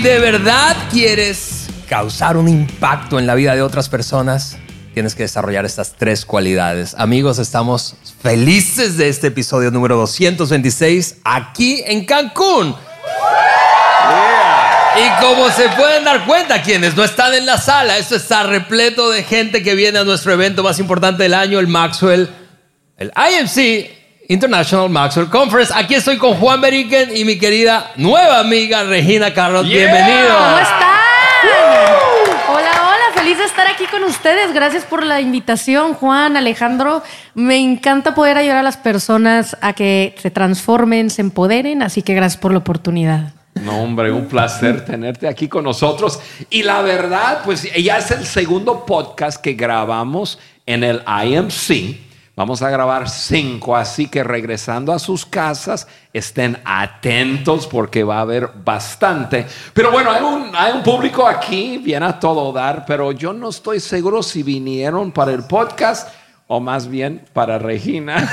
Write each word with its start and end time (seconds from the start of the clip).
Si 0.00 0.08
de 0.08 0.18
verdad 0.18 0.74
quieres 0.90 1.66
causar 1.86 2.38
un 2.38 2.48
impacto 2.48 3.18
en 3.18 3.26
la 3.26 3.34
vida 3.34 3.54
de 3.54 3.60
otras 3.60 3.90
personas, 3.90 4.56
tienes 4.94 5.14
que 5.14 5.24
desarrollar 5.24 5.66
estas 5.66 5.92
tres 5.94 6.24
cualidades. 6.24 6.94
Amigos, 6.96 7.38
estamos 7.38 7.96
felices 8.22 8.96
de 8.96 9.10
este 9.10 9.26
episodio 9.26 9.70
número 9.70 9.96
226 9.96 11.16
aquí 11.22 11.82
en 11.84 12.06
Cancún. 12.06 12.74
Y 14.96 15.22
como 15.22 15.50
se 15.50 15.68
pueden 15.68 16.04
dar 16.04 16.24
cuenta 16.24 16.62
quienes 16.62 16.96
no 16.96 17.04
están 17.04 17.34
en 17.34 17.44
la 17.44 17.58
sala, 17.58 17.98
esto 17.98 18.16
está 18.16 18.44
repleto 18.44 19.10
de 19.10 19.22
gente 19.22 19.62
que 19.62 19.74
viene 19.74 19.98
a 19.98 20.04
nuestro 20.04 20.32
evento 20.32 20.62
más 20.62 20.78
importante 20.78 21.24
del 21.24 21.34
año, 21.34 21.58
el 21.58 21.66
Maxwell, 21.66 22.26
el 22.96 23.12
IMC 23.14 23.99
International 24.30 24.88
Maxwell 24.88 25.28
Conference. 25.28 25.72
Aquí 25.74 25.96
estoy 25.96 26.16
con 26.16 26.34
Juan 26.34 26.60
Beriken 26.60 27.16
y 27.16 27.24
mi 27.24 27.36
querida 27.36 27.90
nueva 27.96 28.38
amiga 28.38 28.84
Regina 28.84 29.34
Carlos. 29.34 29.68
Bienvenido. 29.68 30.28
¿Cómo 30.38 30.58
están? 30.58 31.00
Hola, 32.48 32.70
hola, 32.80 33.20
feliz 33.20 33.38
de 33.38 33.44
estar 33.44 33.66
aquí 33.66 33.86
con 33.86 34.04
ustedes. 34.04 34.54
Gracias 34.54 34.84
por 34.84 35.04
la 35.04 35.20
invitación, 35.20 35.94
Juan, 35.94 36.36
Alejandro. 36.36 37.02
Me 37.34 37.58
encanta 37.58 38.14
poder 38.14 38.38
ayudar 38.38 38.58
a 38.58 38.62
las 38.62 38.76
personas 38.76 39.56
a 39.62 39.72
que 39.72 40.14
se 40.22 40.30
transformen, 40.30 41.10
se 41.10 41.22
empoderen, 41.22 41.82
así 41.82 42.02
que 42.02 42.14
gracias 42.14 42.40
por 42.40 42.52
la 42.52 42.58
oportunidad. 42.58 43.32
No, 43.54 43.82
hombre, 43.82 44.12
un 44.12 44.26
placer 44.26 44.84
tenerte 44.84 45.26
aquí 45.26 45.48
con 45.48 45.64
nosotros. 45.64 46.20
Y 46.50 46.62
la 46.62 46.82
verdad, 46.82 47.40
pues 47.44 47.64
ya 47.82 47.98
es 47.98 48.12
el 48.12 48.24
segundo 48.24 48.86
podcast 48.86 49.42
que 49.42 49.54
grabamos 49.54 50.38
en 50.66 50.84
el 50.84 51.02
IMC. 51.24 52.09
Vamos 52.40 52.62
a 52.62 52.70
grabar 52.70 53.06
cinco, 53.10 53.76
así 53.76 54.08
que 54.08 54.24
regresando 54.24 54.94
a 54.94 54.98
sus 54.98 55.26
casas, 55.26 55.86
estén 56.10 56.58
atentos 56.64 57.66
porque 57.66 58.02
va 58.02 58.16
a 58.16 58.20
haber 58.22 58.48
bastante. 58.64 59.46
Pero 59.74 59.90
bueno, 59.92 60.10
hay 60.10 60.22
un, 60.22 60.56
hay 60.56 60.72
un 60.72 60.82
público 60.82 61.26
aquí, 61.26 61.76
viene 61.76 62.06
a 62.06 62.18
todo 62.18 62.50
dar, 62.50 62.86
pero 62.86 63.12
yo 63.12 63.34
no 63.34 63.50
estoy 63.50 63.78
seguro 63.78 64.22
si 64.22 64.42
vinieron 64.42 65.12
para 65.12 65.32
el 65.32 65.44
podcast 65.44 66.08
o 66.52 66.58
más 66.58 66.88
bien 66.88 67.22
para 67.32 67.60
Regina. 67.60 68.16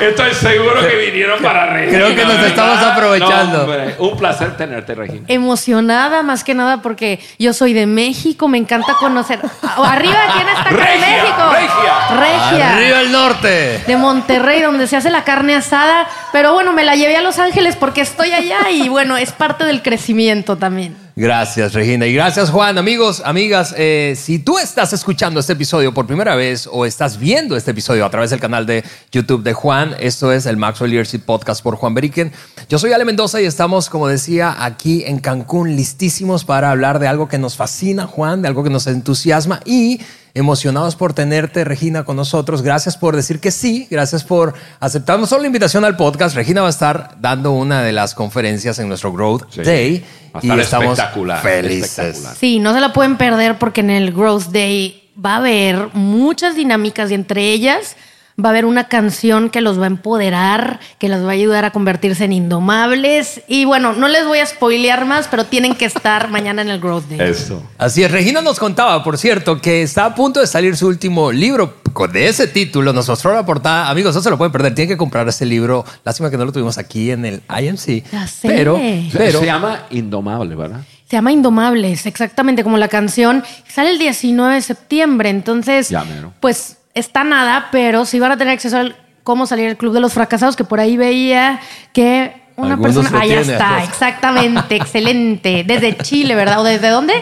Estoy 0.00 0.32
seguro 0.34 0.86
que 0.88 1.10
vinieron 1.10 1.42
para 1.42 1.66
Regina. 1.66 1.98
Creo 1.98 2.14
que 2.14 2.22
nos 2.22 2.34
¿verdad? 2.34 2.46
estamos 2.46 2.78
aprovechando. 2.78 3.56
No, 3.56 3.64
hombre, 3.64 3.96
un 3.98 4.16
placer 4.16 4.56
tenerte, 4.56 4.94
Regina. 4.94 5.24
Emocionada 5.26 6.22
más 6.22 6.44
que 6.44 6.54
nada 6.54 6.80
porque 6.80 7.18
yo 7.40 7.52
soy 7.54 7.72
de 7.72 7.86
México, 7.86 8.46
me 8.46 8.56
encanta 8.56 8.94
conocer. 9.00 9.40
Arriba, 9.62 10.18
¿quién 10.32 10.48
está 10.48 10.60
acá 10.60 10.70
de 10.70 10.76
Regia, 10.76 11.08
México? 11.08 11.42
regia. 11.50 12.20
Regia. 12.20 12.76
Arriba 12.76 13.00
el 13.00 13.10
norte. 13.10 13.82
De 13.84 13.96
Monterrey, 13.96 14.62
donde 14.62 14.86
se 14.86 14.96
hace 14.96 15.10
la 15.10 15.24
carne 15.24 15.56
asada. 15.56 16.06
Pero 16.32 16.52
bueno, 16.52 16.72
me 16.72 16.84
la 16.84 16.94
llevé 16.94 17.16
a 17.16 17.22
Los 17.22 17.40
Ángeles 17.40 17.74
porque 17.74 18.02
estoy 18.02 18.30
allá 18.30 18.70
y 18.70 18.88
bueno, 18.88 19.16
es 19.16 19.32
parte 19.32 19.64
del 19.64 19.82
crecimiento 19.82 20.56
también. 20.56 21.03
Gracias, 21.16 21.74
Regina. 21.74 22.06
Y 22.06 22.14
gracias, 22.14 22.50
Juan. 22.50 22.76
Amigos, 22.76 23.22
amigas, 23.24 23.72
eh, 23.78 24.14
si 24.16 24.40
tú 24.40 24.58
estás 24.58 24.92
escuchando 24.92 25.38
este 25.38 25.52
episodio 25.52 25.94
por 25.94 26.08
primera 26.08 26.34
vez 26.34 26.68
o 26.70 26.84
estás 26.84 27.18
viendo 27.20 27.56
este 27.56 27.70
episodio 27.70 28.04
a 28.04 28.10
través 28.10 28.30
del 28.30 28.40
canal 28.40 28.66
de 28.66 28.82
YouTube 29.12 29.44
de 29.44 29.52
Juan, 29.52 29.94
esto 30.00 30.32
es 30.32 30.44
el 30.46 30.56
Maxwell 30.56 30.90
Leadership 30.90 31.20
Podcast 31.20 31.62
por 31.62 31.76
Juan 31.76 31.94
Beriken. 31.94 32.32
Yo 32.68 32.80
soy 32.80 32.92
Ale 32.92 33.04
Mendoza 33.04 33.40
y 33.40 33.44
estamos, 33.44 33.90
como 33.90 34.08
decía, 34.08 34.56
aquí 34.58 35.04
en 35.06 35.20
Cancún, 35.20 35.76
listísimos 35.76 36.44
para 36.44 36.72
hablar 36.72 36.98
de 36.98 37.06
algo 37.06 37.28
que 37.28 37.38
nos 37.38 37.54
fascina, 37.54 38.08
Juan, 38.08 38.42
de 38.42 38.48
algo 38.48 38.64
que 38.64 38.70
nos 38.70 38.88
entusiasma 38.88 39.60
y 39.64 40.00
emocionados 40.34 40.96
por 40.96 41.12
tenerte, 41.14 41.64
Regina, 41.64 42.04
con 42.04 42.16
nosotros. 42.16 42.62
Gracias 42.62 42.96
por 42.96 43.14
decir 43.14 43.38
que 43.40 43.50
sí, 43.52 43.86
gracias 43.90 44.24
por 44.24 44.54
aceptar 44.80 45.18
no 45.18 45.26
solo 45.26 45.42
la 45.42 45.46
invitación 45.46 45.84
al 45.84 45.96
podcast. 45.96 46.34
Regina 46.34 46.60
va 46.60 46.66
a 46.66 46.70
estar 46.70 47.16
dando 47.20 47.52
una 47.52 47.82
de 47.82 47.92
las 47.92 48.14
conferencias 48.14 48.78
en 48.80 48.88
nuestro 48.88 49.12
Growth 49.12 49.44
Sí. 49.50 49.62
Day 49.62 50.04
Va 50.34 50.40
a 50.40 50.42
y 50.42 50.46
estar 50.48 50.60
estamos 50.60 50.98
espectacular, 50.98 51.40
felices. 51.42 51.98
espectacular. 51.98 52.36
Sí, 52.36 52.58
no 52.58 52.74
se 52.74 52.80
la 52.80 52.92
pueden 52.92 53.16
perder 53.16 53.58
porque 53.58 53.80
en 53.82 53.90
el 53.90 54.12
Growth 54.12 54.46
Day 54.46 55.08
va 55.24 55.34
a 55.34 55.36
haber 55.36 55.88
muchas 55.94 56.56
dinámicas 56.56 57.10
y 57.12 57.14
entre 57.14 57.52
ellas 57.52 57.94
va 58.42 58.48
a 58.48 58.50
haber 58.50 58.64
una 58.64 58.88
canción 58.88 59.48
que 59.48 59.60
los 59.60 59.78
va 59.78 59.84
a 59.84 59.86
empoderar, 59.86 60.80
que 60.98 61.08
los 61.08 61.22
va 61.24 61.28
a 61.28 61.32
ayudar 61.32 61.64
a 61.64 61.70
convertirse 61.70 62.24
en 62.24 62.32
indomables. 62.32 63.42
Y 63.46 63.64
bueno, 63.64 63.92
no 63.92 64.08
les 64.08 64.26
voy 64.26 64.38
a 64.40 64.46
spoilear 64.46 65.04
más, 65.04 65.28
pero 65.28 65.44
tienen 65.44 65.74
que 65.74 65.84
estar 65.84 66.28
mañana 66.30 66.62
en 66.62 66.68
el 66.68 66.80
Growth 66.80 67.04
Day. 67.08 67.20
Eso. 67.30 67.62
Así 67.78 68.02
es, 68.02 68.10
Regina 68.10 68.40
nos 68.40 68.58
contaba, 68.58 69.02
por 69.04 69.18
cierto, 69.18 69.60
que 69.60 69.82
está 69.82 70.06
a 70.06 70.14
punto 70.14 70.40
de 70.40 70.46
salir 70.46 70.76
su 70.76 70.86
último 70.88 71.30
libro 71.30 71.74
con- 71.92 72.10
de 72.12 72.26
ese 72.28 72.48
título. 72.48 72.92
Nos 72.92 73.08
mostró 73.08 73.32
la 73.34 73.46
portada. 73.46 73.88
Amigos, 73.88 74.14
no 74.14 74.20
se 74.20 74.30
lo 74.30 74.36
pueden 74.38 74.50
perder. 74.52 74.74
Tienen 74.74 74.94
que 74.94 74.98
comprar 74.98 75.28
ese 75.28 75.46
libro. 75.46 75.84
Lástima 76.04 76.28
que 76.30 76.36
no 76.36 76.44
lo 76.44 76.50
tuvimos 76.52 76.76
aquí 76.78 77.10
en 77.12 77.24
el 77.24 77.42
IMC. 77.48 78.02
Ya 78.10 78.26
sé. 78.26 78.48
Pero, 78.48 78.76
Se- 78.76 79.10
pero 79.16 79.38
se 79.40 79.46
llama 79.46 79.82
Indomable, 79.90 80.54
¿verdad? 80.56 80.80
Se 81.08 81.16
llama 81.16 81.30
Indomables, 81.30 82.06
exactamente 82.06 82.64
como 82.64 82.78
la 82.78 82.88
canción. 82.88 83.44
Sale 83.68 83.90
el 83.90 83.98
19 83.98 84.54
de 84.54 84.62
septiembre, 84.62 85.28
entonces, 85.28 85.90
Ya 85.90 86.04
pues 86.40 86.78
está 86.94 87.24
nada, 87.24 87.68
pero 87.72 88.04
sí 88.06 88.18
van 88.20 88.32
a 88.32 88.36
tener 88.36 88.54
acceso 88.54 88.78
al 88.78 88.96
cómo 89.22 89.46
salir 89.46 89.66
del 89.68 89.76
Club 89.76 89.92
de 89.94 90.00
los 90.00 90.12
Fracasados, 90.12 90.56
que 90.56 90.64
por 90.64 90.80
ahí 90.80 90.96
veía 90.96 91.60
que 91.92 92.42
una 92.56 92.74
Algunos 92.74 92.96
persona... 92.96 93.20
tiene, 93.22 93.40
está, 93.40 93.82
exactamente, 93.82 94.76
excelente. 94.76 95.64
Desde 95.66 95.96
Chile, 95.98 96.34
¿verdad? 96.34 96.60
¿O 96.60 96.64
desde 96.64 96.88
dónde? 96.88 97.14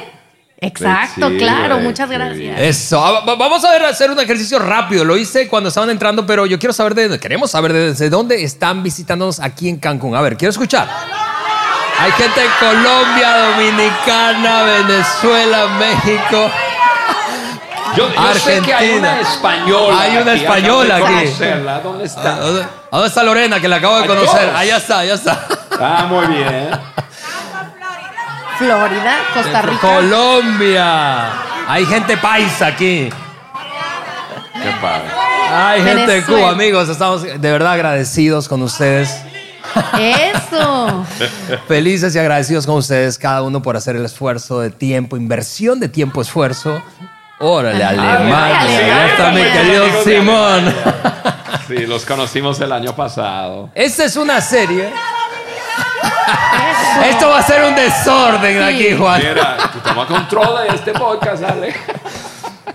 Exacto, 0.64 1.26
Chile, 1.28 1.38
claro, 1.38 1.80
muchas 1.80 2.08
gracias. 2.08 2.60
Eso. 2.60 3.00
Va- 3.00 3.34
Vamos 3.34 3.64
a 3.64 3.70
ver, 3.72 3.82
hacer 3.84 4.10
un 4.12 4.20
ejercicio 4.20 4.58
rápido. 4.60 5.04
Lo 5.04 5.16
hice 5.16 5.48
cuando 5.48 5.68
estaban 5.70 5.90
entrando, 5.90 6.24
pero 6.24 6.46
yo 6.46 6.56
quiero 6.58 6.72
saber 6.72 6.94
de 6.94 7.18
queremos 7.18 7.50
saber 7.50 7.72
de- 7.72 7.88
desde 7.90 8.10
dónde 8.10 8.44
están 8.44 8.82
visitándonos 8.82 9.40
aquí 9.40 9.68
en 9.68 9.78
Cancún. 9.78 10.14
A 10.14 10.20
ver, 10.20 10.36
quiero 10.36 10.50
escuchar. 10.50 10.88
Hay 11.98 12.12
gente 12.12 12.40
de 12.40 12.46
Colombia, 12.60 13.38
Dominicana, 13.56 14.62
Venezuela, 14.62 15.66
México. 15.78 16.50
Yo, 17.96 18.08
yo 18.12 18.34
sé 18.34 18.60
que 18.60 18.72
hay 18.74 18.90
una 18.98 19.12
Argentina. 19.12 19.20
española. 19.20 20.00
Hay 20.00 20.16
una 20.16 20.32
aquí, 20.32 20.40
española 20.42 20.96
aquí. 20.96 21.26
¿Dónde 21.82 22.02
¿A 22.02 22.06
está? 22.06 22.36
dónde, 22.36 22.62
a 22.62 22.66
dónde 22.90 23.08
está 23.08 23.22
Lorena, 23.22 23.60
que 23.60 23.68
la 23.68 23.76
acabo 23.76 24.00
de 24.00 24.06
conocer? 24.06 24.46
dos. 24.46 24.56
Allá 24.56 24.76
está, 24.76 24.98
allá 25.00 25.14
está. 25.14 25.46
Ah, 25.78 26.06
muy 26.08 26.26
bien. 26.26 26.70
Florida, 28.58 29.16
Costa 29.34 29.62
Rica. 29.62 29.80
Colombia. 29.80 31.30
Hay 31.68 31.84
gente 31.86 32.16
paisa 32.16 32.66
aquí. 32.68 33.10
Qué 34.54 34.70
padre. 34.80 35.08
Hay 35.50 35.82
gente 35.82 36.12
de. 36.12 36.22
Cuba, 36.22 36.50
amigos. 36.50 36.88
Estamos 36.88 37.22
de 37.22 37.38
verdad 37.38 37.72
agradecidos 37.72 38.48
con 38.48 38.62
ustedes. 38.62 39.14
Eso. 39.98 41.04
Felices 41.68 42.14
y 42.14 42.18
agradecidos 42.18 42.66
con 42.66 42.76
ustedes, 42.76 43.18
cada 43.18 43.42
uno 43.42 43.62
por 43.62 43.76
hacer 43.76 43.96
el 43.96 44.04
esfuerzo 44.04 44.60
de 44.60 44.70
tiempo, 44.70 45.16
inversión 45.16 45.80
de 45.80 45.88
tiempo, 45.88 46.20
esfuerzo. 46.20 46.82
Órale, 47.44 47.82
Alemania. 47.84 48.16
Alemania. 48.16 48.86
Ya 48.86 49.06
está 49.08 49.30
mi 49.32 49.42
querido 49.42 50.02
Simón. 50.04 50.74
Sí, 51.66 51.86
los 51.86 52.04
conocimos 52.04 52.60
el 52.60 52.70
año 52.72 52.94
pasado. 52.94 53.68
Esta 53.74 54.04
es 54.04 54.16
una 54.16 54.40
serie. 54.40 54.92
Esto 57.08 57.28
va 57.28 57.38
a 57.38 57.42
ser 57.42 57.64
un 57.64 57.74
desorden 57.74 58.58
Sí. 58.58 58.62
aquí, 58.62 58.96
Juan. 58.96 59.20
Mira, 59.22 59.56
tú 59.72 59.78
toma 59.80 60.06
control 60.06 60.68
de 60.68 60.74
este 60.76 60.92
podcast, 60.92 61.42
Ale. 61.42 61.74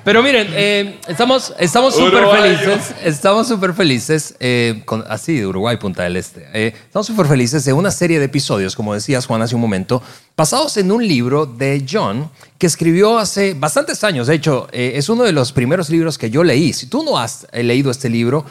Pero 0.07 0.23
miren, 0.23 0.47
eh, 0.51 0.99
estamos 1.09 1.53
estamos 1.59 1.93
súper 1.93 2.23
felices. 2.29 2.95
Estamos 3.03 3.45
súper 3.45 3.73
felices, 3.73 4.35
eh, 4.39 4.81
con, 4.85 5.03
así 5.09 5.35
de 5.35 5.45
Uruguay, 5.45 5.75
Punta 5.75 6.03
del 6.03 6.15
Este. 6.15 6.47
Eh, 6.53 6.73
estamos 6.85 7.07
súper 7.07 7.25
felices 7.25 7.65
de 7.65 7.73
una 7.73 7.91
serie 7.91 8.17
de 8.17 8.23
episodios, 8.23 8.73
como 8.73 8.93
decías 8.93 9.25
Juan 9.25 9.41
hace 9.41 9.55
un 9.55 9.59
momento, 9.59 10.01
basados 10.37 10.77
en 10.77 10.93
un 10.93 11.05
libro 11.05 11.45
de 11.45 11.85
John 11.91 12.31
que 12.57 12.67
escribió 12.67 13.19
hace 13.19 13.53
bastantes 13.53 14.01
años. 14.05 14.27
De 14.27 14.35
hecho, 14.35 14.69
eh, 14.71 14.93
es 14.95 15.09
uno 15.09 15.25
de 15.25 15.33
los 15.33 15.51
primeros 15.51 15.89
libros 15.89 16.17
que 16.17 16.29
yo 16.29 16.41
leí. 16.41 16.71
Si 16.71 16.85
tú 16.85 17.03
no 17.03 17.19
has 17.19 17.45
eh, 17.51 17.61
leído 17.61 17.91
este 17.91 18.09
libro, 18.09 18.45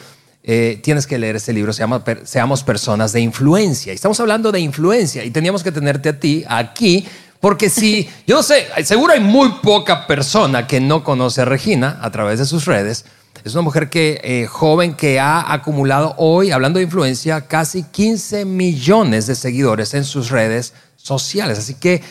eh, 0.49 0.79
tienes 0.81 1.05
que 1.05 1.17
leer 1.17 1.35
este 1.35 1.51
libro, 1.51 1.73
se 1.73 1.79
llama 1.79 2.01
Seamos 2.23 2.63
Personas 2.63 3.11
de 3.11 3.19
Influencia. 3.19 3.91
Y 3.91 3.95
estamos 3.95 4.17
hablando 4.21 4.49
de 4.53 4.61
influencia 4.61 5.25
y 5.25 5.29
teníamos 5.29 5.61
que 5.61 5.73
tenerte 5.73 6.07
a 6.07 6.19
ti 6.21 6.45
aquí, 6.47 7.05
porque 7.39 7.69
si, 7.69 8.09
yo 8.25 8.35
no 8.35 8.43
sé, 8.43 8.67
seguro 8.83 9.13
hay 9.13 9.19
muy 9.19 9.49
poca 9.61 10.07
persona 10.07 10.67
que 10.67 10.79
no 10.79 11.03
conoce 11.03 11.41
a 11.41 11.45
Regina 11.45 11.99
a 12.01 12.11
través 12.11 12.39
de 12.39 12.45
sus 12.45 12.65
redes. 12.65 13.05
Es 13.43 13.53
una 13.53 13.61
mujer 13.61 13.89
que, 13.89 14.19
eh, 14.23 14.47
joven 14.47 14.95
que 14.95 15.19
ha 15.19 15.53
acumulado 15.53 16.15
hoy, 16.17 16.51
hablando 16.51 16.79
de 16.79 16.85
influencia, 16.85 17.41
casi 17.41 17.83
15 17.83 18.45
millones 18.45 19.27
de 19.27 19.35
seguidores 19.35 19.93
en 19.93 20.03
sus 20.03 20.29
redes 20.29 20.73
sociales. 20.97 21.59
Así 21.59 21.75
que 21.75 22.01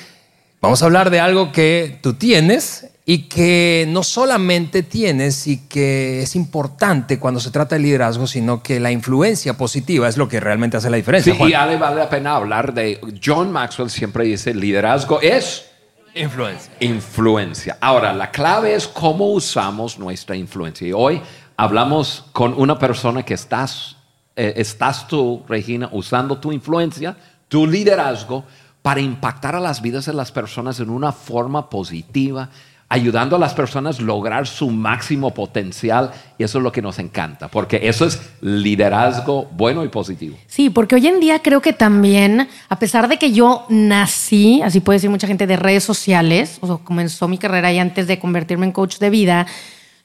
Vamos 0.66 0.82
a 0.82 0.86
hablar 0.86 1.10
de 1.10 1.20
algo 1.20 1.52
que 1.52 1.98
tú 2.02 2.14
tienes 2.14 2.86
y 3.08 3.28
que 3.28 3.86
no 3.88 4.02
solamente 4.02 4.82
tienes 4.82 5.46
y 5.46 5.68
que 5.68 6.22
es 6.22 6.34
importante 6.34 7.20
cuando 7.20 7.38
se 7.38 7.52
trata 7.52 7.76
de 7.76 7.82
liderazgo, 7.82 8.26
sino 8.26 8.64
que 8.64 8.80
la 8.80 8.90
influencia 8.90 9.56
positiva 9.56 10.08
es 10.08 10.16
lo 10.16 10.28
que 10.28 10.40
realmente 10.40 10.76
hace 10.76 10.90
la 10.90 10.96
diferencia. 10.96 11.32
Sí, 11.32 11.38
Juan. 11.38 11.50
y 11.50 11.54
Ale 11.54 11.76
vale 11.76 11.98
la 11.98 12.10
pena 12.10 12.34
hablar 12.34 12.74
de 12.74 13.00
John 13.24 13.52
Maxwell 13.52 13.90
siempre 13.90 14.24
dice 14.24 14.52
liderazgo 14.52 15.20
es 15.20 15.70
influencia. 16.16 16.72
influencia. 16.80 17.78
Ahora, 17.80 18.12
la 18.12 18.32
clave 18.32 18.74
es 18.74 18.88
cómo 18.88 19.30
usamos 19.30 20.00
nuestra 20.00 20.34
influencia. 20.34 20.88
Y 20.88 20.92
hoy 20.92 21.22
hablamos 21.56 22.24
con 22.32 22.54
una 22.54 22.76
persona 22.76 23.22
que 23.22 23.34
estás, 23.34 23.98
eh, 24.34 24.54
estás 24.56 25.06
tú, 25.06 25.44
Regina, 25.48 25.88
usando 25.92 26.38
tu 26.38 26.50
influencia, 26.50 27.16
tu 27.46 27.68
liderazgo 27.68 28.44
para 28.82 29.00
impactar 29.00 29.54
a 29.54 29.60
las 29.60 29.80
vidas 29.80 30.06
de 30.06 30.12
las 30.12 30.32
personas 30.32 30.80
en 30.80 30.90
una 30.90 31.12
forma 31.12 31.70
positiva, 31.70 32.50
ayudando 32.88 33.34
a 33.36 33.38
las 33.38 33.54
personas 33.54 33.98
a 33.98 34.02
lograr 34.02 34.46
su 34.46 34.70
máximo 34.70 35.34
potencial. 35.34 36.12
Y 36.38 36.44
eso 36.44 36.58
es 36.58 36.64
lo 36.64 36.72
que 36.72 36.82
nos 36.82 36.98
encanta, 36.98 37.48
porque 37.48 37.80
eso 37.88 38.04
es 38.04 38.20
liderazgo 38.40 39.48
bueno 39.52 39.84
y 39.84 39.88
positivo. 39.88 40.36
Sí, 40.46 40.70
porque 40.70 40.94
hoy 40.94 41.06
en 41.06 41.20
día 41.20 41.40
creo 41.40 41.60
que 41.60 41.72
también, 41.72 42.48
a 42.68 42.78
pesar 42.78 43.08
de 43.08 43.18
que 43.18 43.32
yo 43.32 43.64
nací, 43.68 44.62
así 44.62 44.80
puede 44.80 44.98
decir 44.98 45.10
mucha 45.10 45.26
gente 45.26 45.46
de 45.46 45.56
redes 45.56 45.82
sociales, 45.82 46.58
o 46.60 46.78
comenzó 46.78 47.26
mi 47.26 47.38
carrera 47.38 47.68
ahí 47.68 47.78
antes 47.78 48.06
de 48.06 48.18
convertirme 48.18 48.66
en 48.66 48.72
coach 48.72 48.98
de 48.98 49.10
vida, 49.10 49.46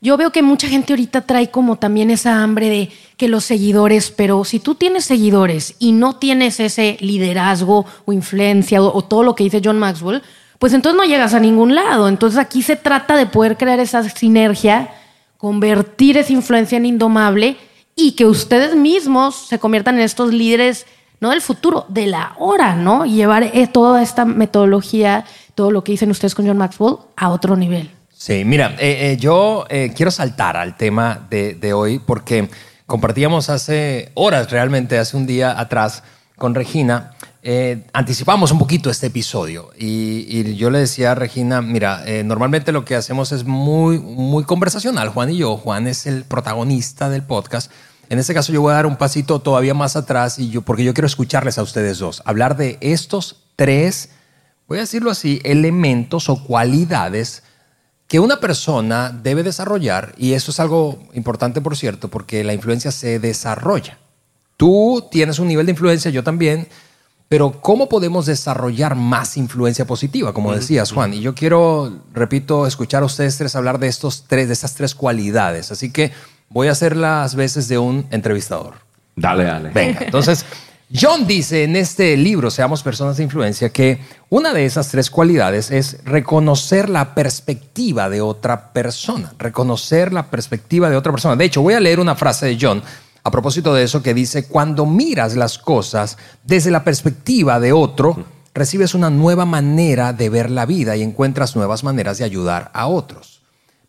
yo 0.03 0.17
veo 0.17 0.31
que 0.31 0.41
mucha 0.41 0.67
gente 0.67 0.93
ahorita 0.93 1.21
trae 1.21 1.51
como 1.51 1.75
también 1.75 2.09
esa 2.09 2.41
hambre 2.41 2.69
de 2.69 2.89
que 3.17 3.27
los 3.27 3.43
seguidores, 3.43 4.09
pero 4.09 4.43
si 4.45 4.59
tú 4.59 4.73
tienes 4.73 5.05
seguidores 5.05 5.75
y 5.77 5.91
no 5.91 6.15
tienes 6.15 6.59
ese 6.59 6.97
liderazgo 7.01 7.85
o 8.05 8.11
influencia 8.11 8.81
o, 8.81 8.97
o 8.97 9.03
todo 9.03 9.21
lo 9.21 9.35
que 9.35 9.43
dice 9.43 9.61
John 9.63 9.77
Maxwell, 9.77 10.23
pues 10.61 10.73
entonces 10.73 10.95
no 10.95 11.05
llegas 11.05 11.33
a 11.33 11.39
ningún 11.39 11.73
lado. 11.73 12.07
Entonces 12.07 12.37
aquí 12.37 12.61
se 12.61 12.75
trata 12.75 13.17
de 13.17 13.25
poder 13.25 13.57
crear 13.57 13.79
esa 13.79 14.07
sinergia, 14.07 14.91
convertir 15.37 16.19
esa 16.19 16.33
influencia 16.33 16.77
en 16.77 16.85
indomable 16.85 17.57
y 17.95 18.11
que 18.11 18.27
ustedes 18.27 18.75
mismos 18.75 19.47
se 19.47 19.57
conviertan 19.57 19.95
en 19.95 20.01
estos 20.01 20.31
líderes, 20.31 20.85
no 21.19 21.31
del 21.31 21.41
futuro, 21.41 21.87
de 21.89 22.05
la 22.05 22.35
hora, 22.37 22.75
¿no? 22.75 23.07
Y 23.07 23.13
llevar 23.13 23.41
eh, 23.41 23.65
toda 23.65 24.03
esta 24.03 24.23
metodología, 24.23 25.25
todo 25.55 25.71
lo 25.71 25.83
que 25.83 25.93
dicen 25.93 26.11
ustedes 26.11 26.35
con 26.35 26.45
John 26.45 26.59
Maxwell 26.59 26.97
a 27.15 27.29
otro 27.29 27.55
nivel. 27.55 27.89
Sí, 28.11 28.45
mira, 28.45 28.75
eh, 28.77 29.13
eh, 29.13 29.17
yo 29.19 29.65
quiero 29.95 30.11
saltar 30.11 30.57
al 30.57 30.77
tema 30.77 31.25
de 31.31 31.73
hoy 31.73 31.97
porque 31.97 32.49
compartíamos 32.85 33.49
hace 33.49 34.11
horas, 34.13 34.51
realmente 34.51 34.99
hace 34.99 35.17
un 35.17 35.25
día 35.25 35.59
atrás, 35.59 36.03
con 36.37 36.53
Regina, 36.53 37.13
eh, 37.43 37.87
anticipamos 37.93 38.51
un 38.51 38.59
poquito 38.59 38.91
este 38.91 39.07
episodio 39.07 39.71
y, 39.75 40.53
yo 40.55 40.69
le 40.69 40.79
decía 40.79 41.11
a 41.11 41.15
Regina, 41.15 41.61
mira, 41.61 42.03
eh, 42.05 42.23
normalmente 42.23 42.71
lo 42.71 42.85
que 42.85 42.95
hacemos 42.95 43.31
es 43.31 43.45
muy, 43.45 43.97
muy 43.97 44.43
conversacional, 44.43 45.09
Juan 45.09 45.31
y 45.31 45.37
yo. 45.37 45.57
Juan 45.57 45.87
es 45.87 46.05
el 46.05 46.23
protagonista 46.23 47.09
del 47.09 47.23
podcast. 47.23 47.71
En 48.09 48.19
este 48.19 48.33
caso 48.33 48.53
yo 48.53 48.61
voy 48.61 48.73
a 48.73 48.75
dar 48.75 48.85
un 48.85 48.97
pasito 48.97 49.39
todavía 49.39 49.73
más 49.73 49.95
atrás 49.95 50.37
y 50.37 50.49
yo, 50.49 50.61
porque 50.61 50.83
yo 50.83 50.93
quiero 50.93 51.07
escucharles 51.07 51.57
a 51.57 51.63
ustedes 51.63 51.97
dos, 51.97 52.21
hablar 52.25 52.57
de 52.57 52.77
estos 52.81 53.43
tres, 53.55 54.09
voy 54.67 54.77
a 54.77 54.81
decirlo 54.81 55.09
así, 55.09 55.39
elementos 55.43 56.29
o 56.29 56.43
cualidades 56.43 57.43
que 58.07 58.19
una 58.19 58.41
persona 58.41 59.17
debe 59.23 59.41
desarrollar, 59.41 60.13
y 60.17 60.33
eso 60.33 60.51
es 60.51 60.59
algo 60.59 60.99
importante, 61.13 61.61
por 61.61 61.77
cierto, 61.77 62.09
porque 62.09 62.43
la 62.43 62.53
influencia 62.53 62.91
se 62.91 63.19
desarrolla. 63.19 63.97
Tú 64.57 65.07
tienes 65.09 65.39
un 65.39 65.47
nivel 65.47 65.65
de 65.65 65.71
influencia, 65.71 66.11
yo 66.11 66.21
también, 66.21 66.67
pero 67.31 67.61
¿cómo 67.61 67.87
podemos 67.87 68.25
desarrollar 68.25 68.95
más 68.95 69.37
influencia 69.37 69.85
positiva, 69.85 70.33
como 70.33 70.53
decías, 70.53 70.91
Juan? 70.91 71.13
Y 71.13 71.21
yo 71.21 71.33
quiero, 71.33 72.01
repito, 72.13 72.67
escuchar 72.67 73.03
a 73.03 73.05
ustedes 73.05 73.37
tres 73.37 73.55
hablar 73.55 73.79
de 73.79 73.87
estos 73.87 74.25
tres, 74.27 74.47
de 74.47 74.53
estas 74.53 74.75
tres 74.75 74.93
cualidades. 74.93 75.71
Así 75.71 75.93
que 75.93 76.11
voy 76.49 76.67
a 76.67 76.71
hacer 76.71 76.97
las 76.97 77.35
veces 77.35 77.69
de 77.69 77.77
un 77.77 78.05
entrevistador. 78.11 78.73
Dale, 79.15 79.45
dale. 79.45 79.69
Venga, 79.69 79.99
entonces, 80.07 80.45
John 80.93 81.25
dice 81.25 81.63
en 81.63 81.77
este 81.77 82.17
libro, 82.17 82.51
Seamos 82.51 82.83
Personas 82.83 83.15
de 83.15 83.23
Influencia, 83.23 83.69
que 83.69 84.01
una 84.27 84.53
de 84.53 84.65
esas 84.65 84.89
tres 84.89 85.09
cualidades 85.09 85.71
es 85.71 86.03
reconocer 86.03 86.89
la 86.89 87.15
perspectiva 87.15 88.09
de 88.09 88.19
otra 88.19 88.73
persona. 88.73 89.31
Reconocer 89.39 90.11
la 90.11 90.29
perspectiva 90.29 90.89
de 90.89 90.97
otra 90.97 91.13
persona. 91.13 91.37
De 91.37 91.45
hecho, 91.45 91.61
voy 91.61 91.75
a 91.75 91.79
leer 91.79 92.01
una 92.01 92.15
frase 92.15 92.47
de 92.47 92.57
John 92.59 92.83
a 93.23 93.31
propósito 93.31 93.73
de 93.73 93.83
eso 93.83 94.01
que 94.01 94.13
dice, 94.13 94.47
cuando 94.47 94.85
miras 94.85 95.35
las 95.35 95.57
cosas 95.57 96.17
desde 96.43 96.71
la 96.71 96.83
perspectiva 96.83 97.59
de 97.59 97.73
otro, 97.73 98.25
recibes 98.53 98.93
una 98.93 99.09
nueva 99.09 99.45
manera 99.45 100.13
de 100.13 100.29
ver 100.29 100.49
la 100.49 100.65
vida 100.65 100.95
y 100.95 101.03
encuentras 101.03 101.55
nuevas 101.55 101.83
maneras 101.83 102.17
de 102.17 102.25
ayudar 102.25 102.71
a 102.73 102.87
otros 102.87 103.41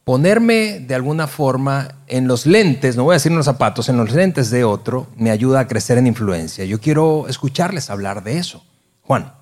ponerme 0.04 0.80
de 0.80 0.94
alguna 0.94 1.26
forma 1.26 1.96
en 2.08 2.26
los 2.26 2.46
lentes, 2.46 2.96
no 2.96 3.04
voy 3.04 3.14
a 3.14 3.16
decir 3.16 3.30
en 3.30 3.38
los 3.38 3.46
zapatos, 3.46 3.88
en 3.88 3.96
los 3.96 4.12
lentes 4.12 4.50
de 4.50 4.64
otro, 4.64 5.08
me 5.16 5.30
ayuda 5.30 5.60
a 5.60 5.68
crecer 5.68 5.98
en 5.98 6.06
influencia. 6.06 6.64
Yo 6.64 6.80
quiero 6.80 7.28
escucharles 7.28 7.90
hablar 7.90 8.22
de 8.24 8.38
eso. 8.38 8.64
Juan. 9.02 9.32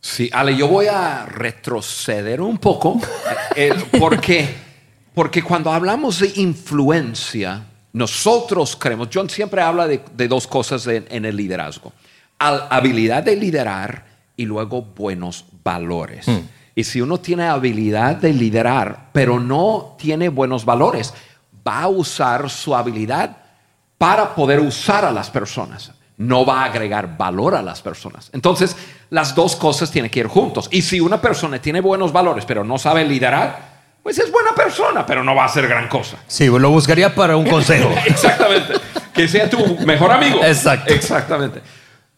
Sí, 0.00 0.30
Ale, 0.32 0.56
yo 0.56 0.68
voy 0.68 0.86
a 0.86 1.26
retroceder 1.26 2.40
un 2.40 2.58
poco 2.58 3.00
eh, 3.56 3.74
porque, 3.98 4.54
porque 5.14 5.42
cuando 5.42 5.72
hablamos 5.72 6.20
de 6.20 6.32
influencia, 6.36 7.66
nosotros 7.96 8.76
creemos, 8.76 9.08
John 9.12 9.30
siempre 9.30 9.62
habla 9.62 9.86
de, 9.86 10.02
de 10.14 10.28
dos 10.28 10.46
cosas 10.46 10.86
en, 10.86 11.06
en, 11.08 11.24
el 11.24 11.34
liderazgo, 11.34 11.94
Al, 12.38 12.66
habilidad 12.68 13.22
de 13.22 13.36
liderar 13.36 14.04
y 14.36 14.44
luego 14.44 14.82
buenos 14.82 15.46
valores. 15.64 16.28
Mm. 16.28 16.40
Y 16.74 16.84
si 16.84 17.00
uno 17.00 17.18
tiene 17.20 17.44
habilidad 17.44 18.16
de 18.16 18.34
liderar, 18.34 19.08
pero 19.14 19.40
no 19.40 19.96
tiene 19.98 20.28
buenos 20.28 20.66
valores, 20.66 21.14
va 21.66 21.84
a 21.84 21.88
usar 21.88 22.50
su 22.50 22.76
habilidad 22.76 23.34
para 23.96 24.34
poder 24.34 24.60
usar 24.60 25.06
a 25.06 25.10
las 25.10 25.30
personas. 25.30 25.90
No 26.18 26.44
va 26.44 26.64
a 26.64 26.64
agregar 26.66 27.16
valor 27.16 27.54
a 27.54 27.62
las 27.62 27.80
personas. 27.80 28.28
Entonces, 28.34 28.76
las 29.08 29.34
dos 29.34 29.56
cosas 29.56 29.90
tienen 29.90 30.10
que 30.10 30.20
ir 30.20 30.26
juntos. 30.26 30.68
Y 30.70 30.82
si 30.82 31.00
una 31.00 31.22
persona 31.22 31.58
tiene 31.62 31.80
buenos 31.80 32.12
valores, 32.12 32.44
pero 32.44 32.62
no 32.62 32.76
sabe 32.76 33.06
liderar, 33.06 33.75
pues 34.06 34.20
es 34.20 34.30
buena 34.30 34.54
persona, 34.54 35.04
pero 35.04 35.24
no 35.24 35.34
va 35.34 35.42
a 35.42 35.46
hacer 35.46 35.66
gran 35.66 35.88
cosa. 35.88 36.16
Sí, 36.28 36.46
lo 36.46 36.70
buscaría 36.70 37.12
para 37.12 37.36
un 37.36 37.44
consejo. 37.50 37.90
Exactamente. 38.06 38.74
Que 39.12 39.26
sea 39.26 39.50
tu 39.50 39.78
mejor 39.84 40.12
amigo. 40.12 40.44
Exacto. 40.44 40.94
Exactamente. 40.94 41.60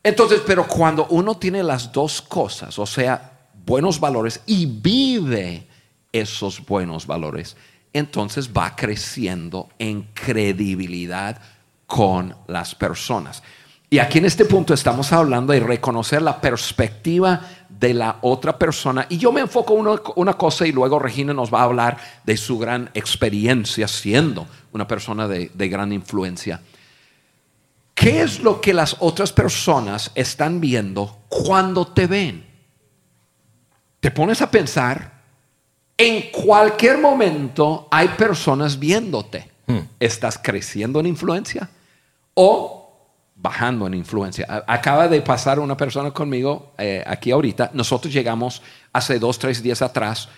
Entonces, 0.02 0.42
pero 0.46 0.66
cuando 0.66 1.06
uno 1.06 1.38
tiene 1.38 1.62
las 1.62 1.90
dos 1.90 2.20
cosas, 2.20 2.78
o 2.78 2.84
sea, 2.84 3.32
buenos 3.64 3.98
valores 3.98 4.42
y 4.44 4.66
vive 4.66 5.66
esos 6.12 6.62
buenos 6.66 7.06
valores, 7.06 7.56
entonces 7.94 8.50
va 8.52 8.76
creciendo 8.76 9.70
en 9.78 10.02
credibilidad 10.12 11.40
con 11.86 12.36
las 12.48 12.74
personas. 12.74 13.42
Y 13.88 13.98
aquí 13.98 14.18
en 14.18 14.26
este 14.26 14.44
punto 14.44 14.74
estamos 14.74 15.10
hablando 15.14 15.54
de 15.54 15.60
reconocer 15.60 16.20
la 16.20 16.38
perspectiva 16.38 17.40
de 17.78 17.94
la 17.94 18.18
otra 18.22 18.58
persona. 18.58 19.06
Y 19.08 19.18
yo 19.18 19.32
me 19.32 19.40
enfoco 19.40 19.74
en 19.74 19.80
una, 19.80 20.00
una, 20.16 20.34
cosa 20.34 20.66
y 20.66 20.72
luego 20.72 20.98
Regina 20.98 21.32
nos 21.32 21.52
va 21.52 21.60
a 21.60 21.64
hablar 21.64 21.98
de 22.24 22.36
su 22.36 22.58
gran 22.58 22.90
experiencia 22.94 23.86
siendo 23.88 24.46
una 24.72 24.86
persona 24.86 25.28
de, 25.28 25.50
de 25.54 25.68
gran 25.68 25.92
influencia. 25.92 26.60
¿Qué 27.94 28.22
es 28.22 28.40
lo 28.40 28.60
que 28.60 28.72
las 28.72 28.96
otras 29.00 29.32
personas 29.32 30.12
están 30.14 30.60
viendo 30.60 31.18
cuando 31.28 31.86
te 31.86 32.06
ven? 32.06 32.48
te 34.00 34.10
pones 34.10 34.40
a 34.42 34.50
pensar, 34.50 35.12
en 35.96 36.30
cualquier 36.30 36.98
momento 36.98 37.88
hay 37.90 38.08
personas 38.08 38.78
viéndote. 38.78 39.50
Hmm. 39.66 39.80
¿Estás 39.98 40.38
creciendo 40.42 41.00
en 41.00 41.06
influencia 41.06 41.68
o 42.34 42.77
bajando 43.40 43.86
en 43.86 43.94
influencia? 43.94 44.64
Acaba 44.66 45.08
de 45.08 45.20
pasar 45.22 45.58
una 45.60 45.76
persona 45.76 46.10
conmigo 46.10 46.72
eh, 46.78 47.02
aquí 47.06 47.30
ahorita. 47.30 47.70
Nosotros 47.74 48.12
llegamos 48.12 48.62
hace 48.92 49.18
dos, 49.18 49.38
tres 49.38 49.62
días 49.62 49.82
atrás 49.82 50.28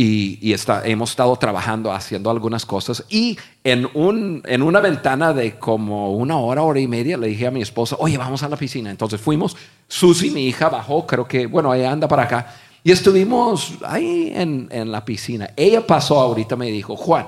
y, 0.00 0.54
hemos 0.84 1.10
estado 1.10 1.34
trabajando, 1.36 1.92
haciendo 1.92 2.30
algunas 2.30 2.64
cosas. 2.64 3.04
Y 3.08 3.36
en 3.64 4.62
una 4.62 4.80
ventana 4.80 5.32
de 5.32 5.58
como 5.58 6.12
una 6.12 6.38
hora, 6.38 6.62
hora 6.62 6.78
y 6.78 6.86
media, 6.86 7.16
le 7.16 7.26
dije 7.26 7.48
a 7.48 7.50
mi 7.50 7.62
esposa, 7.62 7.96
oye, 7.98 8.16
vamos 8.16 8.44
a 8.44 8.48
la 8.48 8.56
piscina. 8.56 8.90
Entonces 8.90 9.20
fuimos. 9.20 9.56
Susi, 9.88 10.30
mi 10.30 10.46
hija, 10.46 10.68
bajó, 10.68 11.04
creo 11.04 11.26
que, 11.26 11.46
bueno, 11.46 11.74
ella 11.74 11.90
anda 11.90 12.06
para 12.06 12.24
acá. 12.24 12.54
Y 12.84 12.92
estuvimos 12.92 13.72
ahí 13.84 14.32
en, 14.32 14.68
en, 14.70 14.92
la 14.92 15.04
piscina. 15.04 15.50
Ella 15.56 15.84
pasó 15.84 16.20
ahorita, 16.20 16.54
me 16.54 16.66
dijo, 16.66 16.94
Juan, 16.94 17.26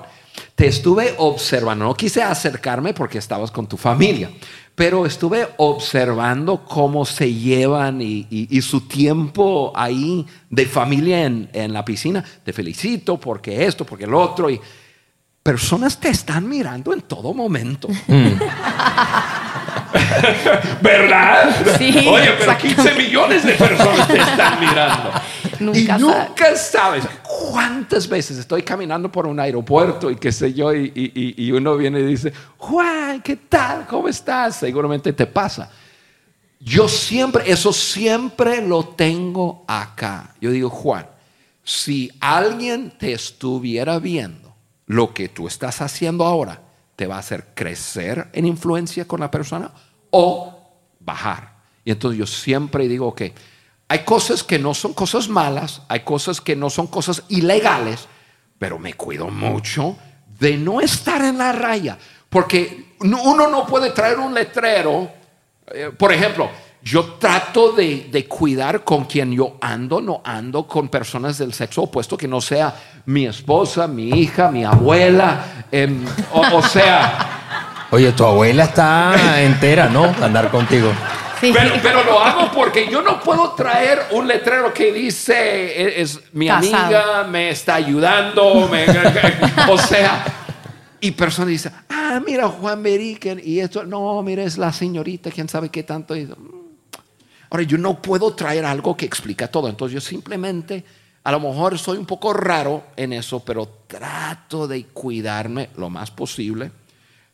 te 0.55 0.67
estuve 0.67 1.13
observando. 1.17 1.85
No 1.85 1.93
quise 1.95 2.21
acercarme 2.21 2.93
porque 2.93 3.17
estabas 3.17 3.51
con 3.51 3.67
tu 3.67 3.77
familia, 3.77 4.29
pero 4.75 5.05
estuve 5.05 5.47
observando 5.57 6.63
cómo 6.65 7.05
se 7.05 7.33
llevan 7.33 8.01
y, 8.01 8.27
y, 8.29 8.47
y 8.49 8.61
su 8.61 8.81
tiempo 8.81 9.71
ahí 9.75 10.25
de 10.49 10.65
familia 10.65 11.25
en, 11.25 11.49
en, 11.53 11.73
la 11.73 11.83
piscina. 11.83 12.23
Te 12.43 12.53
felicito 12.53 13.19
porque 13.19 13.65
esto, 13.65 13.85
porque 13.85 14.05
el 14.05 14.13
otro. 14.13 14.49
Y 14.49 14.59
personas 15.43 15.99
te 15.99 16.09
están 16.09 16.47
mirando 16.47 16.93
en 16.93 17.01
todo 17.01 17.33
momento. 17.33 17.87
Mm. 18.07 18.27
¿Verdad? 20.81 21.77
Sí, 21.77 22.05
Oye, 22.07 22.31
pero 22.39 22.57
15 22.57 22.93
millones 22.95 23.43
de 23.43 23.53
personas 23.53 24.07
te 24.07 24.17
están 24.17 24.59
mirando. 24.59 25.11
Nunca 25.59 25.79
y 25.97 26.01
nunca 26.01 26.55
sabes 26.55 27.05
cuántas 27.23 28.07
veces 28.07 28.37
estoy 28.37 28.63
caminando 28.63 29.11
por 29.11 29.27
un 29.27 29.39
aeropuerto 29.39 30.09
y 30.09 30.15
qué 30.15 30.31
sé 30.31 30.53
yo, 30.53 30.73
y, 30.73 30.91
y, 30.95 31.45
y, 31.45 31.51
uno 31.51 31.77
viene 31.77 31.99
y 31.99 32.05
dice, 32.05 32.33
Juan, 32.57 33.21
¿qué 33.21 33.35
tal? 33.35 33.85
¿Cómo 33.85 34.07
estás? 34.07 34.55
Seguramente 34.57 35.13
te 35.13 35.27
pasa. 35.27 35.69
Yo 36.59 36.87
siempre, 36.87 37.49
eso 37.51 37.73
siempre 37.73 38.65
lo 38.65 38.83
tengo 38.85 39.65
acá. 39.67 40.35
Yo 40.39 40.51
digo, 40.51 40.69
Juan, 40.69 41.07
si 41.63 42.11
alguien 42.19 42.91
te 42.97 43.13
estuviera 43.13 43.99
viendo 43.99 44.55
lo 44.85 45.13
que 45.13 45.29
tú 45.29 45.47
estás 45.47 45.81
haciendo 45.81 46.25
ahora, 46.25 46.61
te 46.95 47.07
va 47.07 47.15
a 47.15 47.19
hacer 47.19 47.47
crecer 47.53 48.29
en 48.33 48.45
influencia 48.45 49.07
con 49.07 49.19
la 49.19 49.31
persona 49.31 49.71
o 50.11 50.71
bajar. 50.99 51.55
Y 51.83 51.91
entonces 51.91 52.19
yo 52.19 52.27
siempre 52.27 52.87
digo, 52.87 53.07
ok, 53.07 53.21
hay 53.87 53.99
cosas 53.99 54.43
que 54.43 54.59
no 54.59 54.73
son 54.73 54.93
cosas 54.93 55.27
malas, 55.27 55.81
hay 55.87 56.01
cosas 56.01 56.39
que 56.39 56.55
no 56.55 56.69
son 56.69 56.87
cosas 56.87 57.23
ilegales, 57.29 58.07
pero 58.57 58.79
me 58.79 58.93
cuido 58.93 59.27
mucho 59.29 59.97
de 60.39 60.57
no 60.57 60.81
estar 60.81 61.23
en 61.23 61.37
la 61.37 61.51
raya, 61.51 61.97
porque 62.29 62.95
uno 62.99 63.47
no 63.47 63.65
puede 63.65 63.91
traer 63.91 64.19
un 64.19 64.33
letrero, 64.33 65.11
eh, 65.67 65.91
por 65.97 66.13
ejemplo, 66.13 66.49
yo 66.83 67.03
trato 67.19 67.73
de, 67.73 68.09
de, 68.11 68.25
cuidar 68.25 68.83
con 68.83 69.05
quien 69.05 69.31
yo 69.31 69.57
ando, 69.61 70.01
no 70.01 70.21
ando 70.23 70.65
con 70.67 70.89
personas 70.89 71.37
del 71.37 71.53
sexo 71.53 71.83
opuesto, 71.83 72.17
que 72.17 72.27
no 72.27 72.41
sea 72.41 72.73
mi 73.05 73.25
esposa, 73.27 73.87
mi 73.87 74.09
hija, 74.09 74.49
mi 74.49 74.63
abuela, 74.63 75.65
em, 75.71 76.03
o, 76.33 76.61
sea... 76.63 77.87
Oye, 77.91 78.11
tu 78.13 78.23
abuela 78.23 78.63
está 78.63 79.41
entera, 79.41 79.89
¿no? 79.89 80.05
Andar 80.21 80.49
contigo. 80.49 80.91
Sí. 81.39 81.53
Pero, 81.81 82.03
lo 82.03 82.19
hago 82.19 82.51
porque 82.51 82.87
yo 82.89 83.01
no 83.01 83.19
puedo 83.19 83.51
traer 83.51 83.99
un 84.11 84.27
letrero 84.27 84.73
que 84.73 84.93
dice, 84.93 85.33
e, 85.81 86.01
es, 86.01 86.19
mi 86.33 86.49
amiga 86.49 87.25
me 87.29 87.49
está 87.49 87.75
ayudando, 87.75 88.69
o 89.69 89.77
sea, 89.77 90.23
y 90.99 91.11
personas 91.11 91.49
dicen, 91.49 91.73
ah, 91.89 92.21
mira 92.25 92.47
Juan 92.47 92.83
Beriken 92.83 93.41
y 93.43 93.59
esto, 93.59 93.83
no, 93.83 94.21
mira 94.21 94.43
es 94.43 94.57
la 94.57 94.71
señorita, 94.71 95.31
quién 95.31 95.49
sabe 95.49 95.69
qué 95.69 95.81
tanto. 95.83 96.13
Ahora, 97.51 97.63
yo 97.63 97.77
no 97.77 98.01
puedo 98.01 98.33
traer 98.33 98.63
algo 98.63 98.95
que 98.95 99.05
explica 99.05 99.49
todo. 99.49 99.67
Entonces, 99.67 99.93
yo 99.93 99.99
simplemente, 99.99 100.85
a 101.21 101.33
lo 101.33 101.39
mejor 101.41 101.77
soy 101.77 101.97
un 101.97 102.05
poco 102.05 102.31
raro 102.31 102.85
en 102.95 103.11
eso, 103.11 103.43
pero 103.43 103.67
trato 103.87 104.69
de 104.69 104.85
cuidarme 104.85 105.69
lo 105.75 105.89
más 105.89 106.11
posible. 106.11 106.71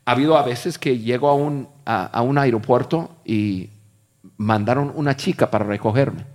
Ha 0.06 0.12
habido 0.12 0.36
a 0.36 0.42
veces 0.42 0.80
que 0.80 0.98
llego 0.98 1.30
a 1.30 1.36
un, 1.36 1.70
a, 1.86 2.20
un 2.24 2.40
aeropuerto 2.40 3.18
y 3.26 3.70
mandaron 4.38 4.92
una 4.96 5.16
chica 5.16 5.52
para 5.52 5.66
recogerme. 5.66 6.26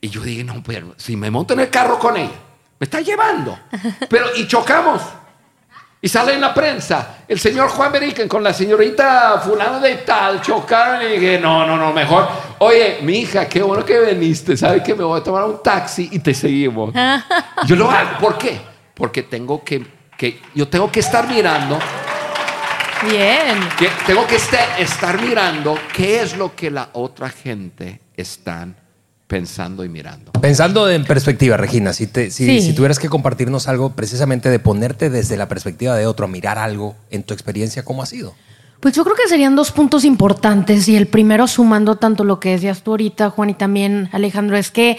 Y 0.00 0.08
yo 0.08 0.22
dije, 0.22 0.44
no, 0.44 0.62
pero 0.62 0.94
si 0.96 1.14
me 1.14 1.30
monto 1.30 1.52
en 1.52 1.60
el 1.60 1.68
carro 1.68 1.98
con 1.98 2.16
ella, 2.16 2.40
me 2.80 2.84
está 2.84 3.02
llevando. 3.02 3.56
Pero, 4.08 4.26
y 4.36 4.48
chocamos. 4.48 5.00
Y 6.04 6.08
sale 6.08 6.34
en 6.34 6.40
la 6.40 6.52
prensa, 6.52 7.18
el 7.28 7.38
señor 7.38 7.68
Juan 7.68 7.92
Beriken 7.92 8.26
con 8.26 8.42
la 8.42 8.52
señorita 8.52 9.38
fulano 9.38 9.78
de 9.78 9.98
tal 9.98 10.40
chocaron 10.42 11.00
y 11.02 11.12
dije, 11.12 11.38
no, 11.38 11.64
no, 11.64 11.76
no, 11.76 11.92
mejor. 11.92 12.28
Oye, 12.58 12.98
mi 13.02 13.18
hija, 13.18 13.48
qué 13.48 13.62
bueno 13.62 13.84
que 13.84 14.00
viniste, 14.00 14.56
¿sabes 14.56 14.82
que 14.82 14.96
me 14.96 15.04
voy 15.04 15.20
a 15.20 15.22
tomar 15.22 15.44
un 15.44 15.62
taxi 15.62 16.08
y 16.10 16.18
te 16.18 16.34
seguimos? 16.34 16.92
yo 17.66 17.76
lo 17.76 17.88
hago, 17.88 18.18
¿por 18.18 18.36
qué? 18.36 18.60
Porque 18.94 19.22
tengo 19.22 19.62
que, 19.62 19.86
que 20.18 20.42
yo 20.56 20.66
tengo 20.66 20.90
que 20.90 20.98
estar 20.98 21.28
mirando. 21.28 21.78
Bien. 23.08 23.60
Que 23.78 23.88
tengo 24.04 24.26
que 24.26 24.36
estar, 24.36 24.80
estar 24.80 25.22
mirando 25.22 25.78
qué 25.94 26.20
es 26.20 26.36
lo 26.36 26.56
que 26.56 26.72
la 26.72 26.88
otra 26.94 27.28
gente 27.30 28.00
están 28.16 28.81
pensando 29.32 29.82
y 29.82 29.88
mirando. 29.88 30.30
Pensando 30.32 30.90
en 30.90 31.04
perspectiva, 31.04 31.56
Regina, 31.56 31.94
si, 31.94 32.06
si, 32.06 32.74
tuvieras 32.74 32.98
que 32.98 33.08
compartirnos 33.08 33.66
algo 33.66 33.96
precisamente 33.96 34.50
de 34.50 34.58
ponerte 34.58 35.08
desde 35.08 35.38
la 35.38 35.48
perspectiva 35.48 35.96
de 35.96 36.06
otro, 36.06 36.26
a 36.26 36.28
mirar 36.28 36.58
algo 36.58 36.96
en 37.10 37.22
tu 37.22 37.32
experiencia, 37.32 37.82
¿cómo 37.82 38.02
ha 38.02 38.06
sido? 38.06 38.34
Pues 38.80 38.94
yo 38.94 39.04
creo 39.04 39.16
que 39.16 39.26
serían 39.26 39.56
dos 39.56 39.72
puntos 39.72 40.04
importantes 40.04 40.86
y 40.86 40.96
el 40.96 41.06
primero 41.06 41.46
sumando 41.46 41.96
tanto 41.96 42.24
lo 42.24 42.40
que 42.40 42.50
decías 42.50 42.82
tú 42.82 42.90
ahorita, 42.90 43.30
Juan, 43.30 43.48
y 43.48 43.54
también 43.54 44.10
Alejandro, 44.12 44.58
es 44.58 44.70
que 44.70 44.98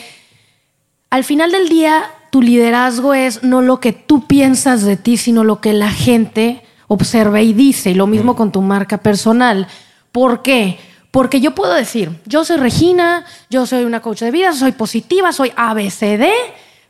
al 1.11 1.23
final 1.23 1.51
del 1.51 1.69
día 1.69 2.03
tu 2.31 2.41
liderazgo 2.41 3.13
es 3.13 3.43
no 3.43 3.61
lo 3.61 3.79
que 3.79 3.93
tú 3.93 4.25
piensas 4.25 4.81
de 4.81 4.97
ti, 4.97 5.17
sino 5.17 5.43
lo 5.43 5.61
que 5.61 5.73
la 5.73 5.91
gente 5.91 6.63
observa 6.87 7.39
y 7.43 7.53
dice, 7.53 7.91
y 7.91 7.93
lo 7.93 8.07
mismo 8.07 8.33
mm. 8.33 8.35
con 8.35 8.51
tu 8.51 8.63
marca 8.63 8.97
personal. 8.97 9.67
¿Por 10.11 10.41
qué? 10.41 10.79
Porque 11.13 11.41
yo 11.41 11.53
puedo 11.53 11.75
decir, 11.75 12.10
yo 12.25 12.43
soy 12.43 12.58
Regina, 12.58 13.24
yo 13.48 13.67
soy 13.67 13.84
una 13.84 14.01
coach 14.01 14.22
de 14.22 14.32
vida, 14.32 14.51
soy 14.51 14.72
positiva, 14.72 15.32
soy 15.32 15.53
ABCD, 15.55 16.25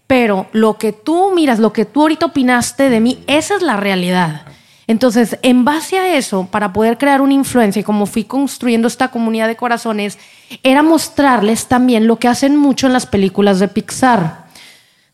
pero 0.08 0.48
lo 0.54 0.78
que 0.78 0.94
tú 0.94 1.34
miras, 1.36 1.60
lo 1.60 1.74
que 1.74 1.84
tú 1.84 2.04
ahorita 2.04 2.28
opinaste 2.28 2.90
de 2.90 3.02
mí, 3.02 3.22
esa 3.28 3.58
es 3.58 3.62
la 3.62 3.76
realidad. 3.76 4.44
Entonces, 4.88 5.38
en 5.42 5.66
base 5.66 6.00
a 6.00 6.16
eso, 6.16 6.48
para 6.50 6.72
poder 6.72 6.98
crear 6.98 7.20
una 7.20 7.34
influencia 7.34 7.82
y 7.82 7.84
como 7.84 8.06
fui 8.06 8.24
construyendo 8.24 8.88
esta 8.88 9.10
comunidad 9.10 9.50
de 9.50 9.58
corazones, 9.58 10.18
era 10.64 10.84
mostrarles 10.84 11.68
también 11.68 12.08
lo 12.08 12.18
que 12.18 12.30
hacen 12.30 12.56
mucho 12.56 12.88
en 12.88 12.94
las 12.94 13.06
películas 13.06 13.60
de 13.60 13.68
Pixar. 13.68 14.43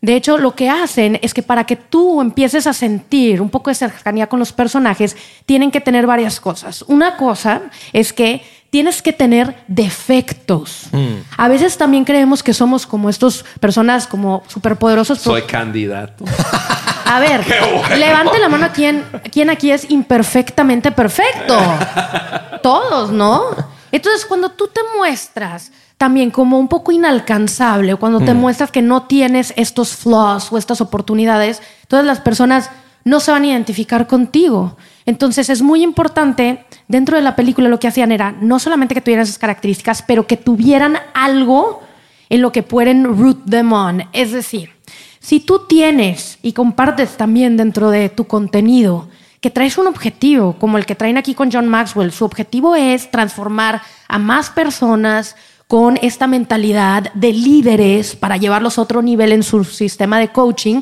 De 0.02 0.16
hecho, 0.16 0.38
lo 0.38 0.56
que 0.56 0.70
hacen 0.70 1.20
es 1.22 1.34
que 1.34 1.44
para 1.44 1.66
que 1.66 1.76
tú 1.76 2.22
empieces 2.22 2.68
a 2.68 2.74
sentir 2.74 3.42
un 3.42 3.50
poco 3.50 3.70
de 3.70 3.76
cercanía 3.76 4.28
con 4.28 4.40
los 4.40 4.54
personajes, 4.54 5.18
tienen 5.46 5.72
que 5.72 5.82
tener 5.82 6.08
varias 6.08 6.40
cosas. 6.40 6.84
Una 6.88 7.18
cosa 7.18 7.64
es 7.92 8.14
que 8.14 8.42
tienes 8.70 9.02
que 9.02 9.12
tener 9.12 9.56
defectos. 9.68 10.88
Mm. 10.92 11.16
A 11.38 11.48
veces 11.50 11.78
también 11.78 12.06
creemos 12.06 12.44
que 12.44 12.54
somos 12.54 12.86
como 12.86 13.10
estos 13.10 13.44
personas 13.60 14.08
como 14.08 14.44
superpoderosos. 14.48 15.20
Soy 15.20 15.42
candidato. 15.42 16.24
A 17.06 17.20
ver, 17.20 17.44
levante 17.98 18.40
la 18.40 18.48
mano 18.48 18.68
a 18.68 18.72
quien, 18.72 19.04
quien 19.32 19.50
aquí 19.50 19.72
es 19.72 19.90
imperfectamente 19.92 20.92
perfecto. 20.94 21.60
Todos, 22.64 23.12
¿no? 23.12 23.48
Entonces, 23.92 24.26
cuando 24.26 24.52
tú 24.52 24.68
te 24.68 24.82
muestras 24.96 25.72
también 26.00 26.32
como 26.32 26.58
un 26.58 26.70
poco 26.70 26.94
inalcanzable, 26.94 27.98
cuando 27.98 28.22
te 28.22 28.34
mm. 28.34 28.38
muestras 28.38 28.72
que 28.72 28.82
no 28.82 29.04
tienes 29.04 29.54
estos 29.58 29.98
flaws 29.98 30.50
o 30.50 30.58
estas 30.58 30.80
oportunidades, 30.80 31.62
todas 31.90 32.06
las 32.06 32.22
personas 32.22 32.72
no 33.04 33.20
se 33.20 33.32
van 33.32 33.44
a 33.44 33.48
identificar 33.48 34.08
contigo. 34.08 34.78
Entonces 35.06 35.50
es 35.50 35.62
muy 35.62 35.84
importante, 35.84 36.64
dentro 36.88 37.18
de 37.18 37.22
la 37.22 37.36
película 37.36 37.68
lo 37.68 37.82
que 37.82 37.90
hacían 37.90 38.14
era 38.14 38.32
no 38.32 38.60
solamente 38.60 38.96
que 38.96 39.02
tuvieran 39.02 39.24
esas 39.24 39.38
características, 39.38 40.02
pero 40.02 40.26
que 40.26 40.38
tuvieran 40.38 40.96
algo 41.14 41.82
en 42.30 42.42
lo 42.42 42.54
que 42.54 42.64
pueden 42.64 43.04
root 43.04 43.50
them 43.50 43.74
on. 43.74 44.04
Es 44.14 44.32
decir, 44.32 44.70
si 45.20 45.42
tú 45.42 45.68
tienes 45.68 46.40
y 46.42 46.54
compartes 46.54 47.18
también 47.18 47.58
dentro 47.58 47.92
de 47.92 48.08
tu 48.08 48.24
contenido 48.24 49.10
que 49.42 49.50
traes 49.50 49.78
un 49.78 49.88
objetivo, 49.88 50.54
como 50.60 50.78
el 50.78 50.86
que 50.86 50.96
traen 50.96 51.18
aquí 51.18 51.34
con 51.34 51.52
John 51.52 51.68
Maxwell, 51.68 52.14
su 52.14 52.24
objetivo 52.24 52.78
es 52.78 53.12
transformar 53.12 53.82
a 54.08 54.18
más 54.18 54.50
personas 54.50 55.36
con 55.70 56.00
esta 56.02 56.26
mentalidad 56.26 57.14
de 57.14 57.32
líderes 57.32 58.16
para 58.16 58.38
llevarlos 58.38 58.80
a 58.80 58.82
otro 58.82 59.04
nivel 59.04 59.32
en 59.32 59.44
su 59.44 59.64
sistema 59.64 60.18
de 60.18 60.30
coaching, 60.30 60.82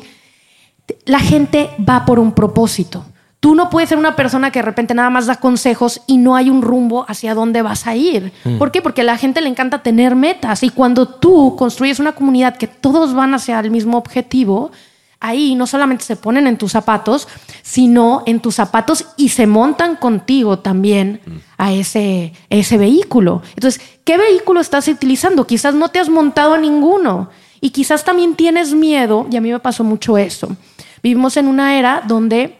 la 1.04 1.20
gente 1.20 1.68
va 1.86 2.06
por 2.06 2.18
un 2.18 2.32
propósito. 2.32 3.04
Tú 3.38 3.54
no 3.54 3.68
puedes 3.68 3.90
ser 3.90 3.98
una 3.98 4.16
persona 4.16 4.50
que 4.50 4.60
de 4.60 4.64
repente 4.64 4.94
nada 4.94 5.10
más 5.10 5.26
da 5.26 5.36
consejos 5.36 6.00
y 6.06 6.16
no 6.16 6.36
hay 6.36 6.48
un 6.48 6.62
rumbo 6.62 7.04
hacia 7.06 7.34
dónde 7.34 7.60
vas 7.60 7.86
a 7.86 7.96
ir. 7.96 8.32
Mm. 8.44 8.56
¿Por 8.56 8.72
qué? 8.72 8.80
Porque 8.80 9.02
a 9.02 9.04
la 9.04 9.18
gente 9.18 9.42
le 9.42 9.50
encanta 9.50 9.82
tener 9.82 10.16
metas 10.16 10.62
y 10.62 10.70
cuando 10.70 11.06
tú 11.06 11.54
construyes 11.54 12.00
una 12.00 12.12
comunidad 12.12 12.56
que 12.56 12.66
todos 12.66 13.12
van 13.12 13.34
hacia 13.34 13.60
el 13.60 13.70
mismo 13.70 13.98
objetivo, 13.98 14.72
ahí 15.20 15.54
no 15.54 15.66
solamente 15.66 16.04
se 16.04 16.16
ponen 16.16 16.46
en 16.46 16.58
tus 16.58 16.72
zapatos, 16.72 17.28
sino 17.62 18.22
en 18.26 18.40
tus 18.40 18.54
zapatos 18.54 19.06
y 19.16 19.30
se 19.30 19.46
montan 19.46 19.96
contigo 19.96 20.60
también 20.60 21.20
a 21.56 21.72
ese, 21.72 22.32
ese 22.50 22.78
vehículo. 22.78 23.42
Entonces, 23.54 23.80
¿qué 24.04 24.16
vehículo 24.16 24.60
estás 24.60 24.86
utilizando? 24.88 25.46
Quizás 25.46 25.74
no 25.74 25.88
te 25.88 25.98
has 25.98 26.08
montado 26.08 26.54
a 26.54 26.58
ninguno 26.58 27.30
y 27.60 27.70
quizás 27.70 28.04
también 28.04 28.36
tienes 28.36 28.72
miedo, 28.72 29.26
y 29.30 29.36
a 29.36 29.40
mí 29.40 29.50
me 29.50 29.58
pasó 29.58 29.82
mucho 29.82 30.16
eso. 30.16 30.56
Vivimos 31.02 31.36
en 31.36 31.48
una 31.48 31.76
era 31.76 32.02
donde 32.06 32.56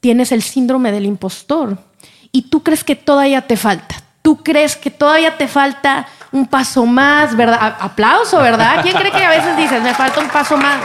tienes 0.00 0.32
el 0.32 0.42
síndrome 0.42 0.90
del 0.90 1.06
impostor 1.06 1.78
y 2.32 2.42
tú 2.42 2.62
crees 2.62 2.82
que 2.82 2.96
todavía 2.96 3.46
te 3.46 3.56
falta. 3.56 3.94
Tú 4.22 4.42
crees 4.42 4.74
que 4.74 4.90
todavía 4.90 5.36
te 5.36 5.46
falta 5.46 6.06
un 6.32 6.46
paso 6.46 6.84
más, 6.86 7.36
¿verdad? 7.36 7.76
Aplauso, 7.78 8.38
¿verdad? 8.38 8.80
¿Quién 8.82 8.96
cree 8.96 9.12
que 9.12 9.24
a 9.24 9.30
veces 9.30 9.56
dices, 9.56 9.82
me 9.82 9.94
falta 9.94 10.20
un 10.20 10.28
paso 10.28 10.56
más? 10.56 10.80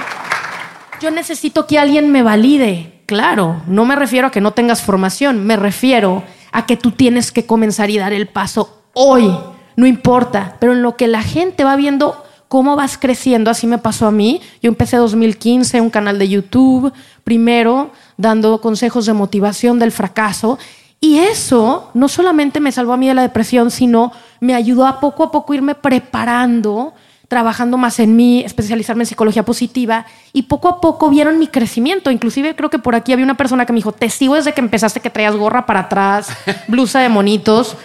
Yo 0.99 1.11
necesito 1.11 1.67
que 1.67 1.79
alguien 1.79 2.11
me 2.11 2.23
valide. 2.23 3.01
Claro, 3.05 3.61
no 3.67 3.85
me 3.85 3.95
refiero 3.95 4.27
a 4.27 4.31
que 4.31 4.41
no 4.41 4.51
tengas 4.51 4.81
formación, 4.81 5.45
me 5.45 5.55
refiero 5.55 6.23
a 6.51 6.65
que 6.65 6.77
tú 6.77 6.91
tienes 6.91 7.31
que 7.31 7.45
comenzar 7.45 7.89
y 7.89 7.97
dar 7.97 8.13
el 8.13 8.27
paso 8.27 8.83
hoy, 8.93 9.31
no 9.75 9.87
importa, 9.87 10.57
pero 10.59 10.73
en 10.73 10.81
lo 10.83 10.95
que 10.95 11.07
la 11.07 11.23
gente 11.23 11.63
va 11.63 11.75
viendo 11.75 12.23
cómo 12.47 12.75
vas 12.75 12.97
creciendo, 12.97 13.49
así 13.49 13.67
me 13.67 13.77
pasó 13.77 14.07
a 14.07 14.11
mí. 14.11 14.41
Yo 14.61 14.69
empecé 14.69 14.97
2015 14.97 15.81
un 15.81 15.89
canal 15.89 16.19
de 16.19 16.27
YouTube, 16.27 16.91
primero 17.23 17.91
dando 18.17 18.59
consejos 18.59 19.05
de 19.05 19.13
motivación 19.13 19.79
del 19.79 19.91
fracaso, 19.91 20.59
y 20.99 21.19
eso 21.19 21.91
no 21.93 22.09
solamente 22.09 22.59
me 22.59 22.73
salvó 22.73 22.93
a 22.93 22.97
mí 22.97 23.07
de 23.07 23.13
la 23.13 23.21
depresión, 23.21 23.71
sino 23.71 24.11
me 24.41 24.53
ayudó 24.53 24.85
a 24.85 24.99
poco 24.99 25.23
a 25.23 25.31
poco 25.31 25.53
irme 25.53 25.75
preparando 25.75 26.93
trabajando 27.29 27.77
más 27.77 27.99
en 27.99 28.15
mí, 28.15 28.41
especializarme 28.43 29.03
en 29.03 29.05
psicología 29.05 29.45
positiva 29.45 30.07
y 30.33 30.43
poco 30.43 30.67
a 30.67 30.81
poco 30.81 31.11
vieron 31.11 31.37
mi 31.37 31.47
crecimiento. 31.47 32.09
Inclusive 32.09 32.55
creo 32.55 32.71
que 32.71 32.79
por 32.79 32.95
aquí 32.95 33.13
había 33.13 33.23
una 33.23 33.37
persona 33.37 33.67
que 33.67 33.71
me 33.71 33.77
dijo, 33.77 33.91
te 33.91 34.09
sigo 34.09 34.33
desde 34.33 34.51
que 34.53 34.61
empezaste 34.61 34.99
que 34.99 35.11
traías 35.11 35.35
gorra 35.35 35.67
para 35.67 35.81
atrás, 35.81 36.29
blusa 36.67 36.99
de 37.01 37.07
monitos 37.07 37.77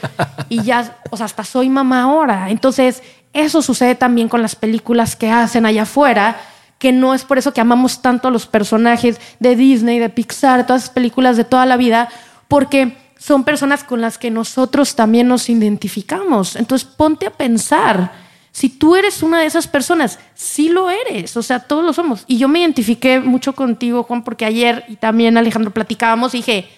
y 0.48 0.62
ya, 0.62 0.96
o 1.10 1.16
sea, 1.18 1.26
hasta 1.26 1.44
soy 1.44 1.68
mamá 1.68 2.04
ahora. 2.04 2.48
Entonces, 2.48 3.02
eso 3.34 3.60
sucede 3.60 3.94
también 3.94 4.30
con 4.30 4.40
las 4.40 4.56
películas 4.56 5.14
que 5.14 5.30
hacen 5.30 5.66
allá 5.66 5.82
afuera, 5.82 6.40
que 6.78 6.92
no 6.92 7.12
es 7.12 7.24
por 7.24 7.36
eso 7.36 7.52
que 7.52 7.60
amamos 7.60 8.00
tanto 8.00 8.28
a 8.28 8.30
los 8.30 8.46
personajes 8.46 9.20
de 9.40 9.56
Disney, 9.56 9.98
de 9.98 10.08
Pixar, 10.08 10.66
todas 10.66 10.84
esas 10.84 10.94
películas 10.94 11.36
de 11.36 11.44
toda 11.44 11.66
la 11.66 11.76
vida, 11.76 12.08
porque 12.48 12.96
son 13.18 13.44
personas 13.44 13.84
con 13.84 14.00
las 14.00 14.16
que 14.16 14.30
nosotros 14.30 14.96
también 14.96 15.28
nos 15.28 15.50
identificamos. 15.50 16.56
Entonces, 16.56 16.88
ponte 16.88 17.26
a 17.26 17.30
pensar 17.30 18.23
si 18.54 18.68
tú 18.68 18.94
eres 18.94 19.24
una 19.24 19.40
de 19.40 19.46
esas 19.46 19.66
personas, 19.66 20.20
sí 20.34 20.68
lo 20.68 20.88
eres, 20.88 21.36
o 21.36 21.42
sea, 21.42 21.58
todos 21.58 21.84
lo 21.84 21.92
somos. 21.92 22.22
Y 22.28 22.38
yo 22.38 22.46
me 22.46 22.60
identifiqué 22.60 23.18
mucho 23.18 23.52
contigo, 23.52 24.04
Juan, 24.04 24.22
porque 24.22 24.44
ayer 24.44 24.84
y 24.86 24.94
también 24.94 25.36
Alejandro 25.36 25.72
platicábamos 25.72 26.34
y 26.34 26.36
dije, 26.36 26.68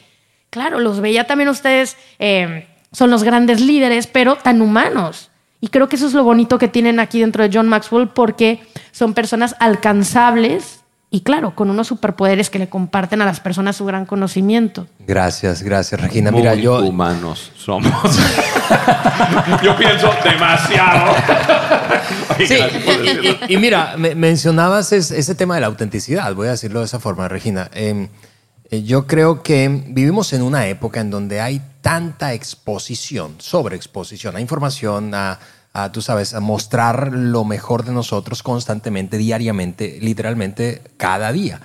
claro, 0.49 0.81
los 0.81 1.01
veía 1.01 1.27
también 1.27 1.51
ustedes, 1.51 1.99
eh, 2.19 2.67
son 2.93 3.11
los 3.11 3.25
grandes 3.25 3.61
líderes, 3.61 4.07
pero 4.07 4.37
tan 4.37 4.63
humanos. 4.63 5.31
Y 5.61 5.69
creo 5.69 5.87
que 5.87 5.97
eso 5.97 6.07
es 6.07 6.15
lo 6.15 6.25
bonito 6.25 6.57
que 6.57 6.69
tienen 6.69 6.99
aquí 6.99 7.21
dentro 7.21 7.47
de 7.47 7.51
John 7.53 7.69
Maxwell, 7.69 8.09
porque 8.09 8.61
son 8.91 9.13
personas 9.13 9.55
alcanzables 9.61 10.81
y 11.11 11.21
claro, 11.21 11.55
con 11.55 11.71
unos 11.71 11.87
superpoderes 11.87 12.51
que 12.51 12.59
le 12.59 12.69
comparten 12.69 13.23
a 13.23 13.25
las 13.25 13.41
personas 13.41 13.77
su 13.77 13.85
gran 13.85 14.07
conocimiento. 14.07 14.87
Gracias, 15.07 15.63
gracias, 15.63 16.01
Regina. 16.01 16.31
Muy 16.31 16.41
Mira, 16.41 16.55
yo. 16.55 16.81
humanos 16.81 17.53
somos. 17.57 17.93
yo 19.63 19.77
pienso 19.77 20.11
demasiado. 20.25 21.13
Oye, 22.37 22.47
Sí, 22.47 22.57
gracias 22.57 22.83
por 22.83 22.95
y, 22.95 22.99
decirlo. 23.07 23.39
y- 23.49 23.57
mira, 23.57 23.95
me- 23.97 24.15
mencionabas 24.15 24.93
es- 24.93 25.11
ese 25.11 25.35
tema 25.35 25.55
de 25.55 25.61
la 25.63 25.67
autenticidad, 25.69 26.35
voy 26.35 26.49
a 26.49 26.53
decirlo 26.53 26.81
de 26.81 26.87
esa 26.87 26.99
forma, 27.01 27.29
Regina. 27.29 27.71
Eh, 27.73 28.09
eh, 28.71 28.83
yo 28.83 29.07
creo 29.07 29.43
que 29.43 29.69
vivimos 29.89 30.33
en 30.33 30.43
una 30.43 30.67
época 30.67 31.01
en 31.01 31.11
donde 31.11 31.41
hay 31.41 31.63
tanta 31.83 32.33
exposición, 32.35 33.37
sobreexposición 33.39 34.35
a 34.37 34.41
información, 34.41 35.15
a, 35.15 35.39
a, 35.83 35.93
tú 35.93 36.03
sabes, 36.03 36.35
mostrar 36.41 37.13
lo 37.13 37.45
mejor 37.45 37.85
de 37.85 37.93
nosotros 37.93 38.43
constantemente, 38.43 39.19
diariamente, 39.19 39.99
literalmente 40.01 40.83
cada 40.97 41.33
día. 41.33 41.61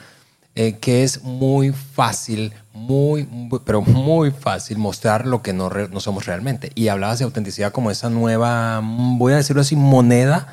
eh, 0.55 0.79
que 0.79 1.03
es 1.03 1.23
muy 1.23 1.71
fácil, 1.71 2.53
muy, 2.73 3.27
pero 3.65 3.81
muy 3.81 4.31
fácil 4.31 4.77
mostrar 4.77 5.25
lo 5.25 5.41
que 5.41 5.53
no, 5.53 5.69
somos 5.99 6.25
realmente. 6.25 6.71
Y 6.75 6.89
hablabas 6.89 7.19
de 7.19 7.25
autenticidad 7.25 7.71
como 7.71 7.89
esa 7.89 8.09
nueva, 8.09 8.81
voy 8.83 9.33
a 9.33 9.37
decirlo 9.37 9.61
así, 9.61 9.75
moneda 9.75 10.47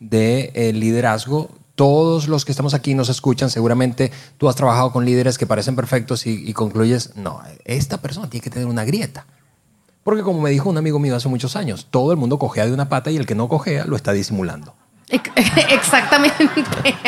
de 0.00 0.52
eh, 0.54 0.72
liderazgo. 0.72 1.50
Todos 1.74 2.28
los 2.28 2.44
que 2.44 2.52
estamos 2.52 2.74
aquí 2.74 2.94
nos 2.94 3.08
escuchan, 3.08 3.50
seguramente 3.50 4.10
tú 4.38 4.48
has 4.48 4.56
trabajado 4.56 4.92
con 4.92 5.04
líderes 5.04 5.36
que 5.36 5.46
parecen 5.46 5.76
perfectos 5.76 6.26
y 6.26 6.52
concluyes, 6.54 7.16
no, 7.16 7.42
esta 7.64 7.98
persona 7.98 8.28
tiene 8.30 8.44
que 8.44 8.50
tener 8.50 8.68
una 8.68 8.84
grieta. 8.84 9.26
Porque 10.04 10.22
como 10.22 10.40
me 10.40 10.50
dijo 10.50 10.68
un 10.68 10.78
amigo 10.78 10.98
mío 10.98 11.16
hace 11.16 11.28
muchos 11.28 11.56
años, 11.56 11.86
todo 11.90 12.10
el 12.10 12.18
mundo 12.18 12.38
cojea 12.38 12.66
de 12.66 12.72
una 12.72 12.88
pata 12.88 13.10
y 13.10 13.16
el 13.16 13.26
que 13.26 13.34
no 13.34 13.48
cojea 13.48 13.84
lo 13.86 13.96
está 13.96 14.12
disimulando. 14.12 14.74
Ex- 15.08 15.30
Exactamente. 15.70 16.48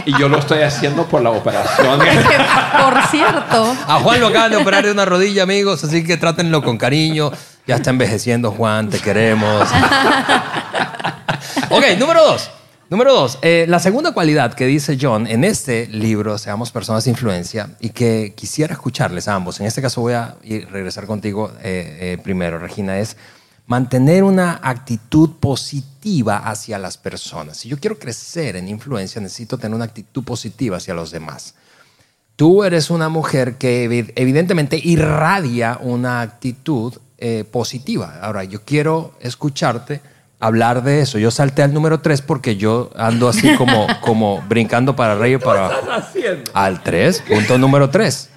Y 0.06 0.18
yo 0.18 0.28
lo 0.28 0.38
estoy 0.38 0.62
haciendo 0.62 1.06
por 1.06 1.22
la 1.22 1.30
operación. 1.30 1.98
Por 1.98 3.02
cierto, 3.10 3.76
A 3.88 3.98
Juan 4.00 4.20
lo 4.20 4.28
acaban 4.28 4.50
de 4.50 4.56
operar 4.58 4.84
de 4.84 4.92
una 4.92 5.04
rodilla, 5.06 5.42
amigos, 5.42 5.82
así 5.84 6.04
que 6.04 6.16
trátenlo 6.16 6.62
con 6.62 6.78
cariño. 6.78 7.30
Ya 7.66 7.76
está 7.76 7.90
envejeciendo, 7.90 8.50
Juan, 8.52 8.90
te 8.90 8.98
queremos. 9.00 9.68
ok, 11.70 11.84
número 11.98 12.22
dos. 12.24 12.50
Número 12.90 13.14
dos, 13.14 13.38
eh, 13.40 13.64
la 13.66 13.78
segunda 13.78 14.12
cualidad 14.12 14.52
que 14.52 14.66
dice 14.66 14.98
John 15.00 15.26
en 15.26 15.42
este 15.42 15.86
libro, 15.88 16.36
Seamos 16.36 16.70
Personas 16.70 17.04
de 17.04 17.10
Influencia, 17.10 17.70
y 17.80 17.88
que 17.90 18.34
quisiera 18.36 18.74
escucharles 18.74 19.26
a 19.26 19.34
ambos, 19.34 19.58
en 19.58 19.66
este 19.66 19.80
caso 19.80 20.02
voy 20.02 20.12
a 20.12 20.36
ir, 20.44 20.68
regresar 20.70 21.06
contigo 21.06 21.50
eh, 21.62 21.98
eh, 22.00 22.18
primero, 22.22 22.58
Regina, 22.58 22.98
es 22.98 23.16
mantener 23.66 24.22
una 24.22 24.60
actitud 24.62 25.30
positiva 25.40 26.36
hacia 26.36 26.78
las 26.78 26.98
personas. 26.98 27.56
Si 27.56 27.70
yo 27.70 27.80
quiero 27.80 27.98
crecer 27.98 28.54
en 28.56 28.68
influencia, 28.68 29.18
necesito 29.20 29.56
tener 29.56 29.74
una 29.74 29.86
actitud 29.86 30.22
positiva 30.22 30.76
hacia 30.76 30.92
los 30.92 31.10
demás. 31.10 31.54
Tú 32.36 32.64
eres 32.64 32.90
una 32.90 33.08
mujer 33.08 33.56
que 33.56 33.88
evi- 33.88 34.12
evidentemente 34.14 34.78
irradia 34.82 35.78
una 35.80 36.20
actitud 36.20 36.92
eh, 37.16 37.44
positiva. 37.50 38.18
Ahora, 38.20 38.44
yo 38.44 38.62
quiero 38.62 39.14
escucharte 39.20 40.02
hablar 40.46 40.82
de 40.82 41.00
eso. 41.00 41.18
Yo 41.18 41.30
salté 41.30 41.62
al 41.62 41.72
número 41.72 42.00
3 42.00 42.22
porque 42.22 42.56
yo 42.56 42.90
ando 42.96 43.28
así 43.28 43.54
como, 43.56 43.86
como 44.00 44.42
brincando 44.48 44.94
para 44.96 45.12
arriba 45.12 45.40
y 45.40 45.44
para 45.44 45.66
abajo. 45.66 45.90
haciendo? 45.92 46.50
Al 46.54 46.82
3, 46.82 47.22
punto 47.28 47.58
número 47.58 47.90
3. 47.90 48.30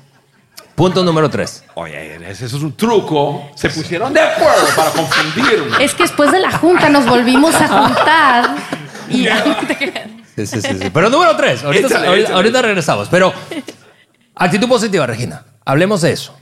Punto 0.76 1.04
número 1.04 1.28
3. 1.30 1.64
Oye, 1.74 2.16
ese 2.30 2.46
es 2.46 2.54
un 2.54 2.72
truco. 2.78 3.50
Se 3.56 3.68
pusieron 3.70 4.14
de 4.14 4.22
acuerdo 4.22 4.68
para 4.76 4.92
confundirme. 4.92 5.84
es 5.84 5.96
que 5.96 6.04
después 6.04 6.32
de 6.32 6.40
la 6.40 6.52
junta 6.52 6.88
nos 6.90 7.08
volvimos 7.08 7.56
a 7.56 7.68
juntar 7.88 8.56
y 9.10 9.26
Sí, 10.36 10.46
sí, 10.46 10.62
sí, 10.62 10.78
sí. 10.80 10.90
Pero 10.94 11.10
número 11.10 11.36
3. 11.36 11.64
Ahorita, 11.64 11.88
Échale, 11.88 12.08
ahorita- 12.08 12.22
échale. 12.26 12.36
ahorita 12.36 12.62
regresamos. 12.62 13.08
Pero 13.10 13.34
actitud 14.36 14.68
positiva, 14.68 15.08
Regina. 15.08 15.44
Hablemos 15.66 16.02
de 16.02 16.12
eso. 16.12 16.36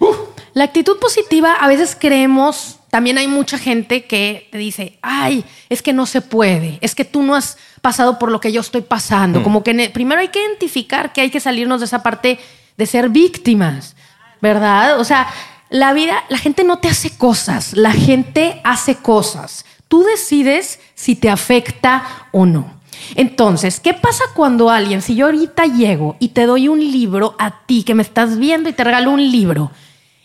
La 0.54 0.66
actitud 0.66 1.00
positiva, 1.00 1.54
a 1.54 1.68
veces 1.70 1.98
creemos, 2.00 2.80
también 2.96 3.18
hay 3.18 3.28
mucha 3.28 3.58
gente 3.58 4.06
que 4.06 4.48
te 4.54 4.58
dice, 4.58 4.98
ay, 5.02 5.44
es 5.68 5.82
que 5.82 5.92
no 5.92 6.06
se 6.06 6.22
puede, 6.22 6.78
es 6.80 6.96
que 6.96 7.04
tú 7.04 7.24
no 7.24 7.36
has 7.36 7.58
pasado 7.82 8.18
por 8.18 8.32
lo 8.32 8.40
que 8.40 8.54
yo 8.54 8.62
estoy 8.62 8.84
pasando. 8.84 9.44
Como 9.44 9.64
que 9.64 9.74
ne- 9.74 9.90
primero 9.90 10.22
hay 10.22 10.30
que 10.30 10.40
identificar 10.42 11.12
que 11.12 11.20
hay 11.20 11.30
que 11.30 11.42
salirnos 11.42 11.82
de 11.82 11.88
esa 11.88 12.02
parte 12.02 12.40
de 12.78 12.86
ser 12.86 13.10
víctimas, 13.10 13.98
¿verdad? 14.42 14.98
O 14.98 15.04
sea, 15.04 15.28
la 15.70 15.92
vida, 15.92 16.24
la 16.30 16.38
gente 16.38 16.64
no 16.64 16.78
te 16.78 16.88
hace 16.88 17.18
cosas, 17.18 17.74
la 17.74 17.92
gente 17.92 18.62
hace 18.64 18.96
cosas. 18.96 19.66
Tú 19.90 20.04
decides 20.04 20.80
si 20.94 21.18
te 21.18 21.30
afecta 21.30 22.30
o 22.32 22.46
no. 22.46 22.76
Entonces, 23.16 23.82
¿qué 23.82 23.94
pasa 23.94 24.24
cuando 24.34 24.70
alguien, 24.70 25.02
si 25.02 25.16
yo 25.16 25.26
ahorita 25.26 25.66
llego 25.66 26.16
y 26.22 26.30
te 26.30 26.46
doy 26.46 26.70
un 26.70 26.80
libro 26.80 27.36
a 27.40 27.66
ti 27.66 27.84
que 27.84 27.94
me 27.94 28.04
estás 28.04 28.38
viendo 28.38 28.70
y 28.70 28.74
te 28.74 28.86
regalo 28.86 29.12
un 29.12 29.30
libro, 29.30 29.70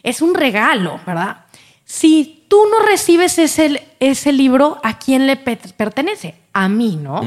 es 0.04 0.22
un 0.22 0.36
regalo, 0.36 1.00
¿verdad? 1.04 1.39
Si 1.92 2.44
tú 2.46 2.56
no 2.70 2.86
recibes 2.86 3.36
ese, 3.38 3.82
ese 3.98 4.32
libro, 4.32 4.78
¿a 4.84 4.98
quién 5.00 5.26
le 5.26 5.34
pe- 5.34 5.56
pertenece? 5.76 6.36
A 6.52 6.68
mí, 6.68 6.94
¿no? 6.96 7.20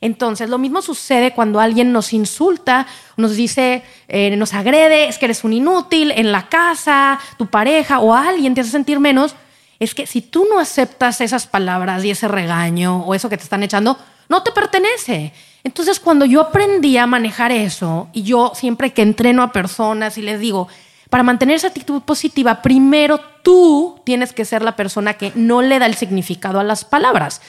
Entonces, 0.00 0.48
lo 0.48 0.58
mismo 0.58 0.80
sucede 0.80 1.32
cuando 1.32 1.58
alguien 1.58 1.90
nos 1.92 2.12
insulta, 2.12 2.86
nos 3.16 3.34
dice, 3.34 3.82
eh, 4.06 4.36
nos 4.36 4.54
agrede, 4.54 5.08
es 5.08 5.18
que 5.18 5.24
eres 5.24 5.42
un 5.42 5.52
inútil 5.54 6.12
en 6.12 6.30
la 6.30 6.48
casa, 6.48 7.18
tu 7.36 7.46
pareja 7.48 7.98
o 7.98 8.14
alguien 8.14 8.54
te 8.54 8.60
hace 8.60 8.70
sentir 8.70 9.00
menos. 9.00 9.34
Es 9.80 9.92
que 9.94 10.06
si 10.06 10.20
tú 10.20 10.46
no 10.48 10.60
aceptas 10.60 11.20
esas 11.20 11.48
palabras 11.48 12.04
y 12.04 12.10
ese 12.10 12.28
regaño 12.28 12.98
o 13.00 13.12
eso 13.14 13.28
que 13.28 13.36
te 13.38 13.42
están 13.42 13.64
echando, 13.64 13.98
no 14.28 14.42
te 14.44 14.52
pertenece. 14.52 15.32
Entonces, 15.64 15.98
cuando 15.98 16.26
yo 16.26 16.42
aprendí 16.42 16.96
a 16.96 17.08
manejar 17.08 17.50
eso, 17.50 18.08
y 18.12 18.22
yo 18.22 18.52
siempre 18.54 18.92
que 18.92 19.02
entreno 19.02 19.42
a 19.42 19.50
personas 19.50 20.16
y 20.16 20.22
les 20.22 20.38
digo, 20.38 20.68
para 21.10 21.22
mantener 21.22 21.56
esa 21.56 21.68
actitud 21.68 22.02
positiva, 22.02 22.62
primero 22.62 23.20
tú 23.42 24.00
tienes 24.04 24.32
que 24.32 24.44
ser 24.44 24.62
la 24.62 24.76
persona 24.76 25.14
que 25.14 25.32
no 25.34 25.62
le 25.62 25.78
da 25.78 25.86
el 25.86 25.94
significado 25.94 26.58
a 26.58 26.64
las 26.64 26.84
palabras. 26.84 27.40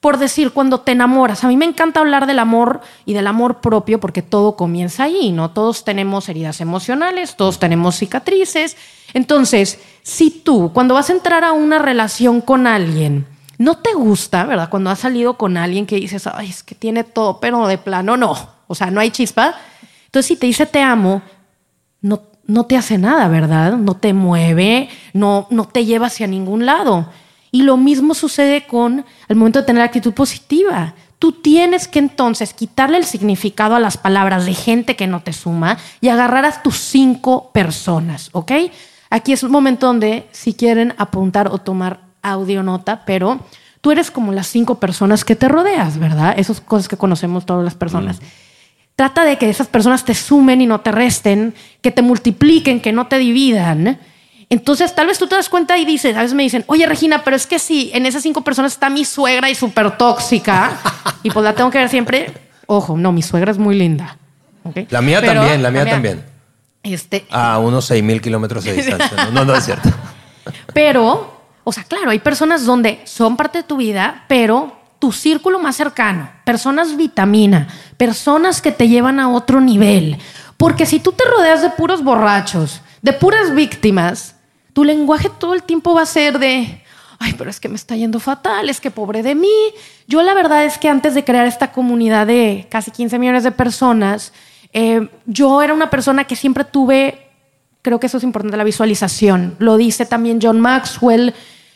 Por 0.00 0.18
decir, 0.18 0.50
cuando 0.50 0.80
te 0.80 0.92
enamoras, 0.92 1.44
a 1.44 1.48
mí 1.48 1.56
me 1.56 1.64
encanta 1.64 2.00
hablar 2.00 2.26
del 2.26 2.38
amor 2.38 2.82
y 3.06 3.14
del 3.14 3.26
amor 3.26 3.62
propio 3.62 4.00
porque 4.00 4.20
todo 4.20 4.54
comienza 4.54 5.04
ahí, 5.04 5.32
¿no? 5.32 5.52
Todos 5.52 5.84
tenemos 5.84 6.28
heridas 6.28 6.60
emocionales, 6.60 7.36
todos 7.36 7.58
tenemos 7.58 7.96
cicatrices. 7.96 8.76
Entonces, 9.14 9.78
si 10.02 10.30
tú, 10.30 10.72
cuando 10.74 10.92
vas 10.92 11.08
a 11.08 11.14
entrar 11.14 11.42
a 11.42 11.52
una 11.52 11.78
relación 11.78 12.42
con 12.42 12.66
alguien, 12.66 13.26
no 13.56 13.78
te 13.78 13.94
gusta, 13.94 14.44
¿verdad? 14.44 14.68
Cuando 14.68 14.90
has 14.90 14.98
salido 14.98 15.38
con 15.38 15.56
alguien 15.56 15.86
que 15.86 15.96
dices, 15.96 16.26
ay, 16.26 16.50
es 16.50 16.62
que 16.62 16.74
tiene 16.74 17.04
todo, 17.04 17.40
pero 17.40 17.66
de 17.66 17.78
plano 17.78 18.18
no. 18.18 18.36
O 18.66 18.74
sea, 18.74 18.90
no 18.90 19.00
hay 19.00 19.10
chispa. 19.10 19.54
Entonces, 20.04 20.26
si 20.26 20.36
te 20.36 20.46
dice 20.46 20.66
te 20.66 20.82
amo, 20.82 21.22
no, 22.02 22.20
no 22.46 22.64
te 22.64 22.76
hace 22.76 22.98
nada, 22.98 23.28
¿verdad? 23.28 23.76
No 23.76 23.94
te 23.94 24.12
mueve, 24.12 24.88
no, 25.12 25.46
no 25.50 25.66
te 25.66 25.84
lleva 25.84 26.06
hacia 26.06 26.26
ningún 26.26 26.66
lado. 26.66 27.06
Y 27.50 27.62
lo 27.62 27.76
mismo 27.76 28.14
sucede 28.14 28.66
con 28.66 29.04
el 29.28 29.36
momento 29.36 29.60
de 29.60 29.66
tener 29.66 29.82
actitud 29.82 30.12
positiva. 30.12 30.94
Tú 31.18 31.32
tienes 31.32 31.88
que 31.88 32.00
entonces 32.00 32.52
quitarle 32.52 32.98
el 32.98 33.04
significado 33.04 33.74
a 33.74 33.80
las 33.80 33.96
palabras 33.96 34.44
de 34.44 34.54
gente 34.54 34.96
que 34.96 35.06
no 35.06 35.22
te 35.22 35.32
suma 35.32 35.78
y 36.00 36.08
agarrar 36.08 36.44
a 36.44 36.62
tus 36.62 36.76
cinco 36.76 37.50
personas, 37.52 38.28
¿ok? 38.32 38.52
Aquí 39.08 39.32
es 39.32 39.42
un 39.42 39.52
momento 39.52 39.86
donde 39.86 40.26
si 40.32 40.54
quieren 40.54 40.94
apuntar 40.98 41.48
o 41.48 41.58
tomar 41.58 42.00
audio 42.20 42.62
nota, 42.62 43.04
pero 43.06 43.40
tú 43.80 43.92
eres 43.92 44.10
como 44.10 44.32
las 44.32 44.48
cinco 44.48 44.80
personas 44.80 45.24
que 45.24 45.36
te 45.36 45.48
rodeas, 45.48 45.98
¿verdad? 45.98 46.34
Esas 46.36 46.60
cosas 46.60 46.88
que 46.88 46.96
conocemos 46.96 47.46
todas 47.46 47.64
las 47.64 47.74
personas. 47.74 48.20
Trata 48.96 49.24
de 49.24 49.38
que 49.38 49.50
esas 49.50 49.66
personas 49.66 50.04
te 50.04 50.14
sumen 50.14 50.60
y 50.60 50.66
no 50.66 50.80
te 50.80 50.92
resten, 50.92 51.54
que 51.80 51.90
te 51.90 52.02
multipliquen, 52.02 52.80
que 52.80 52.92
no 52.92 53.08
te 53.08 53.18
dividan. 53.18 53.98
Entonces, 54.50 54.94
tal 54.94 55.08
vez 55.08 55.18
tú 55.18 55.26
te 55.26 55.34
das 55.34 55.48
cuenta 55.48 55.76
y 55.78 55.84
dices, 55.84 56.16
a 56.16 56.20
veces 56.20 56.34
me 56.34 56.44
dicen, 56.44 56.64
oye 56.68 56.86
Regina, 56.86 57.24
pero 57.24 57.34
es 57.34 57.46
que 57.46 57.58
si 57.58 57.90
en 57.92 58.06
esas 58.06 58.22
cinco 58.22 58.42
personas 58.42 58.72
está 58.72 58.90
mi 58.90 59.04
suegra 59.04 59.50
y 59.50 59.54
súper 59.54 59.96
tóxica, 59.96 60.78
y 61.22 61.30
pues 61.30 61.42
la 61.42 61.54
tengo 61.54 61.70
que 61.70 61.78
ver 61.78 61.88
siempre, 61.88 62.32
ojo, 62.66 62.96
no, 62.96 63.10
mi 63.10 63.22
suegra 63.22 63.50
es 63.50 63.58
muy 63.58 63.74
linda. 63.74 64.16
La 64.90 65.02
mía 65.02 65.20
Pero 65.20 65.34
también, 65.34 65.62
la 65.62 65.70
mía 65.70 65.86
también. 65.86 66.24
Este, 66.82 67.26
A 67.30 67.58
unos 67.58 67.86
6 67.86 68.02
mil 68.02 68.20
kilómetros 68.20 68.64
de 68.64 68.72
distancia. 68.74 69.24
No, 69.24 69.30
no, 69.32 69.44
no 69.44 69.56
es 69.56 69.64
cierto. 69.64 69.90
Pero, 70.72 71.40
o 71.64 71.72
sea, 71.72 71.84
claro, 71.84 72.10
hay 72.10 72.18
personas 72.18 72.64
donde 72.64 73.00
son 73.04 73.36
parte 73.36 73.58
de 73.58 73.64
tu 73.64 73.76
vida, 73.76 74.24
pero 74.28 74.83
tu 75.04 75.12
círculo 75.12 75.58
más 75.58 75.76
cercano, 75.76 76.30
personas 76.46 76.96
vitamina, 76.96 77.68
personas 77.98 78.62
que 78.62 78.72
te 78.72 78.88
llevan 78.88 79.20
a 79.20 79.28
otro 79.28 79.60
nivel. 79.60 80.16
Porque 80.56 80.86
si 80.86 80.98
tú 80.98 81.12
te 81.12 81.24
rodeas 81.24 81.60
de 81.60 81.68
puros 81.68 82.02
borrachos, 82.02 82.80
de 83.02 83.12
puras 83.12 83.54
víctimas, 83.54 84.36
tu 84.72 84.82
lenguaje 84.82 85.28
todo 85.38 85.52
el 85.52 85.62
tiempo 85.62 85.92
va 85.92 86.00
a 86.00 86.06
ser 86.06 86.38
de, 86.38 86.82
ay, 87.18 87.34
pero 87.36 87.50
es 87.50 87.60
que 87.60 87.68
me 87.68 87.74
está 87.74 87.96
yendo 87.96 88.18
fatal, 88.18 88.70
es 88.70 88.80
que 88.80 88.90
pobre 88.90 89.22
de 89.22 89.34
mí. 89.34 89.74
Yo 90.08 90.22
la 90.22 90.32
verdad 90.32 90.64
es 90.64 90.78
que 90.78 90.88
antes 90.88 91.14
de 91.14 91.22
crear 91.22 91.46
esta 91.46 91.70
comunidad 91.70 92.26
de 92.26 92.66
casi 92.70 92.90
15 92.90 93.18
millones 93.18 93.44
de 93.44 93.52
personas, 93.52 94.32
eh, 94.72 95.06
yo 95.26 95.60
era 95.60 95.74
una 95.74 95.90
persona 95.90 96.24
que 96.24 96.34
siempre 96.34 96.64
tuve, 96.64 97.28
creo 97.82 98.00
que 98.00 98.06
eso 98.06 98.16
es 98.16 98.24
importante, 98.24 98.56
la 98.56 98.64
visualización. 98.64 99.54
Lo 99.58 99.76
dice 99.76 100.06
también 100.06 100.38
John 100.40 100.60
Maxwell, 100.60 101.34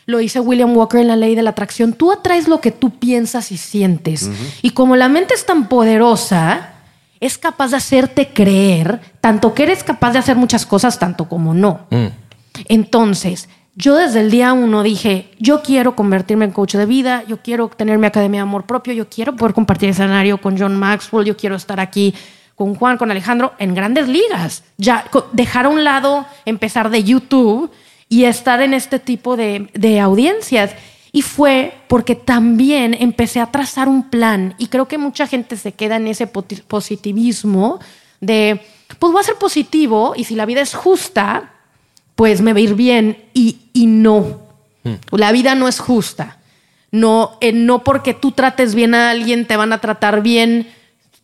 lo 0.09 0.17
dice 0.17 0.39
William 0.39 0.75
Walker 0.75 0.99
en 0.99 1.07
la 1.07 1.15
ley 1.15 1.35
de 1.35 1.43
la 1.43 1.51
atracción. 1.51 1.93
Tú 1.93 2.11
atraes 2.11 2.47
lo 2.47 2.61
que 2.61 2.71
tú 2.71 2.89
piensas 2.89 3.51
y 3.51 3.57
sientes. 3.57 4.27
Y 4.63 4.71
como 4.71 4.95
la 4.95 5.07
mente 5.07 5.35
es 5.35 5.45
tan 5.45 5.69
poderosa, 5.69 6.71
es 7.19 7.37
capaz 7.37 7.69
de 7.69 7.77
hacerte 7.77 8.29
creer 8.33 9.01
tanto 9.21 9.53
que 9.53 9.63
eres 9.63 9.83
capaz 9.83 10.13
de 10.13 10.19
hacer 10.19 10.35
muchas 10.35 10.65
cosas, 10.65 10.97
tanto 10.97 11.29
como 11.29 11.53
no. 11.53 11.81
Mm. 11.91 12.07
Entonces, 12.65 13.49
yo 13.75 13.95
desde 13.95 14.21
el 14.21 14.31
día 14.31 14.51
uno 14.51 14.81
dije, 14.81 15.29
yo 15.37 15.61
quiero 15.61 15.95
convertirme 15.95 16.45
en 16.45 16.51
coach 16.51 16.73
de 16.73 16.87
vida, 16.87 17.23
yo 17.27 17.37
quiero 17.43 17.67
tener 17.67 17.99
mi 17.99 18.07
academia 18.07 18.39
de 18.39 18.43
amor 18.43 18.65
propio, 18.65 18.93
yo 18.93 19.07
quiero 19.09 19.35
poder 19.35 19.53
compartir 19.53 19.89
escenario 19.89 20.41
con 20.41 20.57
John 20.57 20.75
Maxwell, 20.75 21.23
yo 21.23 21.37
quiero 21.37 21.55
estar 21.55 21.79
aquí 21.79 22.15
con 22.55 22.73
Juan, 22.73 22.97
con 22.97 23.11
Alejandro, 23.11 23.53
en 23.59 23.75
grandes 23.75 24.07
ligas. 24.07 24.63
Ya 24.77 25.05
dejar 25.33 25.67
a 25.67 25.69
un 25.69 25.83
lado, 25.83 26.25
empezar 26.45 26.89
de 26.89 27.03
YouTube 27.03 27.69
y 28.09 28.25
estar 28.25 28.61
en 28.61 28.73
este 28.73 28.99
tipo 28.99 29.37
de, 29.37 29.69
de 29.73 29.99
audiencias. 29.99 30.71
Y 31.11 31.21
fue 31.21 31.73
porque 31.87 32.15
también 32.15 32.95
empecé 32.99 33.39
a 33.39 33.51
trazar 33.51 33.87
un 33.87 34.09
plan 34.09 34.55
y 34.57 34.67
creo 34.67 34.87
que 34.87 34.97
mucha 34.97 35.25
gente 35.25 35.55
se 35.57 35.71
queda 35.71 35.95
en 35.95 36.07
ese 36.07 36.27
positivismo 36.27 37.79
de, 38.19 38.61
pues 38.99 39.13
voy 39.13 39.21
a 39.21 39.23
ser 39.23 39.35
positivo 39.35 40.13
y 40.15 40.25
si 40.25 40.35
la 40.35 40.45
vida 40.45 40.61
es 40.61 40.75
justa, 40.75 41.53
pues 42.15 42.41
me 42.41 42.53
va 42.53 42.59
a 42.59 42.61
ir 42.61 42.75
bien 42.75 43.25
y, 43.33 43.57
y 43.73 43.87
no. 43.87 44.41
La 45.11 45.31
vida 45.31 45.55
no 45.55 45.67
es 45.67 45.79
justa. 45.79 46.37
No, 46.91 47.37
eh, 47.41 47.51
no 47.51 47.83
porque 47.83 48.13
tú 48.13 48.31
trates 48.31 48.73
bien 48.73 48.95
a 48.95 49.11
alguien 49.11 49.45
te 49.45 49.57
van 49.57 49.73
a 49.73 49.79
tratar 49.79 50.21
bien, 50.21 50.67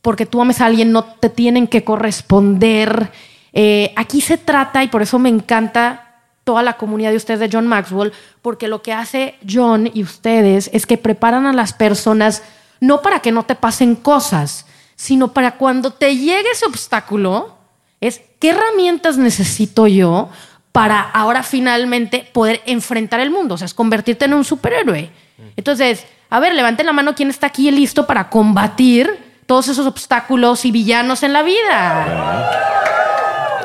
porque 0.01 0.25
tú 0.25 0.41
ames 0.41 0.61
a 0.61 0.67
alguien 0.67 0.91
no 0.91 1.03
te 1.03 1.29
tienen 1.29 1.67
que 1.67 1.83
corresponder. 1.83 3.11
Eh, 3.53 3.91
aquí 3.95 4.21
se 4.21 4.37
trata, 4.37 4.83
y 4.83 4.87
por 4.87 5.01
eso 5.01 5.17
me 5.17 5.29
encanta 5.29 6.04
toda 6.45 6.63
la 6.63 6.77
comunidad 6.77 7.09
de 7.09 7.17
ustedes 7.17 7.41
de 7.41 7.49
John 7.51 7.67
Maxwell, 7.67 8.13
porque 8.41 8.69
lo 8.69 8.81
que 8.81 8.93
hace 8.93 9.35
John 9.47 9.91
y 9.93 10.03
ustedes 10.03 10.69
es 10.71 10.85
que 10.85 10.97
preparan 10.97 11.45
a 11.45 11.53
las 11.53 11.73
personas 11.73 12.43
no 12.79 13.01
para 13.01 13.19
que 13.19 13.33
no 13.33 13.43
te 13.43 13.55
pasen 13.55 13.95
cosas, 13.95 14.65
sino 14.95 15.33
para 15.33 15.57
cuando 15.57 15.91
te 15.91 16.15
llegue 16.15 16.51
ese 16.51 16.65
obstáculo, 16.65 17.57
es 17.99 18.21
qué 18.39 18.51
herramientas 18.51 19.17
necesito 19.17 19.87
yo 19.87 20.29
para 20.71 21.01
ahora 21.01 21.41
finalmente 21.41 22.29
poder 22.31 22.61
enfrentar 22.65 23.19
el 23.19 23.31
mundo, 23.31 23.55
o 23.55 23.57
sea, 23.57 23.67
convertirte 23.73 24.25
en 24.25 24.33
un 24.33 24.45
superhéroe. 24.45 25.09
Entonces, 25.55 26.05
a 26.29 26.39
ver, 26.39 26.53
levanten 26.53 26.85
la 26.85 26.93
mano 26.93 27.15
quién 27.15 27.29
está 27.29 27.47
aquí 27.47 27.71
listo 27.71 28.05
para 28.05 28.29
combatir 28.29 29.41
todos 29.45 29.67
esos 29.67 29.87
obstáculos 29.87 30.65
y 30.65 30.71
villanos 30.71 31.23
en 31.23 31.33
la 31.33 31.43
vida. 31.43 32.74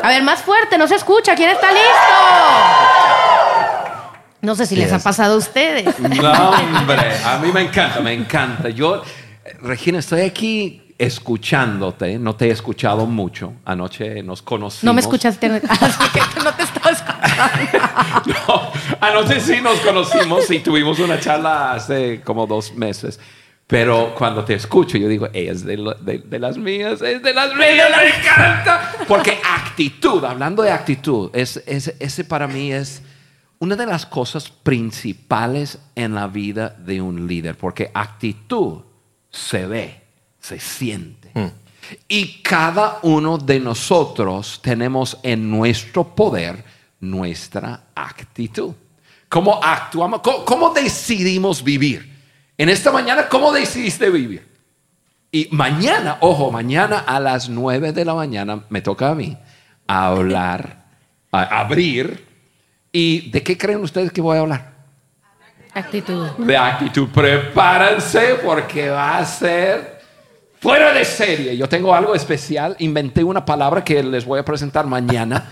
A 0.03 0.09
ver, 0.09 0.23
más 0.23 0.43
fuerte, 0.43 0.79
no 0.79 0.87
se 0.89 0.97
escucha. 0.97 1.35
¿Quién 1.35 1.51
está 1.51 1.71
listo? 1.71 1.91
No 4.43 4.55
sé 4.55 4.67
si 4.67 4.77
les 4.77 4.93
ha 4.93 4.99
pasado 4.99 5.35
a 5.35 5.37
ustedes. 5.37 5.95
No, 6.01 6.51
hombre, 6.51 7.17
a 7.25 7.39
mí 7.39 7.53
me 7.53 7.63
encanta, 7.63 8.01
me 8.01 8.13
encanta. 8.13 8.69
Yo, 8.71 9.03
Regina, 9.63 9.99
estoy 9.99 10.23
aquí 10.23 10.95
escuchándote. 10.99 12.19
No 12.19 12.35
te 12.35 12.49
he 12.49 12.51
escuchado 12.51 13.07
mucho. 13.07 13.55
Anoche 13.65 14.23
nos 14.23 14.43
conocimos. 14.43 14.85
No 14.85 14.95
me 14.95 15.01
escuchaste, 15.01 15.47
así 15.69 16.05
que 16.13 16.41
no 16.43 16.53
te 16.55 16.63
estaba 16.63 16.91
escuchando. 16.91 18.23
no, 18.49 18.73
anoche 19.01 19.41
sí 19.41 19.61
nos 19.63 19.81
conocimos 19.81 20.51
y 20.51 20.61
tuvimos 20.61 20.99
una 20.99 21.19
charla 21.19 21.73
hace 21.73 22.21
como 22.23 22.47
dos 22.47 22.75
meses. 22.75 23.19
Pero 23.71 24.13
cuando 24.17 24.45
te 24.45 24.55
escucho, 24.55 24.99
yo 24.99 25.07
digo, 25.07 25.29
es 25.33 25.65
de, 25.65 25.77
las 25.77 26.59
mías, 26.59 27.01
es 27.03 27.23
de 27.23 27.33
las 27.33 27.55
mías, 27.55 27.89
me 27.97 28.09
encanta. 28.09 28.93
Porque 29.07 29.39
actitud, 29.45 30.25
hablando 30.25 30.65
de 30.65 30.73
actitud, 30.73 31.31
es, 31.33 31.57
ese 31.67 32.25
para 32.25 32.49
mí 32.49 32.73
es 32.73 33.01
una 33.61 33.77
de 33.77 33.87
las 33.87 34.07
cosas 34.07 34.51
principales 34.51 35.79
en 35.95 36.17
la 36.17 36.27
vida 36.27 36.71
de 36.71 37.01
un 37.01 37.29
líder. 37.29 37.57
Porque 37.57 37.93
actitud 37.95 38.81
se 39.31 39.67
ve, 39.67 40.03
se 40.41 40.59
siente. 40.59 41.31
Hmm. 41.33 41.53
Y 42.09 42.43
cada 42.43 42.99
uno 43.03 43.39
de 43.39 43.61
nosotros 43.61 44.59
tenemos 44.61 45.17
en 45.23 45.49
nuestro 45.49 46.03
poder 46.03 46.65
nuestra 46.99 47.85
actitud. 47.95 48.75
¿Cómo 49.29 49.61
actuamos? 49.63 50.23
cómo 50.23 50.71
decidimos 50.71 51.63
vivir? 51.63 52.10
En 52.61 52.69
esta 52.69 52.93
mañana, 52.93 53.27
¿cómo 53.27 53.55
decidiste 53.55 54.11
vivir? 54.11 54.47
Y 55.33 55.49
mañana, 55.51 56.19
ojo, 56.21 56.51
mañana 56.51 56.99
a 56.99 57.19
las 57.19 57.49
9 57.49 57.95
de 57.95 58.05
la 58.05 58.13
mañana 58.13 58.65
me 58.69 58.83
toca 58.83 59.09
a 59.09 59.15
mí 59.15 59.35
hablar, 59.87 60.85
abrir. 61.31 62.23
¿Y 62.93 63.31
de 63.31 63.43
qué 63.43 63.57
creen 63.57 63.81
ustedes 63.81 64.13
que 64.13 64.21
voy 64.21 64.37
a 64.37 64.41
hablar? 64.41 64.75
Actitud. 65.73 66.33
De 66.37 66.55
actitud. 66.55 67.09
Prepárense 67.09 68.35
porque 68.45 68.91
va 68.91 69.17
a 69.17 69.25
ser 69.25 69.99
fuera 70.61 70.93
de 70.93 71.07
serie. 71.07 71.57
Yo 71.57 71.67
tengo 71.67 71.95
algo 71.95 72.15
especial. 72.15 72.77
Inventé 72.81 73.25
una 73.25 73.43
palabra 73.43 73.83
que 73.83 74.03
les 74.03 74.27
voy 74.27 74.39
a 74.39 74.45
presentar 74.45 74.87
mañana. 74.87 75.49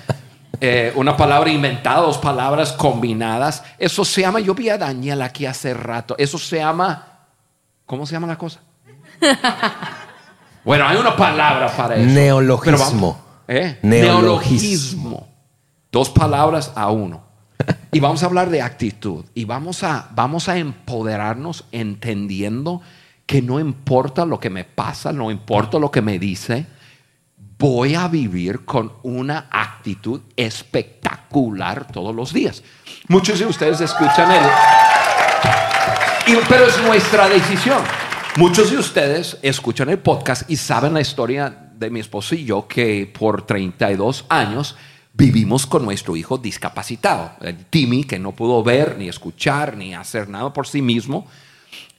Eh, 0.61 0.93
una 0.97 1.17
palabra 1.17 1.51
inventada, 1.51 2.01
dos 2.01 2.19
palabras 2.19 2.73
combinadas. 2.73 3.63
Eso 3.79 4.05
se 4.05 4.23
llama, 4.23 4.41
yo 4.41 4.55
vi 4.55 4.69
a 4.69 4.79
Daniel 4.79 5.23
aquí 5.23 5.47
hace 5.47 5.75
rato, 5.75 6.17
eso 6.19 6.39
se 6.39 6.57
llama, 6.57 7.07
¿cómo 7.87 8.07
se 8.07 8.13
llama 8.13 8.27
la 8.27 8.37
cosa? 8.37 8.61
bueno, 10.65 10.87
hay 10.87 10.97
una 10.97 11.17
palabra 11.17 11.69
para 11.77 11.97
eso. 11.97 12.07
Neologismo. 12.07 13.21
¿eh? 13.47 13.79
Neologismo. 13.83 15.29
Dos 15.91 16.11
palabras 16.11 16.73
a 16.75 16.91
uno. 16.91 17.23
Y 17.91 18.01
vamos 18.01 18.23
a 18.23 18.27
hablar 18.27 18.51
de 18.51 18.61
actitud. 18.61 19.25
Y 19.35 19.45
vamos 19.45 19.83
a, 19.83 20.09
vamos 20.15 20.49
a 20.49 20.59
empoderarnos 20.59 21.65
entendiendo 21.73 22.83
que 23.27 23.43
no 23.43 23.61
importa 23.61 24.25
lo 24.25 24.41
que 24.41 24.51
me 24.51 24.65
pasa, 24.65 25.13
no 25.13 25.31
importa 25.31 25.79
lo 25.79 25.91
que 25.91 26.01
me 26.03 26.19
dice, 26.19 26.67
voy 27.59 27.95
a 27.97 28.07
vivir 28.07 28.65
con 28.65 28.93
una 29.03 29.49
actitud 29.51 30.21
espectacular 30.37 31.91
todos 31.91 32.15
los 32.15 32.33
días. 32.33 32.63
Muchos 33.09 33.41
de 33.41 33.47
ustedes 33.47 33.81
escuchan 33.81 34.31
el... 34.31 34.43
pero 36.49 36.67
es 36.67 36.81
nuestra 36.83 37.29
decisión. 37.29 37.83
Muchos 38.37 38.71
de 38.71 38.79
ustedes 38.79 39.39
escuchan 39.43 39.89
el 39.89 39.99
podcast 39.99 40.49
y 40.49 40.57
saben 40.57 40.95
la 40.95 41.01
historia 41.01 41.71
de 41.75 41.91
mi 41.91 41.99
esposo 41.99 42.37
y 42.37 42.45
yo 42.45 42.69
que 42.69 43.13
por 43.13 43.45
32 43.45 44.27
años 44.29 44.77
vivimos 45.13 45.67
con 45.67 45.85
nuestro 45.85 46.17
hijo 46.17 46.39
discapacitado, 46.39 47.33
Timmy, 47.71 48.05
que 48.05 48.21
no 48.21 48.33
pudo 48.33 48.63
ver, 48.63 48.97
ni 48.97 49.09
escuchar, 49.09 49.77
ni 49.77 49.95
hacer 49.95 50.29
nada 50.29 50.53
por 50.53 50.69
sí 50.69 50.81
mismo. 50.81 51.27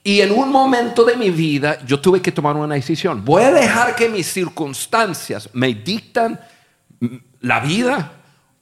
Y 0.02 0.20
en 0.20 0.32
un 0.32 0.50
momento 0.50 1.04
de 1.04 1.16
mi 1.16 1.30
vida 1.30 1.78
yo 1.84 2.00
tuve 2.00 2.22
que 2.22 2.32
tomar 2.32 2.56
una 2.56 2.74
decisión. 2.74 3.24
Voy 3.24 3.42
a 3.42 3.52
dejar 3.52 3.94
que 3.94 4.08
mis 4.08 4.26
circunstancias 4.26 5.50
me 5.52 5.74
dictan 5.74 6.40
la 7.40 7.60
vida 7.60 8.12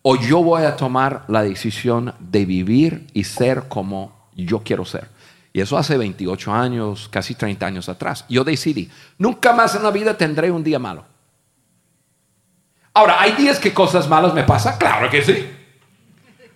o 0.03 0.16
yo 0.16 0.42
voy 0.42 0.64
a 0.64 0.77
tomar 0.77 1.24
la 1.29 1.42
decisión 1.42 2.14
de 2.18 2.44
vivir 2.44 3.07
y 3.12 3.24
ser 3.24 3.64
como 3.68 4.31
yo 4.35 4.62
quiero 4.62 4.85
ser. 4.85 5.09
Y 5.53 5.61
eso 5.61 5.77
hace 5.79 5.96
28 5.96 6.53
años, 6.53 7.09
casi 7.11 7.35
30 7.35 7.66
años 7.66 7.88
atrás. 7.88 8.24
Yo 8.29 8.44
decidí, 8.44 8.90
nunca 9.16 9.53
más 9.53 9.74
en 9.74 9.83
la 9.83 9.90
vida 9.90 10.16
tendré 10.16 10.51
un 10.51 10.62
día 10.62 10.79
malo. 10.79 11.05
Ahora, 12.94 13.20
¿hay 13.20 13.33
días 13.33 13.59
que 13.61 13.72
cosas 13.72 14.09
malas 14.09 14.35
me 14.35 14.42
pasan? 14.42 14.77
Claro 14.79 15.09
que 15.09 15.22
sí. 15.22 15.46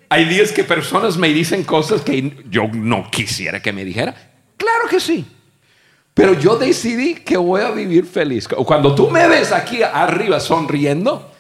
Hay 0.09 0.25
días 0.25 0.53
que 0.53 0.65
personas 0.65 1.17
me 1.17 1.29
dicen 1.29 1.63
cosas 1.65 2.03
que 2.03 2.45
yo 2.51 2.69
no 2.73 3.09
quisiera 3.11 3.63
que 3.63 3.73
me 3.73 3.85
dijera. 3.85 4.32
Claro 4.63 4.89
que 4.89 5.01
sí. 5.01 5.27
Pero 6.15 6.35
yo 6.35 6.57
decidí 6.57 7.15
que 7.17 7.37
voy 7.37 7.63
a 7.63 7.71
vivir 7.71 8.07
feliz. 8.07 8.47
Cuando 8.47 8.95
tú 8.95 9.11
me 9.11 9.27
ves 9.27 9.51
aquí 9.51 9.83
arriba 9.83 10.39
sonriendo 10.39 11.31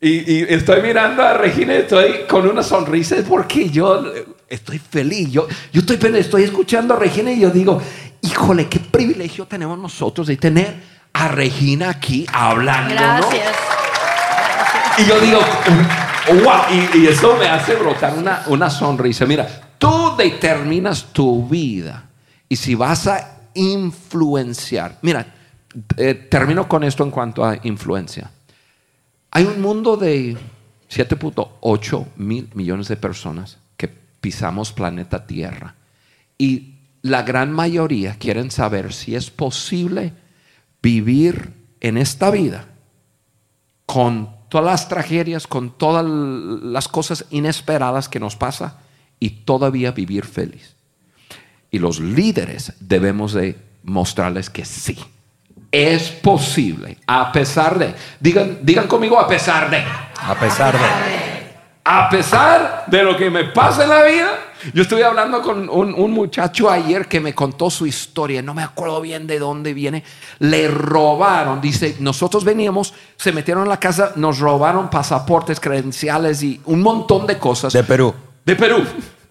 y, 0.00 0.42
estoy 0.52 0.80
mirando 0.80 1.22
a 1.22 1.34
Regina, 1.34 1.74
estoy 1.74 2.24
con 2.28 2.48
una 2.48 2.62
sonrisa 2.62 3.16
porque 3.28 3.68
yo 3.68 4.04
estoy 4.48 4.78
feliz. 4.78 5.30
Yo, 5.30 5.46
yo 5.72 5.80
estoy, 5.82 5.98
estoy 6.16 6.44
escuchando 6.44 6.94
a 6.94 6.98
Regina 6.98 7.30
y 7.30 7.40
yo 7.40 7.50
digo, 7.50 7.80
híjole, 8.22 8.68
qué 8.68 8.80
privilegio 8.80 9.46
tenemos 9.46 9.78
nosotros 9.78 10.26
de 10.26 10.38
tener 10.38 10.76
a 11.12 11.28
Regina 11.28 11.90
aquí 11.90 12.24
hablando. 12.32 12.94
Gracias. 12.94 13.54
Y 14.98 15.04
yo 15.04 15.20
digo, 15.20 15.40
wow, 16.42 16.62
y, 16.94 17.06
eso 17.06 17.36
me 17.36 17.48
hace 17.48 17.74
brotar 17.74 18.14
una, 18.14 18.44
una 18.46 18.70
sonrisa. 18.70 19.26
Mira, 19.26 19.74
tú 19.78 20.14
determinas 20.16 21.12
tu 21.12 21.46
vida 21.46 22.08
y 22.52 22.56
si 22.56 22.74
vas 22.74 23.06
a 23.06 23.48
influenciar, 23.54 24.98
mira, 25.00 25.34
eh, 25.96 26.12
termino 26.12 26.68
con 26.68 26.84
esto 26.84 27.02
en 27.02 27.10
cuanto 27.10 27.42
a 27.42 27.58
influencia. 27.62 28.30
Hay 29.30 29.44
un 29.44 29.62
mundo 29.62 29.96
de 29.96 30.36
7.8 30.90 32.08
mil 32.16 32.50
millones 32.52 32.88
de 32.88 32.98
personas 32.98 33.56
que 33.78 33.88
pisamos 33.88 34.70
planeta 34.70 35.26
Tierra. 35.26 35.76
Y 36.36 36.74
la 37.00 37.22
gran 37.22 37.52
mayoría 37.52 38.18
quieren 38.18 38.50
saber 38.50 38.92
si 38.92 39.14
es 39.14 39.30
posible 39.30 40.12
vivir 40.82 41.54
en 41.80 41.96
esta 41.96 42.30
vida 42.30 42.66
con 43.86 44.28
todas 44.50 44.66
las 44.66 44.88
tragedias, 44.90 45.46
con 45.46 45.70
todas 45.78 46.04
las 46.04 46.86
cosas 46.86 47.24
inesperadas 47.30 48.10
que 48.10 48.20
nos 48.20 48.36
pasa 48.36 48.80
y 49.18 49.30
todavía 49.46 49.92
vivir 49.92 50.26
feliz. 50.26 50.76
Y 51.72 51.80
los 51.80 51.98
líderes 51.98 52.74
debemos 52.78 53.32
de 53.32 53.58
mostrarles 53.82 54.48
que 54.50 54.64
sí, 54.64 54.96
es 55.72 56.10
posible, 56.10 56.98
a 57.06 57.32
pesar 57.32 57.78
de, 57.78 57.94
digan, 58.20 58.58
digan 58.60 58.86
conmigo, 58.86 59.18
a 59.18 59.26
pesar 59.26 59.70
de, 59.70 59.82
A 60.20 60.34
pesar 60.38 60.74
de. 60.74 60.84
a 61.82 62.10
pesar 62.10 62.84
de 62.88 63.02
lo 63.02 63.16
que 63.16 63.30
me 63.30 63.44
pasa 63.44 63.84
en 63.84 63.88
la 63.88 64.04
vida. 64.04 64.38
Yo 64.74 64.82
estuve 64.82 65.02
hablando 65.02 65.40
con 65.40 65.68
un, 65.70 65.94
un 65.94 66.10
muchacho 66.12 66.70
ayer 66.70 67.08
que 67.08 67.20
me 67.20 67.34
contó 67.34 67.70
su 67.70 67.86
historia, 67.86 68.42
no 68.42 68.52
me 68.52 68.62
acuerdo 68.62 69.00
bien 69.00 69.26
de 69.26 69.38
dónde 69.38 69.72
viene, 69.72 70.04
le 70.40 70.68
robaron, 70.68 71.60
dice, 71.62 71.96
nosotros 72.00 72.44
veníamos, 72.44 72.92
se 73.16 73.32
metieron 73.32 73.62
en 73.62 73.70
la 73.70 73.80
casa, 73.80 74.12
nos 74.14 74.38
robaron 74.38 74.90
pasaportes, 74.90 75.58
credenciales 75.58 76.42
y 76.42 76.60
un 76.66 76.82
montón 76.82 77.26
de 77.26 77.38
cosas. 77.38 77.72
De 77.72 77.82
Perú. 77.82 78.14
De 78.44 78.54
Perú. 78.54 78.84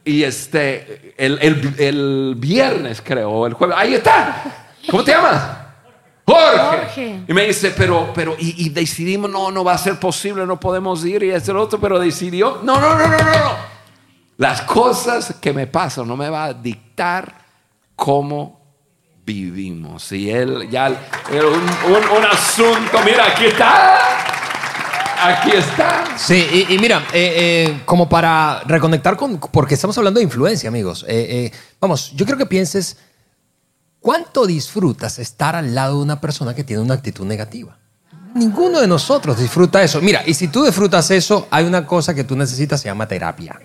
Y 0.04 0.24
este, 0.24 1.14
el, 1.18 1.38
el- 1.42 1.76
el 1.78 2.34
viernes 2.38 3.02
creo, 3.04 3.46
el 3.46 3.54
jueves, 3.54 3.76
ahí 3.78 3.94
está. 3.96 4.44
¿Cómo 4.90 5.04
te 5.04 5.12
llamas? 5.12 5.42
Jorge. 6.26 6.58
Jorge. 6.60 7.20
Y 7.28 7.34
me 7.34 7.46
dice, 7.46 7.72
pero, 7.76 8.12
pero, 8.16 8.36
y, 8.40 8.66
y 8.66 8.70
decidimos, 8.70 9.30
no, 9.30 9.52
no 9.52 9.64
va 9.64 9.74
a 9.74 9.78
ser 9.78 10.00
posible, 10.00 10.46
no 10.46 10.60
podemos 10.60 11.04
ir 11.06 11.24
y 11.24 11.32
este 11.32 11.52
y 11.52 11.56
otro, 11.56 11.80
pero 11.80 12.00
decidió, 12.00 12.62
no, 12.64 12.80
no, 12.80 12.96
no, 12.98 13.08
no, 13.08 13.18
no, 13.18 13.24
no. 13.26 13.72
Las 14.38 14.62
cosas 14.62 15.36
que 15.42 15.54
me 15.54 15.68
pasan 15.68 16.08
no 16.08 16.16
me 16.18 16.30
va 16.30 16.46
a 16.46 16.54
dictar 16.54 17.34
cómo 17.96 18.60
vivimos. 19.24 20.12
Y 20.14 20.32
él 20.32 20.68
ya, 20.70 20.88
era 21.32 21.48
un, 21.48 21.54
un- 21.62 22.18
un 22.18 22.26
asunto, 22.26 23.00
mira, 23.06 23.28
aquí 23.28 23.46
está. 23.46 24.00
Aquí 25.24 25.52
está. 25.52 26.18
Sí, 26.18 26.66
y, 26.70 26.78
mira, 26.80 27.06
eh, 27.14 27.34
eh, 27.68 27.82
como 27.86 28.10
para 28.10 28.62
reconectar 28.66 29.16
con, 29.16 29.38
porque 29.40 29.76
estamos 29.76 29.98
hablando 29.98 30.20
de 30.20 30.24
influencia, 30.24 30.68
amigos. 30.68 31.06
Eh, 31.08 31.52
vamos, 31.80 32.12
yo 32.16 32.26
creo 32.26 32.38
que 32.38 32.46
pienses, 32.48 32.98
¿cuánto 34.00 34.48
disfrutas 34.48 35.20
estar 35.20 35.56
al 35.56 35.76
lado 35.76 35.98
de 35.98 36.04
una 36.04 36.20
persona 36.20 36.56
que 36.56 36.64
tiene 36.64 36.82
una 36.82 36.96
actitud 36.96 37.26
negativa? 37.26 37.78
Ninguno 38.34 38.80
de 38.80 38.88
nosotros 38.88 39.38
disfruta 39.38 39.84
eso. 39.84 40.02
Mira, 40.02 40.24
y 40.26 40.34
si 40.34 40.48
tú 40.48 40.64
disfrutas 40.64 41.12
eso, 41.12 41.48
hay 41.52 41.66
una 41.66 41.86
cosa 41.86 42.16
que 42.16 42.24
tú 42.24 42.36
necesitas, 42.36 42.82
se 42.82 42.88
llama 42.88 43.08
terapia. 43.08 43.60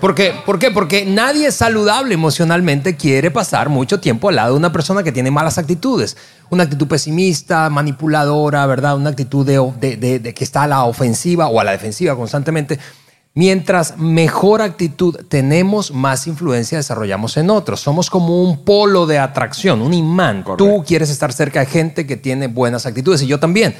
¿Por 0.00 0.14
qué? 0.14 0.32
¿Por 0.44 0.58
qué? 0.58 0.70
Porque 0.70 1.04
nadie 1.06 1.50
saludable 1.52 2.14
emocionalmente 2.14 2.96
quiere 2.96 3.30
pasar 3.30 3.68
mucho 3.68 4.00
tiempo 4.00 4.28
al 4.28 4.36
lado 4.36 4.52
de 4.52 4.58
una 4.58 4.72
persona 4.72 5.02
que 5.02 5.12
tiene 5.12 5.30
malas 5.30 5.58
actitudes. 5.58 6.16
Una 6.50 6.64
actitud 6.64 6.86
pesimista, 6.86 7.68
manipuladora, 7.70 8.66
¿verdad? 8.66 8.96
Una 8.96 9.10
actitud 9.10 9.46
de, 9.46 9.72
de- 9.80 9.96
de- 9.96 10.18
de 10.18 10.34
que 10.34 10.44
está 10.44 10.64
a 10.64 10.66
la 10.66 10.84
ofensiva 10.84 11.48
o 11.48 11.60
a 11.60 11.64
la 11.64 11.72
defensiva 11.72 12.14
constantemente. 12.16 12.78
Mientras 13.34 13.96
mejor 13.96 14.60
actitud 14.60 15.16
tenemos, 15.28 15.90
más 15.90 16.26
influencia 16.26 16.76
desarrollamos 16.78 17.36
en 17.38 17.48
otros. 17.50 17.80
Somos 17.80 18.10
como 18.10 18.42
un 18.42 18.64
polo 18.64 19.06
de 19.06 19.18
atracción, 19.18 19.80
un 19.80 19.94
imán. 19.94 20.44
Tú 20.58 20.84
quieres 20.86 21.08
estar 21.08 21.32
cerca 21.32 21.60
de 21.60 21.66
gente 21.66 22.06
que 22.06 22.16
tiene 22.16 22.46
buenas 22.48 22.84
actitudes 22.84 23.22
y 23.22 23.26
yo 23.26 23.40
también. 23.40 23.74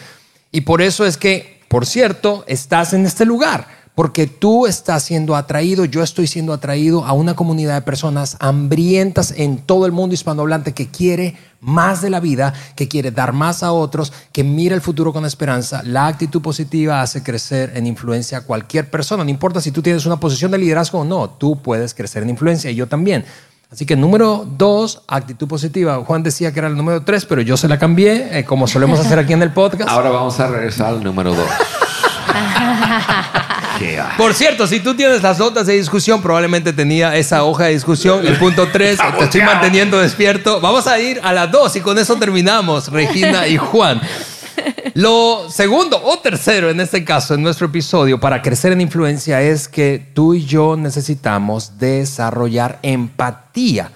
Y 0.50 0.62
por 0.62 0.80
eso 0.80 1.04
es 1.04 1.16
que, 1.18 1.60
por 1.68 1.84
cierto, 1.86 2.44
estás 2.46 2.92
en 2.94 3.04
este 3.04 3.24
lugar. 3.26 3.81
Porque 3.94 4.26
tú 4.26 4.66
estás 4.66 5.02
siendo 5.02 5.36
atraído, 5.36 5.84
yo 5.84 6.02
estoy 6.02 6.26
siendo 6.26 6.54
atraído 6.54 7.04
a 7.04 7.12
una 7.12 7.34
comunidad 7.34 7.74
de 7.74 7.82
personas 7.82 8.38
hambrientas 8.40 9.34
en 9.36 9.58
todo 9.58 9.84
el 9.84 9.92
mundo 9.92 10.14
hispanohablante 10.14 10.72
que 10.72 10.88
quiere 10.88 11.36
más 11.60 12.00
de 12.00 12.08
la 12.08 12.18
vida, 12.18 12.54
que 12.74 12.88
quiere 12.88 13.10
dar 13.10 13.34
más 13.34 13.62
a 13.62 13.72
otros, 13.72 14.12
que 14.32 14.44
mira 14.44 14.74
el 14.74 14.80
futuro 14.80 15.12
con 15.12 15.26
esperanza. 15.26 15.82
La 15.84 16.06
actitud 16.06 16.40
positiva 16.40 17.02
hace 17.02 17.22
crecer 17.22 17.72
en 17.74 17.86
influencia 17.86 18.38
a 18.38 18.40
cualquier 18.40 18.90
persona. 18.90 19.24
No 19.24 19.30
importa 19.30 19.60
si 19.60 19.70
tú 19.70 19.82
tienes 19.82 20.06
una 20.06 20.18
posición 20.18 20.50
de 20.50 20.58
liderazgo 20.58 21.00
o 21.00 21.04
no, 21.04 21.28
tú 21.28 21.60
puedes 21.60 21.92
crecer 21.92 22.22
en 22.22 22.30
influencia 22.30 22.70
y 22.70 22.74
yo 22.74 22.86
también. 22.86 23.26
Así 23.70 23.86
que 23.86 23.96
número 23.96 24.46
dos, 24.58 25.02
actitud 25.06 25.48
positiva. 25.48 26.02
Juan 26.04 26.22
decía 26.22 26.52
que 26.52 26.60
era 26.60 26.68
el 26.68 26.76
número 26.76 27.04
tres, 27.04 27.26
pero 27.26 27.42
yo 27.42 27.56
se 27.56 27.68
la 27.68 27.78
cambié, 27.78 28.38
eh, 28.38 28.44
como 28.44 28.66
solemos 28.66 29.00
hacer 29.00 29.18
aquí 29.18 29.34
en 29.34 29.42
el 29.42 29.52
podcast. 29.52 29.88
Ahora 29.88 30.10
vamos 30.10 30.38
a 30.40 30.46
regresar 30.46 30.88
al 30.88 31.04
número 31.04 31.34
dos. 31.34 31.48
Yeah. 33.80 34.14
Por 34.18 34.34
cierto, 34.34 34.66
si 34.66 34.80
tú 34.80 34.94
tienes 34.94 35.22
las 35.22 35.38
notas 35.38 35.66
de 35.66 35.74
discusión, 35.74 36.20
probablemente 36.22 36.72
tenía 36.72 37.16
esa 37.16 37.44
hoja 37.44 37.64
de 37.64 37.72
discusión, 37.72 38.26
el 38.26 38.38
punto 38.38 38.68
3, 38.70 38.98
te 39.18 39.24
estoy 39.24 39.42
manteniendo 39.42 39.98
despierto. 39.98 40.60
Vamos 40.60 40.86
a 40.86 40.98
ir 41.00 41.20
a 41.22 41.32
las 41.32 41.50
2 41.50 41.76
y 41.76 41.80
con 41.80 41.98
eso 41.98 42.16
terminamos, 42.16 42.88
Regina 42.88 43.46
y 43.46 43.56
Juan. 43.56 44.00
Lo 44.94 45.48
segundo 45.48 46.00
o 46.02 46.18
tercero 46.18 46.70
en 46.70 46.80
este 46.80 47.04
caso, 47.04 47.34
en 47.34 47.42
nuestro 47.42 47.66
episodio, 47.66 48.20
para 48.20 48.42
crecer 48.42 48.72
en 48.72 48.80
influencia, 48.80 49.40
es 49.40 49.68
que 49.68 50.10
tú 50.12 50.34
y 50.34 50.44
yo 50.44 50.76
necesitamos 50.76 51.78
desarrollar 51.78 52.78
empatía. 52.82 53.90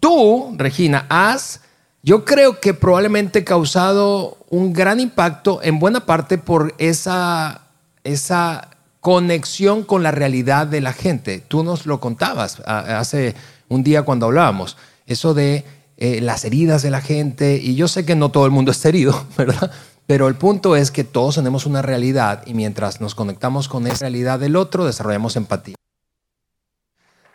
Tú, 0.00 0.54
Regina, 0.56 1.06
has, 1.08 1.60
yo 2.02 2.24
creo 2.24 2.60
que 2.60 2.72
probablemente 2.72 3.42
causado 3.42 4.38
un 4.48 4.72
gran 4.72 5.00
impacto 5.00 5.60
en 5.62 5.78
buena 5.78 6.06
parte 6.06 6.38
por 6.38 6.74
esa, 6.78 7.62
esa 8.04 8.68
conexión 9.00 9.84
con 9.84 10.02
la 10.02 10.10
realidad 10.10 10.66
de 10.66 10.80
la 10.80 10.92
gente. 10.92 11.42
Tú 11.46 11.62
nos 11.62 11.86
lo 11.86 12.00
contabas 12.00 12.60
hace 12.60 13.34
un 13.68 13.82
día 13.82 14.02
cuando 14.02 14.26
hablábamos, 14.26 14.76
eso 15.06 15.34
de 15.34 15.64
eh, 15.96 16.20
las 16.20 16.44
heridas 16.44 16.82
de 16.82 16.90
la 16.90 17.00
gente, 17.00 17.56
y 17.56 17.74
yo 17.74 17.88
sé 17.88 18.04
que 18.04 18.16
no 18.16 18.30
todo 18.30 18.46
el 18.46 18.50
mundo 18.50 18.70
está 18.72 18.88
herido, 18.88 19.26
¿verdad? 19.36 19.70
Pero 20.06 20.28
el 20.28 20.36
punto 20.36 20.74
es 20.74 20.90
que 20.90 21.04
todos 21.04 21.34
tenemos 21.34 21.66
una 21.66 21.82
realidad 21.82 22.42
y 22.46 22.54
mientras 22.54 23.00
nos 23.00 23.14
conectamos 23.14 23.68
con 23.68 23.86
esa 23.86 24.00
realidad 24.00 24.38
del 24.38 24.56
otro, 24.56 24.86
desarrollamos 24.86 25.36
empatía. 25.36 25.74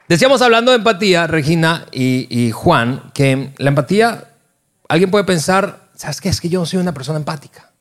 Decíamos 0.10 0.42
hablando 0.42 0.72
de 0.72 0.78
empatía, 0.78 1.28
Regina 1.28 1.86
y, 1.92 2.28
y 2.30 2.52
Juan, 2.52 3.12
que 3.14 3.54
la 3.58 3.70
empatía, 3.70 4.34
alguien 4.90 5.12
puede 5.12 5.24
pensar, 5.24 5.90
¿sabes 5.96 6.20
qué? 6.20 6.30
Es 6.30 6.42
que 6.42 6.50
yo 6.50 6.60
no 6.60 6.66
soy 6.66 6.80
una 6.80 6.94
persona 6.94 7.20
empática, 7.20 7.72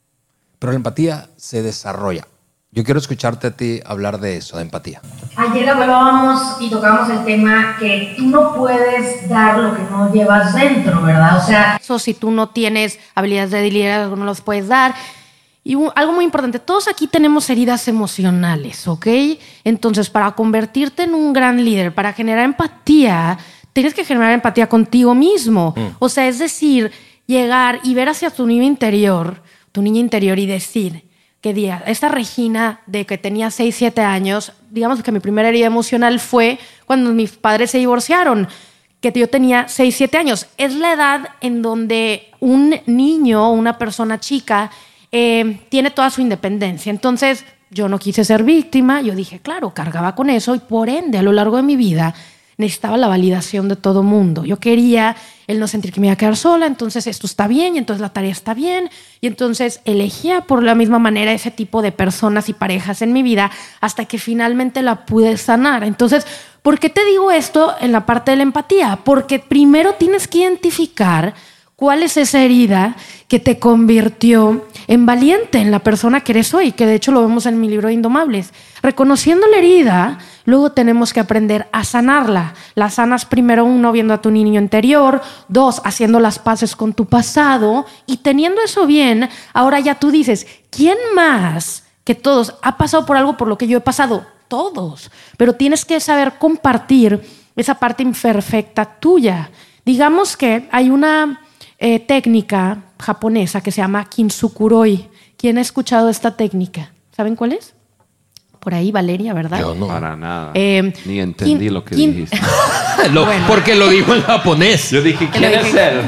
pero 0.58 0.72
la 0.72 0.76
empatía 0.76 1.28
se 1.36 1.62
desarrolla. 1.62 2.26
Yo 2.74 2.84
quiero 2.84 2.98
escucharte 3.00 3.48
a 3.48 3.50
ti 3.50 3.80
hablar 3.84 4.18
de 4.18 4.38
eso, 4.38 4.56
de 4.56 4.62
empatía. 4.62 5.02
Ayer 5.36 5.68
hablábamos 5.68 6.56
y 6.58 6.70
tocamos 6.70 7.10
el 7.10 7.22
tema 7.26 7.76
que 7.78 8.14
tú 8.16 8.24
no 8.28 8.54
puedes 8.54 9.28
dar 9.28 9.58
lo 9.58 9.76
que 9.76 9.82
no 9.82 10.10
llevas 10.10 10.54
dentro, 10.54 11.02
¿verdad? 11.02 11.36
O 11.36 11.46
sea, 11.46 11.76
Eso 11.78 11.98
si 11.98 12.14
tú 12.14 12.30
no 12.30 12.48
tienes 12.48 12.98
habilidades 13.14 13.50
de 13.50 13.70
liderazgo 13.70 14.16
no 14.16 14.24
los 14.24 14.40
puedes 14.40 14.68
dar. 14.68 14.94
Y 15.62 15.74
un- 15.74 15.90
algo 15.94 16.12
muy 16.14 16.24
importante, 16.24 16.58
todos 16.58 16.88
aquí 16.88 17.06
tenemos 17.06 17.50
heridas 17.50 17.86
emocionales, 17.88 18.88
¿ok? 18.88 19.06
Entonces, 19.64 20.08
para 20.08 20.32
convertirte 20.32 21.02
en 21.02 21.14
un 21.14 21.34
gran 21.34 21.62
líder, 21.62 21.94
para 21.94 22.14
generar 22.14 22.46
empatía, 22.46 23.38
tienes 23.74 23.92
que 23.92 24.04
generar 24.06 24.32
empatía 24.32 24.66
contigo 24.70 25.14
mismo. 25.14 25.74
O 25.98 26.08
sea, 26.08 26.26
es 26.26 26.38
decir, 26.38 26.90
llegar 27.26 27.80
y 27.84 27.92
ver 27.94 28.08
hacia 28.08 28.30
tu 28.30 28.46
niño 28.46 28.62
interior, 28.62 29.42
tu 29.72 29.82
niña 29.82 30.00
interior 30.00 30.38
y 30.38 30.46
decir, 30.46 31.04
que 31.42 31.52
día, 31.52 31.82
esta 31.86 32.08
Regina 32.08 32.80
de 32.86 33.04
que 33.04 33.18
tenía 33.18 33.50
6, 33.50 33.74
7 33.74 34.00
años, 34.00 34.52
digamos 34.70 35.02
que 35.02 35.10
mi 35.10 35.18
primera 35.18 35.48
herida 35.48 35.66
emocional 35.66 36.20
fue 36.20 36.58
cuando 36.86 37.12
mis 37.12 37.32
padres 37.32 37.72
se 37.72 37.78
divorciaron 37.78 38.48
que 39.00 39.12
yo 39.12 39.28
tenía 39.28 39.66
6, 39.66 39.94
7 39.94 40.16
años. 40.16 40.46
Es 40.56 40.76
la 40.76 40.92
edad 40.92 41.28
en 41.40 41.60
donde 41.60 42.30
un 42.38 42.76
niño 42.86 43.50
una 43.52 43.76
persona 43.76 44.20
chica 44.20 44.70
eh, 45.10 45.58
tiene 45.68 45.90
toda 45.90 46.10
su 46.10 46.20
independencia. 46.20 46.90
Entonces, 46.90 47.44
yo 47.70 47.88
no 47.88 47.98
quise 47.98 48.24
ser 48.24 48.44
víctima, 48.44 49.02
yo 49.02 49.16
dije, 49.16 49.40
claro, 49.40 49.74
cargaba 49.74 50.14
con 50.14 50.30
eso 50.30 50.54
y 50.54 50.60
por 50.60 50.88
ende, 50.88 51.18
a 51.18 51.22
lo 51.22 51.32
largo 51.32 51.56
de 51.56 51.64
mi 51.64 51.74
vida, 51.74 52.14
necesitaba 52.62 52.96
la 52.96 53.08
validación 53.08 53.68
de 53.68 53.76
todo 53.76 54.02
mundo. 54.02 54.44
Yo 54.44 54.58
quería 54.58 55.14
el 55.46 55.60
no 55.60 55.68
sentir 55.68 55.92
que 55.92 56.00
me 56.00 56.06
iba 56.06 56.14
a 56.14 56.16
quedar 56.16 56.36
sola, 56.36 56.66
entonces 56.66 57.06
esto 57.06 57.26
está 57.26 57.46
bien, 57.46 57.74
y 57.74 57.78
entonces 57.78 58.00
la 58.00 58.08
tarea 58.08 58.32
está 58.32 58.54
bien, 58.54 58.88
y 59.20 59.26
entonces 59.26 59.80
elegía 59.84 60.42
por 60.42 60.62
la 60.62 60.74
misma 60.74 60.98
manera 60.98 61.32
ese 61.32 61.50
tipo 61.50 61.82
de 61.82 61.92
personas 61.92 62.48
y 62.48 62.54
parejas 62.54 63.02
en 63.02 63.12
mi 63.12 63.22
vida 63.22 63.50
hasta 63.80 64.06
que 64.06 64.18
finalmente 64.18 64.82
la 64.82 65.04
pude 65.04 65.36
sanar. 65.36 65.84
Entonces, 65.84 66.26
¿por 66.62 66.78
qué 66.78 66.88
te 66.88 67.04
digo 67.04 67.30
esto 67.30 67.74
en 67.80 67.92
la 67.92 68.06
parte 68.06 68.30
de 68.30 68.38
la 68.38 68.44
empatía? 68.44 69.00
Porque 69.04 69.38
primero 69.38 69.94
tienes 69.94 70.26
que 70.26 70.38
identificar 70.38 71.34
cuál 71.82 72.04
es 72.04 72.16
esa 72.16 72.40
herida 72.40 72.94
que 73.26 73.40
te 73.40 73.58
convirtió 73.58 74.68
en 74.86 75.04
valiente, 75.04 75.58
en 75.58 75.72
la 75.72 75.80
persona 75.80 76.20
que 76.20 76.30
eres 76.30 76.54
hoy, 76.54 76.70
que 76.70 76.86
de 76.86 76.94
hecho 76.94 77.10
lo 77.10 77.22
vemos 77.22 77.44
en 77.44 77.60
mi 77.60 77.68
libro 77.68 77.88
de 77.88 77.94
Indomables. 77.94 78.52
Reconociendo 78.84 79.48
la 79.48 79.56
herida, 79.56 80.18
luego 80.44 80.70
tenemos 80.70 81.12
que 81.12 81.18
aprender 81.18 81.66
a 81.72 81.82
sanarla. 81.82 82.54
La 82.76 82.88
sanas 82.88 83.24
primero 83.24 83.64
uno 83.64 83.90
viendo 83.90 84.14
a 84.14 84.22
tu 84.22 84.30
niño 84.30 84.60
interior, 84.60 85.22
dos 85.48 85.82
haciendo 85.84 86.20
las 86.20 86.38
paces 86.38 86.76
con 86.76 86.92
tu 86.92 87.06
pasado 87.06 87.84
y 88.06 88.18
teniendo 88.18 88.62
eso 88.62 88.86
bien, 88.86 89.28
ahora 89.52 89.80
ya 89.80 89.96
tú 89.96 90.12
dices, 90.12 90.46
¿quién 90.70 90.96
más 91.16 91.82
que 92.04 92.14
todos 92.14 92.54
ha 92.62 92.78
pasado 92.78 93.04
por 93.04 93.16
algo 93.16 93.36
por 93.36 93.48
lo 93.48 93.58
que 93.58 93.66
yo 93.66 93.78
he 93.78 93.80
pasado? 93.80 94.24
Todos, 94.46 95.10
pero 95.36 95.54
tienes 95.54 95.84
que 95.84 95.98
saber 95.98 96.34
compartir 96.38 97.20
esa 97.56 97.74
parte 97.74 98.04
imperfecta 98.04 98.84
tuya. 98.84 99.50
Digamos 99.84 100.36
que 100.36 100.68
hay 100.70 100.88
una 100.88 101.40
eh, 101.82 101.98
técnica 101.98 102.78
japonesa 102.98 103.60
que 103.60 103.70
se 103.72 103.82
llama 103.82 104.04
kintsukuroi. 104.08 105.08
¿Quién 105.36 105.58
ha 105.58 105.60
escuchado 105.60 106.08
esta 106.08 106.36
técnica? 106.36 106.92
¿Saben 107.16 107.34
cuál 107.36 107.52
es? 107.52 107.74
Por 108.60 108.74
ahí, 108.74 108.92
Valeria, 108.92 109.34
¿verdad? 109.34 109.58
Yo 109.58 109.74
no. 109.74 109.88
Para 109.88 110.14
nada. 110.14 110.52
Eh, 110.54 110.92
Ni 111.04 111.18
entendí 111.18 111.66
kin- 111.66 111.72
lo 111.72 111.84
que 111.84 111.96
kin- 111.96 112.14
dijiste. 112.14 112.38
Lo- 113.12 113.26
Porque 113.48 113.74
lo 113.74 113.88
dijo 113.88 114.14
en 114.14 114.22
japonés. 114.22 114.90
Yo 114.92 115.02
dije, 115.02 115.28
¿quién 115.32 115.52
es 115.52 115.74
él? 115.74 116.00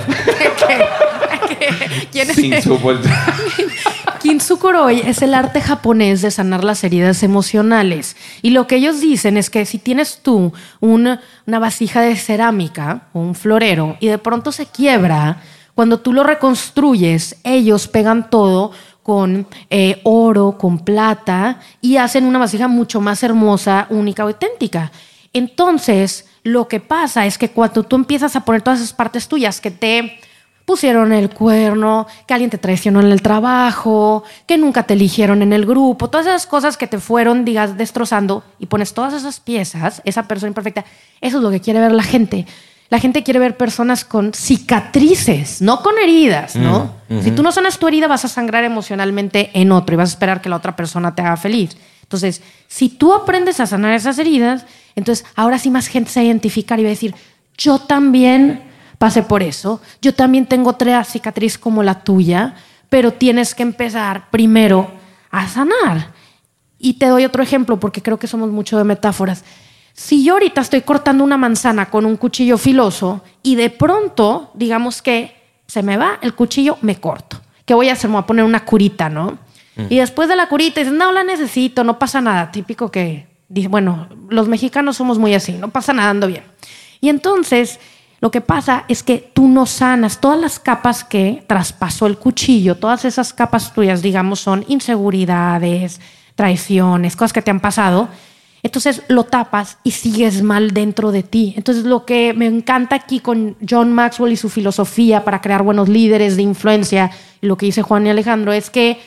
¿Quién 2.13 2.31
es 2.31 2.37
Sin 2.37 2.63
su 2.63 2.79
vuelta. 2.79 3.11
Kintsukuroi 4.23 5.01
es 5.01 5.21
el 5.23 5.35
arte 5.35 5.61
japonés 5.61 6.23
de 6.23 6.31
sanar 6.31 6.65
las 6.65 6.83
heridas 6.85 7.23
emocionales. 7.23 8.17
Y 8.41 8.51
lo 8.51 8.67
que 8.67 8.77
ellos 8.77 9.01
dicen 9.01 9.37
es 9.37 9.51
que 9.51 9.67
si 9.67 9.79
tienes 9.79 10.21
tú 10.23 10.53
una, 10.81 11.21
una 11.47 11.59
vasija 11.59 12.01
de 12.01 12.17
cerámica 12.17 13.09
o 13.13 13.21
un 13.21 13.35
florero 13.35 13.97
y 14.01 14.07
de 14.07 14.19
pronto 14.19 14.53
se 14.53 14.67
quiebra, 14.67 15.43
cuando 15.75 15.99
tú 16.01 16.13
lo 16.13 16.23
reconstruyes, 16.23 17.37
ellos 17.43 17.89
pegan 17.89 18.31
todo 18.31 18.73
con 19.03 19.47
eh, 19.71 20.01
oro, 20.05 20.57
con 20.59 20.79
plata 20.79 21.61
y 21.81 21.99
hacen 21.99 22.25
una 22.25 22.39
vasija 22.39 22.69
mucho 22.69 23.01
más 23.01 23.23
hermosa, 23.23 23.87
única, 23.91 24.23
auténtica. 24.23 24.93
Entonces, 25.33 26.27
lo 26.43 26.69
que 26.69 26.81
pasa 26.81 27.27
es 27.27 27.39
que 27.39 27.51
cuando 27.51 27.83
tú 27.83 27.97
empiezas 27.97 28.37
a 28.37 28.45
poner 28.45 28.63
todas 28.63 28.81
esas 28.81 28.93
partes 28.93 29.29
tuyas 29.29 29.61
que 29.61 29.71
te 29.71 30.19
pusieron 30.65 31.13
el 31.13 31.29
cuerno, 31.31 32.07
que 32.27 32.35
alguien 32.35 32.51
te 32.51 32.59
traicionó 32.59 33.01
en 33.01 33.13
el 33.13 33.21
trabajo, 33.21 34.25
que 34.47 34.57
nunca 34.57 34.85
te 34.85 34.95
eligieron 34.95 35.43
en 35.43 35.53
el 35.53 35.67
grupo, 35.67 36.09
todas 36.09 36.27
esas 36.27 36.47
cosas 36.47 36.77
que 36.77 36.87
te 36.87 36.99
fueron, 36.99 37.45
digas, 37.45 37.77
destrozando 37.77 38.45
y 38.59 38.67
pones 38.67 38.95
todas 38.95 39.13
esas 39.13 39.41
piezas, 39.41 40.01
esa 40.05 40.27
persona 40.27 40.49
imperfecta, 40.49 40.85
eso 41.21 41.39
es 41.39 41.43
lo 41.43 41.51
que 41.51 41.61
quiere 41.61 41.81
ver 41.81 41.93
la 41.93 42.03
gente. 42.03 42.47
La 42.95 43.01
gente 43.01 43.25
quiere 43.25 43.41
ver 43.41 43.57
personas 43.57 44.05
con 44.05 44.33
cicatrices, 44.33 45.61
no 45.61 45.83
con 45.83 45.99
heridas, 45.99 46.55
¿no? 46.55 46.95
Si 47.25 47.33
tú 47.33 47.43
no 47.43 47.51
sanas 47.51 47.77
tu 47.77 47.89
herida, 47.89 48.07
vas 48.07 48.25
a 48.25 48.29
sangrar 48.29 48.63
emocionalmente 48.63 49.51
en 49.53 49.73
otro 49.73 49.95
y 49.95 49.97
vas 49.97 50.11
a 50.11 50.13
esperar 50.13 50.41
que 50.41 50.49
la 50.49 50.55
otra 50.55 50.77
persona 50.77 51.13
te 51.13 51.21
haga 51.21 51.37
feliz. 51.37 51.77
Entonces, 52.03 52.41
si 52.69 52.89
tú 52.89 53.13
aprendes 53.13 53.59
a 53.59 53.67
sanar 53.67 53.95
esas 53.95 54.17
heridas, 54.21 54.65
entonces 54.95 55.27
ahora 55.35 55.59
sí 55.59 55.71
más 55.71 55.89
gente 55.89 56.09
se 56.09 56.21
va 56.21 56.23
a 56.23 56.27
identificar 56.27 56.79
y 56.79 56.85
va 56.85 56.89
a 56.89 56.91
decir, 56.91 57.17
yo 57.59 57.81
también 57.81 58.63
pasé 58.99 59.25
por 59.25 59.43
eso, 59.43 59.83
yo 60.01 60.15
también 60.15 60.47
tengo 60.47 60.71
otra 60.71 61.03
cicatriz 61.03 61.59
como 61.59 61.83
la 61.83 62.05
tuya, 62.05 62.55
pero 62.91 63.13
tienes 63.13 63.57
que 63.57 63.65
empezar 63.65 64.31
primero 64.31 64.89
a 65.33 65.49
sanar. 65.49 66.13
Y 66.79 66.93
te 66.95 67.07
doy 67.07 67.25
otro 67.25 67.43
ejemplo 67.43 67.81
porque 67.81 68.03
creo 68.03 68.21
que 68.21 68.29
somos 68.29 68.53
mucho 68.53 68.79
de 68.79 68.85
metáforas. 68.85 69.43
Si 69.97 70.25
yo 70.25 70.35
ahorita 70.35 70.61
estoy 70.61 70.81
cortando 70.81 71.23
una 71.23 71.37
manzana 71.37 71.87
con 71.87 72.05
un 72.05 72.17
cuchillo 72.17 72.59
filoso 72.59 73.23
y 73.45 73.55
de 73.55 73.71
pronto, 73.71 74.51
digamos 74.55 75.01
que 75.01 75.37
se 75.69 75.85
me 75.85 75.97
va 75.97 76.19
el 76.21 76.35
cuchillo, 76.35 76.79
me 76.83 76.97
corto. 76.97 77.41
¿Qué 77.65 77.75
voy 77.75 77.89
a 77.89 77.93
hacer? 77.93 78.11
Me 78.11 78.15
voy 78.15 78.25
a 78.25 78.27
poner 78.27 78.45
una 78.45 78.65
curita, 78.65 79.09
¿no? 79.09 79.39
Y 79.89 79.99
después 79.99 80.29
de 80.29 80.37
la 80.37 80.49
curita 80.49 80.81
dices, 80.81 80.95
no 80.95 81.11
la 81.13 81.25
necesito, 81.25 81.85
no 81.85 81.99
pasa 81.99 82.21
nada. 82.21 82.51
Típico 82.51 82.91
que, 82.91 83.29
bueno, 83.69 84.09
los 84.29 84.49
mexicanos 84.49 84.97
somos 84.97 85.19
muy 85.19 85.33
así, 85.35 85.53
no 85.53 85.71
pasa 85.71 85.93
nada, 85.93 86.11
ando 86.11 86.27
bien. 86.27 86.45
Y 87.01 87.09
entonces 87.09 87.79
lo 88.21 88.31
que 88.31 88.41
pasa 88.41 88.85
es 88.89 89.03
que 89.03 89.19
tú 89.19 89.49
no 89.49 89.67
sanas 89.67 90.21
todas 90.21 90.41
las 90.41 90.59
capas 90.59 91.05
que 91.05 91.45
traspasó 91.47 92.07
el 92.07 92.19
cuchillo, 92.19 92.77
todas 92.77 93.05
esas 93.05 93.33
capas 93.33 93.73
tuyas, 93.73 94.03
digamos, 94.03 94.41
son 94.41 94.65
inseguridades, 94.69 96.01
traiciones, 96.35 97.17
cosas 97.17 97.33
que 97.33 97.43
te 97.43 97.51
han 97.51 97.61
pasado. 97.61 98.09
Entonces 98.65 99.03
lo 99.09 99.25
tapas 99.25 99.77
y 99.85 99.91
sigues 99.91 100.43
mal 100.43 100.71
dentro 100.71 101.13
de 101.13 101.23
ti. 101.23 101.53
Entonces 101.55 101.85
lo 101.85 102.07
que 102.07 102.33
me 102.33 102.47
encanta 102.47 102.97
aquí 102.97 103.21
con 103.21 103.59
John 103.69 103.93
Maxwell 103.93 104.33
y 104.33 104.37
su 104.37 104.49
filosofía 104.49 105.23
para 105.23 105.43
crear 105.43 105.63
buenos 105.63 105.91
líderes 105.91 106.37
de 106.37 106.43
influencia, 106.43 107.11
y 107.43 107.47
lo 107.47 107.59
que 107.59 107.67
dice 107.67 107.83
Juan 107.83 108.07
y 108.07 108.11
Alejandro, 108.11 108.55
es 108.55 108.71
que 108.71 108.99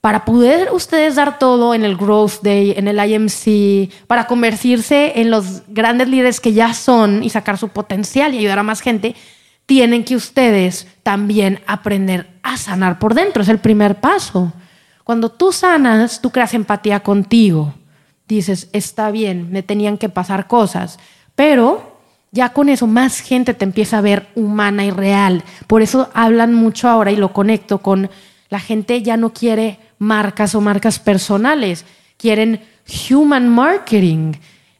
para 0.00 0.24
poder 0.24 0.70
ustedes 0.72 1.16
dar 1.16 1.38
todo 1.38 1.74
en 1.74 1.84
el 1.84 1.98
Growth 1.98 2.40
Day, 2.40 2.72
en 2.78 2.88
el 2.88 2.98
IMC, 2.98 3.92
para 4.06 4.26
convertirse 4.26 5.20
en 5.20 5.30
los 5.30 5.64
grandes 5.68 6.08
líderes 6.08 6.40
que 6.40 6.54
ya 6.54 6.72
son 6.72 7.22
y 7.22 7.28
sacar 7.28 7.58
su 7.58 7.68
potencial 7.68 8.32
y 8.32 8.38
ayudar 8.38 8.60
a 8.60 8.62
más 8.62 8.80
gente, 8.80 9.14
tienen 9.66 10.02
que 10.02 10.16
ustedes 10.16 10.86
también 11.02 11.60
aprender 11.66 12.26
a 12.42 12.56
sanar 12.56 12.98
por 12.98 13.12
dentro. 13.12 13.42
Es 13.42 13.50
el 13.50 13.58
primer 13.58 14.00
paso. 14.00 14.50
Cuando 15.04 15.30
tú 15.30 15.52
sanas, 15.52 16.22
tú 16.22 16.30
creas 16.30 16.54
empatía 16.54 17.00
contigo. 17.00 17.74
Dices, 18.28 18.68
está 18.72 19.10
bien, 19.10 19.50
me 19.50 19.62
tenían 19.62 19.98
que 19.98 20.08
pasar 20.08 20.46
cosas, 20.46 20.98
pero 21.34 21.98
ya 22.30 22.52
con 22.52 22.68
eso 22.68 22.86
más 22.86 23.20
gente 23.20 23.54
te 23.54 23.64
empieza 23.64 23.98
a 23.98 24.02
ver 24.02 24.28
humana 24.34 24.84
y 24.84 24.90
real. 24.90 25.42
Por 25.66 25.82
eso 25.82 26.10
hablan 26.14 26.54
mucho 26.54 26.88
ahora 26.88 27.10
y 27.10 27.16
lo 27.16 27.32
conecto 27.32 27.78
con 27.78 28.10
la 28.50 28.60
gente 28.60 29.02
ya 29.02 29.16
no 29.16 29.32
quiere 29.32 29.78
marcas 29.98 30.54
o 30.54 30.60
marcas 30.60 30.98
personales, 30.98 31.84
quieren 32.16 32.60
human 33.10 33.48
marketing. 33.48 34.34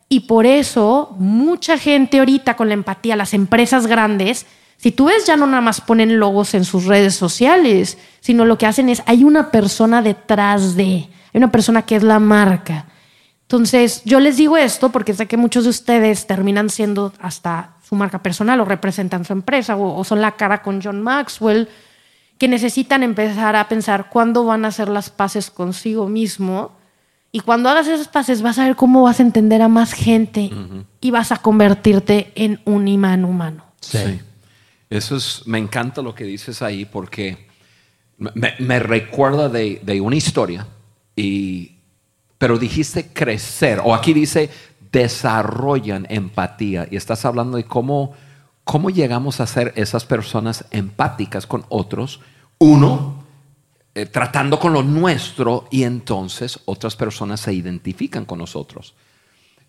Y 0.08 0.20
por 0.20 0.46
eso 0.46 1.14
mucha 1.18 1.76
gente 1.76 2.18
ahorita 2.18 2.56
con 2.56 2.68
la 2.68 2.74
empatía, 2.74 3.16
las 3.16 3.34
empresas 3.34 3.86
grandes, 3.86 4.46
si 4.78 4.92
tú 4.92 5.06
ves 5.06 5.26
ya 5.26 5.36
no 5.36 5.46
nada 5.46 5.60
más 5.60 5.80
ponen 5.80 6.18
logos 6.18 6.54
en 6.54 6.64
sus 6.64 6.84
redes 6.84 7.14
sociales, 7.14 7.98
sino 8.20 8.44
lo 8.44 8.56
que 8.56 8.66
hacen 8.66 8.88
es 8.88 9.02
hay 9.06 9.24
una 9.24 9.50
persona 9.50 10.02
detrás 10.02 10.76
de, 10.76 10.84
hay 10.84 11.34
una 11.34 11.50
persona 11.50 11.82
que 11.82 11.96
es 11.96 12.02
la 12.02 12.18
marca. 12.18 12.86
Entonces, 13.48 14.02
yo 14.04 14.20
les 14.20 14.36
digo 14.36 14.58
esto 14.58 14.90
porque 14.90 15.14
sé 15.14 15.26
que 15.26 15.38
muchos 15.38 15.64
de 15.64 15.70
ustedes 15.70 16.26
terminan 16.26 16.68
siendo 16.68 17.14
hasta 17.18 17.76
su 17.82 17.94
marca 17.94 18.22
personal 18.22 18.60
o 18.60 18.66
representan 18.66 19.24
su 19.24 19.32
empresa 19.32 19.74
o, 19.74 19.98
o 19.98 20.04
son 20.04 20.20
la 20.20 20.32
cara 20.32 20.60
con 20.60 20.82
John 20.82 21.00
Maxwell, 21.00 21.66
que 22.36 22.46
necesitan 22.46 23.02
empezar 23.02 23.56
a 23.56 23.66
pensar 23.66 24.10
cuándo 24.10 24.44
van 24.44 24.66
a 24.66 24.68
hacer 24.68 24.90
las 24.90 25.08
paces 25.08 25.50
consigo 25.50 26.10
mismo. 26.10 26.76
Y 27.32 27.40
cuando 27.40 27.70
hagas 27.70 27.88
esas 27.88 28.08
paces 28.08 28.42
vas 28.42 28.58
a 28.58 28.66
ver 28.66 28.76
cómo 28.76 29.04
vas 29.04 29.18
a 29.18 29.22
entender 29.22 29.62
a 29.62 29.68
más 29.68 29.94
gente 29.94 30.50
y 31.00 31.10
vas 31.10 31.32
a 31.32 31.38
convertirte 31.38 32.32
en 32.34 32.60
un 32.66 32.86
imán 32.86 33.24
humano. 33.24 33.64
Sí. 33.80 34.20
Eso 34.90 35.16
es, 35.16 35.46
me 35.46 35.56
encanta 35.56 36.02
lo 36.02 36.14
que 36.14 36.24
dices 36.24 36.60
ahí 36.60 36.84
porque 36.84 37.48
me, 38.18 38.54
me 38.58 38.78
recuerda 38.78 39.48
de, 39.48 39.80
de 39.82 40.02
una 40.02 40.16
historia, 40.16 40.66
y, 41.16 41.77
pero 42.38 42.58
dijiste 42.58 43.12
crecer, 43.12 43.80
o 43.84 43.94
aquí 43.94 44.12
dice 44.12 44.50
desarrollan 44.92 46.06
empatía, 46.08 46.88
y 46.90 46.96
estás 46.96 47.24
hablando 47.24 47.56
de 47.56 47.64
cómo, 47.64 48.14
cómo 48.64 48.90
llegamos 48.90 49.40
a 49.40 49.46
ser 49.46 49.72
esas 49.76 50.04
personas 50.04 50.64
empáticas 50.70 51.46
con 51.46 51.64
otros. 51.68 52.20
Uno, 52.58 53.24
eh, 53.94 54.06
tratando 54.06 54.58
con 54.58 54.72
lo 54.72 54.82
nuestro, 54.82 55.68
y 55.70 55.82
entonces 55.82 56.60
otras 56.64 56.96
personas 56.96 57.40
se 57.40 57.52
identifican 57.52 58.24
con 58.24 58.38
nosotros. 58.38 58.94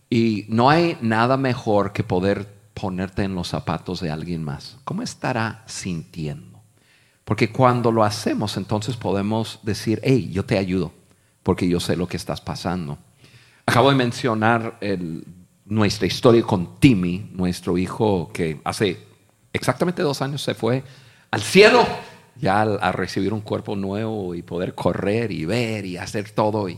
Y 0.10 0.46
no 0.50 0.70
hay 0.70 0.98
nada 1.02 1.38
mejor 1.38 1.92
que 1.92 2.04
poder 2.04 2.48
ponerte 2.74 3.24
en 3.24 3.36
los 3.36 3.50
zapatos 3.50 4.00
de 4.00 4.10
alguien 4.10 4.44
más. 4.44 4.78
¿Cómo 4.86 5.02
estará 5.02 5.64
sintiendo? 5.68 6.62
Porque 7.26 7.52
cuando 7.52 7.92
lo 7.92 8.04
hacemos, 8.04 8.58
entonces 8.58 8.96
podemos 8.96 9.60
decir, 9.64 10.00
hey, 10.04 10.30
yo 10.32 10.46
te 10.46 10.58
ayudo, 10.58 10.94
porque 11.50 11.68
yo 11.68 11.80
sé 11.80 11.96
lo 11.96 12.08
que 12.08 12.16
estás 12.16 12.42
pasando. 12.42 13.00
Acabo 13.66 13.90
de 13.90 13.96
mencionar 13.96 14.78
el- 14.82 15.24
nuestra 15.66 16.06
historia 16.06 16.44
con 16.44 16.80
Timmy, 16.80 17.28
nuestro 17.34 17.76
hijo 17.76 18.30
que 18.32 18.62
hace 18.64 19.00
exactamente 19.52 20.04
dos 20.04 20.22
años 20.22 20.44
se 20.44 20.54
fue 20.54 20.84
al 21.32 21.42
cielo, 21.42 21.88
ya 22.40 22.62
al- 22.62 22.78
a 22.84 22.92
recibir 22.92 23.34
un 23.34 23.42
cuerpo 23.42 23.76
nuevo 23.76 24.36
y 24.36 24.44
poder 24.44 24.76
correr 24.76 25.32
y 25.32 25.46
ver 25.46 25.88
y 25.88 25.98
hacer 25.98 26.30
todo. 26.30 26.70
Y, 26.70 26.78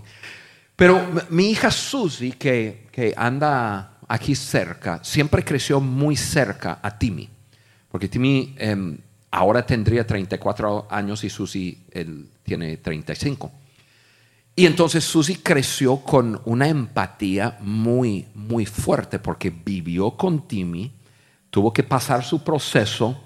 pero 0.78 1.05
mi 1.32 1.49
hija 1.49 1.69
Susie, 1.69 2.32
que, 2.32 2.88
que 2.93 3.13
anda 3.17 3.97
aquí 4.07 4.36
cerca, 4.36 5.03
siempre 5.03 5.43
creció 5.43 5.82
muy 5.82 6.15
cerca 6.15 6.80
a 6.82 6.97
Timmy. 6.97 7.28
Porque 7.89 8.07
Timmy 8.07 8.55
em, 8.57 8.97
ahora 9.32 9.65
tendría 9.65 10.07
34 10.07 10.88
años 10.89 11.26
y 11.26 11.30
Susie 11.30 11.78
él 11.91 12.30
tiene 12.43 12.78
35. 12.78 13.51
Y 14.55 14.65
entonces 14.65 15.03
Susie 15.03 15.39
creció 15.41 15.97
con 15.97 16.41
una 16.45 16.67
empatía 16.67 17.57
muy, 17.61 18.27
muy 18.35 18.65
fuerte 18.65 19.17
porque 19.19 19.49
vivió 19.49 20.11
con 20.11 20.47
Timmy, 20.47 20.91
tuvo 21.49 21.71
que 21.73 21.83
pasar 21.83 22.23
su 22.23 22.43
proceso 22.43 23.21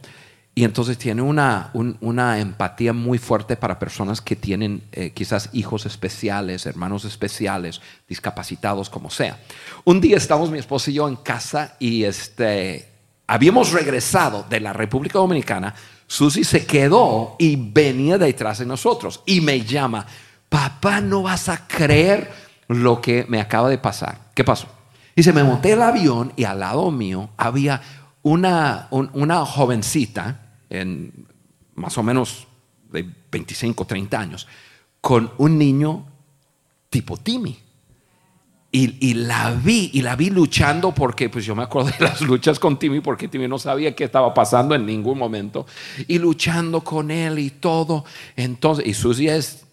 y 0.54 0.64
entonces 0.64 0.98
tiene 0.98 1.22
una, 1.22 1.72
un- 1.74 1.98
una 2.00 2.40
empatía 2.40 2.94
muy 2.94 3.18
fuerte 3.18 3.58
para 3.58 3.78
personas 3.78 4.22
que 4.22 4.36
tienen 4.38 4.84
eh, 4.94 5.12
quizás 5.12 5.50
hijos 5.52 5.86
especiales, 5.86 6.66
hermanos 6.66 7.04
especiales, 7.06 7.82
discapacitados, 8.08 8.90
como 8.90 9.10
sea. 9.10 9.40
Un 9.84 10.00
día 10.00 10.16
estábamos 10.18 10.50
mi 10.52 10.60
esposa 10.60 10.92
y 10.92 10.94
yo 10.94 11.10
en 11.10 11.18
casa 11.18 11.76
y 11.80 12.04
este, 12.04 12.88
habíamos 13.28 13.74
regresado 13.74 14.46
de 14.50 14.60
la 14.62 14.72
República 14.74 15.20
Dominicana. 15.20 15.76
Susie 16.08 16.46
se 16.46 16.66
quedó 16.66 17.36
y 17.40 17.56
venía 17.58 18.18
detrás 18.18 18.60
de 18.60 18.66
nosotros 18.66 19.22
y 19.26 19.42
me 19.42 19.60
llama, 19.62 20.06
papá, 20.56 21.02
no 21.02 21.22
vas 21.22 21.50
a 21.50 21.68
creer 21.68 22.32
lo 22.70 23.02
que 23.02 23.26
me 23.28 23.42
acaba 23.42 23.68
de 23.68 23.78
pasar. 23.78 24.32
¿Qué 24.34 24.46
pasó? 24.46 24.70
Dice, 25.14 25.34
me 25.34 25.44
monté 25.44 25.74
el 25.74 25.82
avión 25.82 26.32
y 26.38 26.46
al 26.46 26.62
lado 26.62 26.92
mío 26.92 27.30
había 27.36 27.82
una, 28.22 28.88
un- 28.90 29.10
una 29.12 29.46
jovencita, 29.46 30.54
en 30.70 31.12
más 31.76 31.98
o 31.98 32.04
menos 32.04 32.48
de 32.90 33.06
25, 33.30 33.84
30 33.84 34.18
años, 34.18 34.48
con 35.02 35.30
un 35.40 35.58
niño 35.58 36.06
tipo 36.90 37.18
Timmy. 37.18 37.60
Y, 38.72 39.10
y 39.10 39.14
la 39.14 39.52
vi, 39.52 39.90
y 39.94 40.02
la 40.04 40.16
vi 40.16 40.30
luchando 40.30 40.94
porque, 40.94 41.30
pues 41.30 41.44
yo 41.46 41.54
me 41.54 41.64
acuerdo 41.64 41.90
de 41.92 42.00
las 42.06 42.22
luchas 42.22 42.60
con 42.60 42.80
Timmy 42.80 43.02
porque 43.02 43.28
Timmy 43.28 43.50
no 43.50 43.60
sabía 43.60 43.94
qué 43.94 44.06
estaba 44.06 44.34
pasando 44.34 44.74
en 44.74 44.86
ningún 44.86 45.18
momento. 45.18 45.66
Y 46.08 46.18
luchando 46.18 46.80
con 46.82 47.12
él 47.12 47.40
y 47.40 47.50
todo. 47.50 48.06
Entonces, 48.38 48.86
y 48.88 48.94
Susie 48.94 49.36
es 49.36 49.65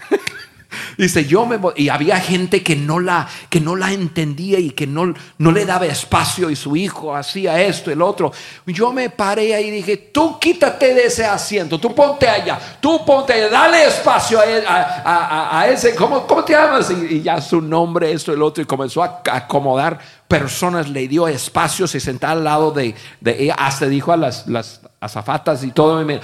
Dice, 0.96 1.24
yo 1.24 1.46
me. 1.46 1.58
Y 1.76 1.88
había 1.88 2.20
gente 2.20 2.62
que 2.62 2.76
no 2.76 3.00
la, 3.00 3.26
que 3.48 3.60
no 3.60 3.74
la 3.74 3.90
entendía 3.92 4.58
y 4.60 4.70
que 4.70 4.86
no, 4.86 5.12
no 5.38 5.50
le 5.50 5.64
daba 5.64 5.86
espacio 5.86 6.48
y 6.48 6.54
su 6.54 6.76
hijo 6.76 7.14
hacía 7.16 7.60
esto, 7.60 7.90
el 7.90 8.00
otro. 8.00 8.30
Yo 8.66 8.92
me 8.92 9.10
paré 9.10 9.52
ahí 9.54 9.66
y 9.66 9.70
dije, 9.72 9.96
tú 10.12 10.38
quítate 10.38 10.94
de 10.94 11.06
ese 11.06 11.24
asiento, 11.24 11.80
tú 11.80 11.92
ponte 11.92 12.28
allá, 12.28 12.58
tú 12.80 13.04
ponte 13.04 13.32
allá, 13.32 13.48
dale 13.48 13.84
espacio 13.84 14.38
a, 14.38 14.44
él- 14.44 14.64
a- 14.66 15.02
a- 15.04 15.60
a- 15.60 15.68
ese, 15.68 15.94
¿cómo, 15.96 16.24
cómo 16.26 16.44
te 16.44 16.52
llamas? 16.52 16.88
Y, 16.90 17.20
ya 17.22 17.40
su 17.40 17.60
nombre, 17.60 18.12
esto, 18.12 18.32
el 18.32 18.42
otro, 18.42 18.62
y 18.62 18.66
comenzó 18.66 19.02
a 19.02 19.22
acomodar 19.32 19.98
personas, 20.28 20.88
le 20.88 21.08
dio 21.08 21.26
espacio, 21.26 21.88
se 21.88 21.98
sentaba 21.98 22.34
al 22.34 22.44
lado 22.44 22.70
de, 22.70 22.94
de 23.20 23.42
ella, 23.42 23.54
hasta 23.58 23.86
dijo 23.86 24.12
a 24.12 24.16
las, 24.16 24.46
las 24.46 24.80
azafatas 25.00 25.64
y 25.64 25.72
todo, 25.72 26.00
eso 26.08 26.20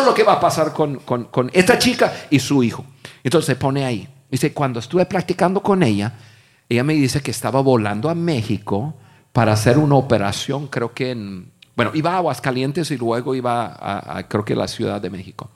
es 0.00 0.04
lo 0.06 0.12
que 0.12 0.22
va 0.22 0.34
a 0.34 0.40
pasar 0.40 0.74
con, 0.74 0.96
con- 0.96 1.24
con 1.24 1.50
esta 1.54 1.78
chica 1.78 2.12
y 2.28 2.40
su 2.40 2.62
hijo. 2.62 2.84
Entonces 3.26 3.46
se 3.46 3.56
pone 3.56 3.84
ahí. 3.84 4.08
Dice, 4.30 4.52
cuando 4.52 4.78
estuve 4.78 5.04
practicando 5.04 5.60
con 5.60 5.82
ella, 5.82 6.12
ella 6.68 6.84
me 6.84 6.94
dice 6.94 7.20
que 7.20 7.32
estaba 7.32 7.60
volando 7.60 8.08
a 8.08 8.14
México 8.14 8.94
para 9.32 9.52
hacer 9.52 9.78
una 9.78 9.96
operación, 9.96 10.68
creo 10.68 10.94
que 10.94 11.10
en, 11.10 11.50
bueno, 11.74 11.90
iba 11.94 12.12
a 12.12 12.18
Aguascalientes 12.18 12.88
y 12.92 12.96
luego 12.96 13.34
iba 13.34 14.16
a, 14.16 14.28
creo 14.28 14.44
que 14.44 14.54
la 14.54 14.68
Ciudad 14.68 15.00
de 15.00 15.10
México. 15.10 15.50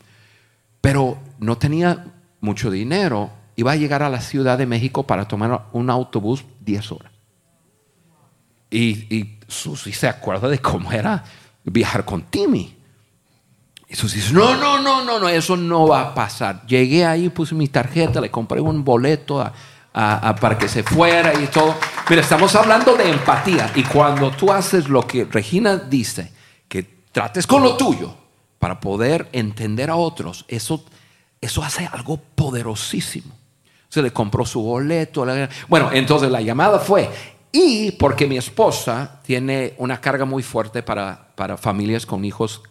Pero 0.80 1.16
no 1.38 1.58
tenía 1.58 2.06
mucho 2.40 2.72
dinero. 2.72 3.30
Iba 3.54 3.70
a 3.70 3.76
llegar 3.76 4.02
a 4.02 4.10
la 4.10 4.20
Ciudad 4.20 4.58
de 4.58 4.66
México 4.66 5.06
para 5.06 5.28
tomar 5.28 5.66
un 5.70 5.90
autobús 5.90 6.44
10 6.62 6.90
horas. 6.90 7.12
Y, 8.68 9.14
y 9.16 9.38
Susi 9.46 9.92
se 9.92 10.08
acuerda 10.08 10.48
de 10.48 10.58
cómo 10.58 10.90
era 10.90 11.22
viajar 11.62 12.04
con 12.04 12.22
Timmy. 12.22 12.79
Susi 13.96 14.16
dice, 14.16 14.32
no, 14.32 14.56
no, 14.56 14.80
no, 14.80 15.04
no, 15.04 15.18
no, 15.18 15.28
eso 15.28 15.56
no 15.56 15.88
va 15.88 16.00
a 16.00 16.14
pasar. 16.14 16.64
Llegué 16.66 17.04
ahí, 17.04 17.28
puse 17.28 17.54
mi 17.54 17.68
tarjeta, 17.68 18.20
le 18.20 18.30
compré 18.30 18.60
un 18.60 18.84
boleto 18.84 19.52
para 19.92 20.56
que 20.56 20.68
se 20.68 20.82
fuera 20.82 21.34
y 21.34 21.46
todo. 21.48 21.74
Mira, 22.08 22.22
estamos 22.22 22.54
hablando 22.54 22.94
de 22.94 23.10
empatía. 23.10 23.70
Y 23.74 23.82
cuando 23.82 24.30
tú 24.30 24.52
haces 24.52 24.88
lo 24.88 25.06
que 25.06 25.24
Regina 25.24 25.76
dice, 25.76 26.32
que 26.68 26.82
trates 27.10 27.46
con 27.46 27.62
lo 27.62 27.76
tuyo 27.76 28.14
para 28.58 28.78
poder 28.78 29.28
entender 29.32 29.90
a 29.90 29.96
otros, 29.96 30.44
eso, 30.46 30.84
eso 31.40 31.64
hace 31.64 31.88
algo 31.90 32.16
poderosísimo. 32.36 33.34
Se 33.88 34.02
le 34.02 34.12
compró 34.12 34.46
su 34.46 34.62
boleto. 34.62 35.26
Bueno, 35.66 35.90
entonces 35.92 36.30
la 36.30 36.40
llamada 36.40 36.78
fue, 36.78 37.10
y 37.52 37.92
porque 37.92 38.26
mi 38.26 38.36
esposa 38.36 39.20
tiene 39.24 39.74
una 39.78 40.00
carga 40.00 40.24
muy 40.24 40.42
fuerte 40.42 40.82
para, 40.82 41.28
para 41.34 41.56
familias 41.56 42.06
con 42.06 42.24
hijos 42.24 42.62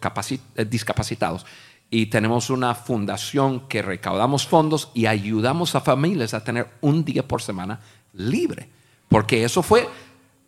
eh, 0.56 0.64
discapacitados. 0.64 1.44
Y 1.90 2.06
tenemos 2.06 2.50
una 2.50 2.74
fundación 2.74 3.68
que 3.68 3.82
recaudamos 3.82 4.46
fondos 4.46 4.90
y 4.94 5.06
ayudamos 5.06 5.74
a 5.74 5.80
familias 5.80 6.34
a 6.34 6.44
tener 6.44 6.68
un 6.80 7.04
día 7.04 7.26
por 7.26 7.42
semana 7.42 7.80
libre. 8.14 8.68
Porque 9.08 9.44
eso 9.44 9.62
fue 9.62 9.88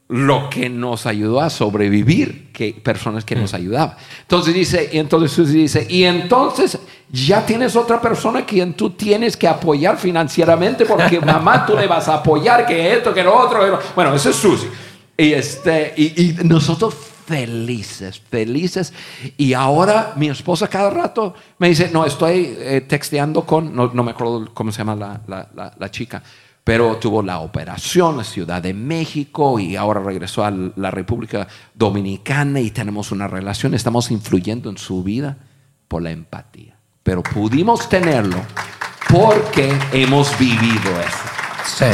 lo 0.09 0.49
que 0.51 0.69
nos 0.69 1.07
ayudó 1.07 1.41
a 1.41 1.51
sobrevivir, 1.51 2.53
que 2.53 2.73
personas 2.75 3.25
que 3.25 3.35
nos 3.35 3.55
ayudaban. 3.55 3.97
Entonces 4.21 4.55
dice, 4.55 4.91
y 4.93 4.99
entonces 4.99 5.53
dice, 5.53 5.87
y 5.91 6.05
entonces 6.05 6.79
ya 7.13 7.45
tienes 7.45 7.77
otra 7.77 8.01
persona 8.01 8.45
quien 8.47 8.73
tú 8.75 8.91
tienes 8.91 9.37
que 9.37 9.47
apoyar 9.47 9.99
financieramente 9.99 10.87
porque 10.87 11.21
mamá 11.25 11.65
tú 11.67 11.77
le 11.77 11.87
vas 11.87 12.09
a 12.09 12.15
apoyar 12.15 12.67
que 12.67 12.95
esto, 12.95 13.13
que 13.15 13.23
lo 13.23 13.37
otro. 13.39 13.61
que 13.65 13.71
lo-". 13.71 13.79
Bueno, 13.95 14.15
eso 14.15 14.31
es 14.31 14.37
Susi. 14.37 14.67
Y, 15.17 15.33
este, 15.35 15.93
y, 15.97 16.23
y 16.23 16.33
nosotros 16.45 16.95
felices, 17.27 18.19
felices. 18.21 18.93
Y 19.37 19.53
ahora 19.53 20.15
mi 20.17 20.29
esposa 20.29 20.69
cada 20.69 20.91
rato 20.91 21.35
me 21.59 21.69
dice, 21.69 21.91
no, 21.93 22.05
estoy 22.07 22.57
eh, 22.59 22.81
texteando 22.89 23.45
con, 23.45 23.75
no, 23.77 23.91
no 23.93 24.03
me 24.03 24.13
acuerdo 24.13 24.49
cómo 24.55 24.73
se 24.73 24.79
llama 24.79 24.97
la, 24.97 25.21
la- 25.27 25.49
la- 25.55 25.75
la 25.79 25.91
chica, 25.91 26.23
pero 26.65 26.97
tuvo 26.97 27.23
la 27.23 27.41
operación 27.41 28.19
en 28.21 28.25
Ciudad 28.25 28.63
de 28.63 28.73
México 28.73 29.59
y 29.59 29.77
ahora 29.77 30.01
regresó 30.01 30.45
a 30.45 30.51
la 30.51 30.91
República 30.91 31.47
Dominicana 31.75 32.61
y 32.61 32.71
tenemos 32.71 33.13
una 33.13 33.29
relación, 33.29 33.75
estamos 33.75 34.11
influyendo 34.11 34.71
en 34.71 34.79
su 34.79 35.03
vida 35.03 35.37
por 35.89 36.03
la 36.03 36.11
empatía. 36.11 36.72
Pero 37.03 37.23
pudimos 37.23 37.89
tenerlo 37.89 38.37
porque 39.09 39.73
hemos 39.93 40.37
vivido 40.39 40.91
eso. 41.01 41.19
Sí. 41.79 41.85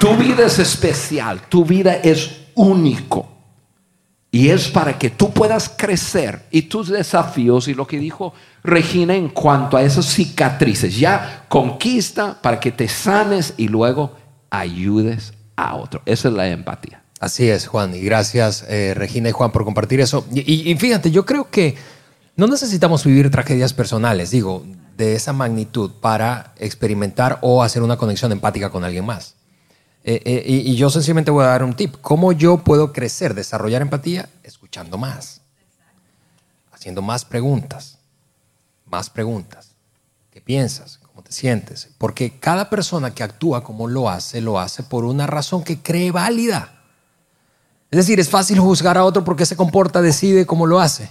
Tu 0.00 0.16
vida 0.16 0.46
es 0.46 0.58
especial, 0.58 1.40
tu 1.48 1.64
vida 1.64 1.94
es 1.94 2.30
único. 2.54 3.28
Y 4.30 4.50
es 4.50 4.68
para 4.68 4.98
que 4.98 5.08
tú 5.10 5.30
puedas 5.32 5.70
crecer 5.70 6.46
y 6.50 6.62
tus 6.62 6.88
desafíos 6.88 7.66
y 7.68 7.74
lo 7.74 7.86
que 7.86 7.98
dijo 7.98 8.34
Regina 8.62 9.14
en 9.14 9.28
cuanto 9.30 9.76
a 9.76 9.82
esas 9.82 10.04
cicatrices. 10.06 10.96
Ya 10.98 11.46
conquista 11.48 12.36
para 12.42 12.60
que 12.60 12.70
te 12.70 12.88
sanes 12.88 13.54
y 13.56 13.68
luego 13.68 14.16
ayudes 14.50 15.32
a 15.56 15.76
otro. 15.76 16.02
Esa 16.04 16.28
es 16.28 16.34
la 16.34 16.48
empatía. 16.48 17.02
Así 17.20 17.48
es, 17.48 17.66
Juan. 17.66 17.94
Y 17.94 18.00
gracias, 18.00 18.64
eh, 18.68 18.92
Regina 18.94 19.30
y 19.30 19.32
Juan, 19.32 19.50
por 19.50 19.64
compartir 19.64 20.00
eso. 20.00 20.26
Y, 20.32 20.40
y- 20.40 20.70
y 20.70 20.76
fíjate, 20.76 21.10
yo 21.10 21.24
creo 21.24 21.50
que 21.50 21.76
no 22.38 22.46
necesitamos 22.46 23.04
vivir 23.04 23.32
tragedias 23.32 23.72
personales, 23.72 24.30
digo, 24.30 24.64
de 24.96 25.16
esa 25.16 25.32
magnitud 25.32 25.90
para 26.00 26.54
experimentar 26.56 27.40
o 27.42 27.64
hacer 27.64 27.82
una 27.82 27.96
conexión 27.96 28.30
empática 28.30 28.70
con 28.70 28.84
alguien 28.84 29.04
más. 29.04 29.34
Eh, 30.04 30.22
eh, 30.24 30.44
y, 30.46 30.70
y 30.70 30.76
yo 30.76 30.88
sencillamente 30.88 31.32
voy 31.32 31.42
a 31.42 31.48
dar 31.48 31.64
un 31.64 31.74
tip. 31.74 31.96
¿Cómo 32.00 32.30
yo 32.30 32.58
puedo 32.58 32.92
crecer, 32.92 33.34
desarrollar 33.34 33.82
empatía? 33.82 34.28
Escuchando 34.44 34.96
más, 34.98 35.40
haciendo 36.70 37.02
más 37.02 37.24
preguntas, 37.24 37.98
más 38.86 39.10
preguntas. 39.10 39.72
¿Qué 40.30 40.40
piensas? 40.40 41.00
¿Cómo 41.08 41.24
te 41.24 41.32
sientes? 41.32 41.88
Porque 41.98 42.38
cada 42.38 42.70
persona 42.70 43.12
que 43.12 43.24
actúa 43.24 43.64
como 43.64 43.88
lo 43.88 44.08
hace, 44.08 44.40
lo 44.40 44.60
hace 44.60 44.84
por 44.84 45.04
una 45.04 45.26
razón 45.26 45.64
que 45.64 45.82
cree 45.82 46.12
válida. 46.12 46.84
Es 47.90 47.96
decir, 47.96 48.20
es 48.20 48.30
fácil 48.30 48.60
juzgar 48.60 48.96
a 48.96 49.04
otro 49.04 49.24
porque 49.24 49.44
se 49.44 49.56
comporta, 49.56 50.00
decide 50.00 50.46
cómo 50.46 50.66
lo 50.66 50.78
hace. 50.78 51.10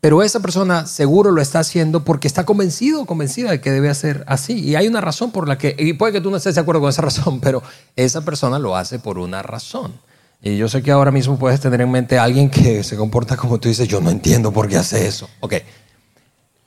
Pero 0.00 0.22
esa 0.22 0.40
persona 0.40 0.86
seguro 0.86 1.30
lo 1.30 1.40
está 1.40 1.60
haciendo 1.60 2.04
porque 2.04 2.28
está 2.28 2.44
convencido 2.44 3.02
o 3.02 3.06
convencida 3.06 3.50
de 3.50 3.60
que 3.60 3.70
debe 3.70 3.88
hacer 3.88 4.24
así. 4.26 4.58
Y 4.60 4.76
hay 4.76 4.86
una 4.86 5.00
razón 5.00 5.32
por 5.32 5.48
la 5.48 5.58
que, 5.58 5.74
y 5.78 5.94
puede 5.94 6.12
que 6.12 6.20
tú 6.20 6.30
no 6.30 6.36
estés 6.36 6.54
de 6.54 6.60
acuerdo 6.60 6.80
con 6.80 6.90
esa 6.90 7.02
razón, 7.02 7.40
pero 7.40 7.62
esa 7.96 8.24
persona 8.24 8.58
lo 8.58 8.76
hace 8.76 8.98
por 8.98 9.18
una 9.18 9.42
razón. 9.42 9.94
Y 10.42 10.56
yo 10.58 10.68
sé 10.68 10.82
que 10.82 10.90
ahora 10.90 11.10
mismo 11.10 11.38
puedes 11.38 11.60
tener 11.60 11.80
en 11.80 11.90
mente 11.90 12.18
a 12.18 12.24
alguien 12.24 12.50
que 12.50 12.84
se 12.84 12.96
comporta 12.96 13.36
como 13.36 13.58
tú 13.58 13.68
dices, 13.68 13.88
yo 13.88 14.00
no 14.00 14.10
entiendo 14.10 14.52
por 14.52 14.68
qué 14.68 14.76
hace 14.76 15.06
eso. 15.06 15.28
Ok, 15.40 15.54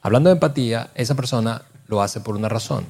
hablando 0.01 0.29
de 0.29 0.33
empatía, 0.33 0.89
esa 0.95 1.15
persona 1.15 1.61
lo 1.87 2.01
hace 2.01 2.19
por 2.19 2.35
una 2.35 2.49
razón. 2.49 2.85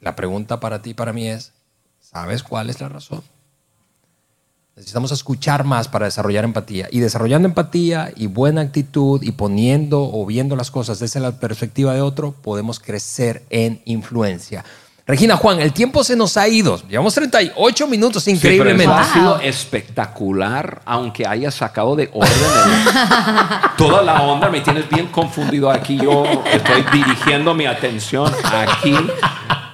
La 0.00 0.16
pregunta 0.16 0.60
para 0.60 0.82
ti 0.82 0.90
y 0.90 0.94
para 0.94 1.12
mí 1.12 1.28
es, 1.28 1.52
¿sabes 2.00 2.42
cuál 2.42 2.70
es 2.70 2.80
la 2.80 2.88
razón? 2.88 3.22
Necesitamos 4.76 5.10
escuchar 5.10 5.64
más 5.64 5.88
para 5.88 6.04
desarrollar 6.04 6.44
empatía. 6.44 6.86
Y 6.90 7.00
desarrollando 7.00 7.48
empatía 7.48 8.12
y 8.14 8.26
buena 8.26 8.60
actitud 8.60 9.22
y 9.22 9.32
poniendo 9.32 10.02
o 10.02 10.26
viendo 10.26 10.54
las 10.54 10.70
cosas 10.70 10.98
desde 10.98 11.18
la 11.18 11.32
perspectiva 11.32 11.94
de 11.94 12.02
otro, 12.02 12.32
podemos 12.32 12.78
crecer 12.78 13.44
en 13.48 13.80
influencia. 13.86 14.66
Regina 15.06 15.36
Juan, 15.38 15.60
el 15.60 15.72
tiempo 15.72 16.04
se 16.04 16.14
nos 16.14 16.36
ha 16.36 16.46
ido. 16.48 16.78
Llevamos 16.90 17.14
38 17.14 17.86
minutos 17.86 18.28
increíblemente. 18.28 18.84
Sí, 18.84 18.90
pero 18.90 19.00
eso 19.00 19.10
ha 19.10 19.14
sido 19.14 19.40
espectacular, 19.48 20.82
aunque 20.84 21.26
haya 21.26 21.50
sacado 21.50 21.96
de 21.96 22.10
orden 22.12 22.30
el- 22.34 23.70
toda 23.78 24.02
la 24.02 24.20
onda. 24.24 24.50
Me 24.50 24.60
tienes 24.60 24.86
bien 24.90 25.06
confundido 25.06 25.70
aquí. 25.70 25.96
Yo 25.96 26.24
estoy 26.52 26.84
dirigiendo 26.92 27.54
mi 27.54 27.64
atención 27.64 28.30
aquí 28.52 28.94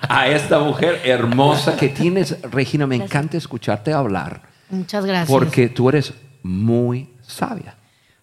a 0.08 0.28
esta 0.28 0.60
mujer 0.60 1.00
hermosa 1.04 1.74
que 1.74 1.88
tienes. 1.88 2.40
Regina, 2.42 2.86
me 2.86 2.94
encanta 2.94 3.36
escucharte 3.36 3.92
hablar 3.92 4.51
Muchas 4.72 5.06
gracias. 5.06 5.28
porque 5.30 5.68
tú 5.68 5.88
eres 5.88 6.12
muy 6.42 7.08
sabia. 7.22 7.76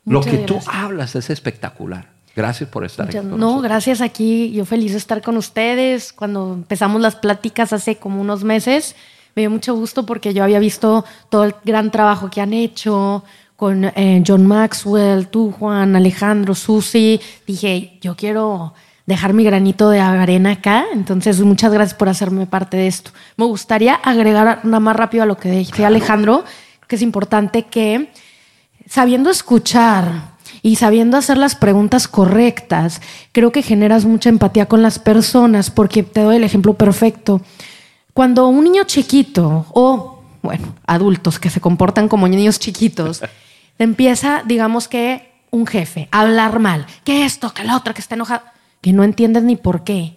Lo 0.06 0.20
que 0.22 0.40
tú 0.40 0.60
hablas 0.68 1.16
es 1.16 1.30
espectacular. 1.30 2.10
Gracias 2.36 2.70
por 2.70 2.84
estar 2.86 3.06
Muchas- 3.06 3.22
aquí. 3.22 3.30
con 3.30 3.40
no, 3.40 3.46
nosotros. 3.48 3.64
gracias 3.70 4.02
aquí. 4.02 4.52
Yo 4.52 4.66
feliz 4.66 4.92
de 4.92 4.98
estar 4.98 5.22
con 5.22 5.38
ustedes. 5.38 6.12
Cuando 6.14 6.54
empezamos 6.54 7.02
las 7.02 7.16
pláticas 7.16 7.74
hace 7.74 7.96
como 7.98 8.20
unos 8.22 8.44
meses, 8.44 8.96
me 9.36 9.42
dio 9.44 9.50
mucho 9.50 9.74
gusto 9.76 10.06
porque 10.06 10.34
yo 10.34 10.44
había 10.44 10.60
visto 10.60 11.06
todo 11.30 11.44
el 11.46 11.56
gran 11.64 11.92
trabajo 11.92 12.30
que 12.30 12.42
han 12.42 12.54
hecho 12.54 13.24
con 13.56 13.86
eh, 13.86 14.24
John 14.26 14.46
Maxwell, 14.48 15.28
tú, 15.28 15.52
Juan, 15.52 15.96
Alejandro, 15.96 16.56
Susi. 16.56 17.20
Dije, 17.46 17.98
yo 18.02 18.16
quiero 18.16 18.74
dejar 19.10 19.34
mi 19.34 19.44
granito 19.44 19.90
de 19.90 20.00
arena 20.00 20.52
acá. 20.52 20.86
Entonces, 20.94 21.42
muchas 21.42 21.74
gracias 21.74 21.98
por 21.98 22.10
hacerme 22.10 22.46
parte 22.46 22.78
de 22.78 22.86
esto. 22.88 23.10
Me 23.38 23.46
gustaría 23.46 23.96
agregar 23.96 24.60
nada 24.64 24.80
más 24.80 24.96
rápido 24.96 25.24
a 25.24 25.26
lo 25.26 25.36
que 25.36 25.50
decía 25.50 25.88
Alejandro, 25.88 26.46
que 26.88 26.96
es 26.96 27.02
importante 27.02 27.64
que 27.64 28.12
sabiendo 28.88 29.32
escuchar 29.32 30.38
y 30.62 30.76
sabiendo 30.76 31.18
hacer 31.18 31.40
las 31.40 31.56
preguntas 31.56 32.08
correctas, 32.08 33.02
creo 33.32 33.52
que 33.52 33.64
generas 33.64 34.06
mucha 34.06 34.30
empatía 34.30 34.68
con 34.68 34.84
las 34.84 35.00
personas, 35.00 35.72
porque 35.72 36.04
te 36.04 36.22
doy 36.22 36.36
el 36.36 36.44
ejemplo 36.44 36.76
perfecto. 36.76 37.42
Cuando 38.14 38.48
un 38.48 38.64
niño 38.64 38.84
chiquito 38.84 39.66
o, 39.72 40.22
bueno, 40.44 40.76
adultos 40.86 41.40
que 41.40 41.50
se 41.50 41.62
comportan 41.62 42.08
como 42.08 42.28
niños 42.28 42.60
chiquitos, 42.60 43.24
empieza, 43.80 44.44
digamos 44.46 44.88
que, 44.88 45.28
un 45.52 45.66
jefe 45.66 46.08
a 46.12 46.22
hablar 46.22 46.60
mal, 46.60 46.86
que 47.04 47.26
esto, 47.26 47.52
que 47.56 47.64
lo 47.64 47.76
otro, 47.76 47.96
que 47.96 48.02
está 48.02 48.14
enojado, 48.14 48.44
que 48.82 48.94
no 48.94 49.04
entiendes 49.04 49.44
ni 49.44 49.56
por 49.56 49.84
qué. 49.84 50.16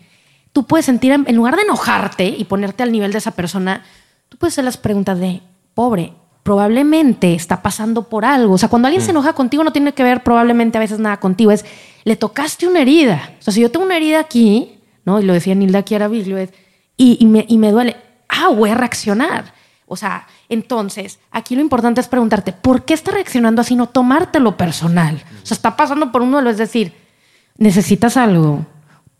Tú 0.53 0.67
puedes 0.67 0.87
sentir, 0.87 1.13
en 1.13 1.37
lugar 1.37 1.57
de 1.57 1.63
enojarte 1.63 2.27
y 2.27 2.45
ponerte 2.45 2.83
al 2.83 2.93
nivel 2.93 3.13
de 3.13 3.19
esa 3.19 3.31
persona, 3.33 3.85
tú 4.29 4.37
puedes 4.37 4.55
hacer 4.55 4.65
las 4.65 4.77
preguntas 4.77 5.19
de, 5.19 5.41
pobre, 5.75 6.13
probablemente 6.43 7.35
está 7.35 7.63
pasando 7.63 8.09
por 8.09 8.25
algo. 8.25 8.55
O 8.55 8.59
sea, 8.59 8.69
cuando 8.69 8.89
alguien 8.89 9.03
se 9.03 9.11
enoja 9.11 9.33
contigo 9.33 9.65
no 9.65 9.73
tiene 9.73 9.95
que 9.95 10.03
ver 10.03 10.23
probablemente 10.23 10.79
a 10.79 10.81
veces 10.81 10.99
nada 10.99 11.19
contigo, 11.19 11.51
es, 11.51 11.65
le 12.05 12.17
tocaste 12.17 12.67
una 12.67 12.81
herida. 12.81 13.33
O 13.39 13.43
sea, 13.43 13.55
si 13.55 13.61
yo 13.61 13.71
tengo 13.71 13.87
una 13.87 13.97
herida 13.97 14.21
aquí, 14.21 14.79
¿no? 15.05 15.21
Y 15.21 15.25
lo 15.25 15.33
decía 15.33 15.55
Nilda 15.55 15.83
Kiara 15.83 16.09
y, 16.13 16.43
y, 16.97 17.27
me, 17.27 17.45
y 17.49 17.59
me 17.59 17.71
duele, 17.71 17.97
ah, 18.29 18.49
voy 18.49 18.71
a 18.71 18.75
reaccionar. 18.75 19.55
O 19.87 19.97
sea, 19.97 20.27
entonces, 20.49 21.19
aquí 21.31 21.55
lo 21.55 21.61
importante 21.61 22.01
es 22.01 22.09
preguntarte, 22.09 22.53
¿por 22.53 22.85
qué 22.85 22.95
está 22.95 23.11
reaccionando 23.11 23.61
así? 23.61 23.77
No 23.77 23.89
tomártelo 23.89 24.57
personal. 24.57 25.23
O 25.43 25.47
sea, 25.47 25.55
está 25.55 25.77
pasando 25.77 26.11
por 26.11 26.23
uno, 26.23 26.41
es 26.49 26.57
decir, 26.57 26.93
necesitas 27.59 28.17
algo, 28.17 28.65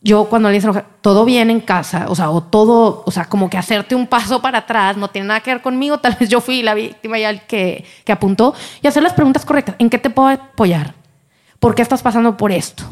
yo 0.03 0.25
cuando 0.25 0.49
se 0.49 0.57
enoja, 0.57 0.83
todo 0.99 1.23
bien 1.23 1.49
en 1.49 1.61
casa, 1.61 2.07
o 2.09 2.15
sea, 2.15 2.29
o 2.29 2.43
todo, 2.43 3.03
o 3.05 3.11
sea, 3.11 3.25
como 3.25 3.49
que 3.49 3.57
hacerte 3.57 3.95
un 3.95 4.07
paso 4.07 4.41
para 4.41 4.59
atrás, 4.59 4.97
no 4.97 5.07
tiene 5.07 5.29
nada 5.29 5.39
que 5.39 5.51
ver 5.53 5.61
conmigo, 5.61 5.97
tal 6.01 6.17
vez 6.19 6.27
yo 6.29 6.41
fui 6.41 6.61
la 6.61 6.73
víctima 6.73 7.17
y 7.17 7.23
el 7.23 7.41
que, 7.43 7.85
que 8.03 8.11
apuntó, 8.11 8.53
y 8.81 8.87
hacer 8.87 9.01
las 9.01 9.13
preguntas 9.13 9.45
correctas. 9.45 9.75
¿En 9.79 9.89
qué 9.89 9.97
te 9.97 10.09
puedo 10.09 10.27
apoyar? 10.27 10.93
¿Por 11.59 11.73
qué 11.73 11.81
estás 11.81 12.01
pasando 12.01 12.35
por 12.35 12.51
esto? 12.51 12.83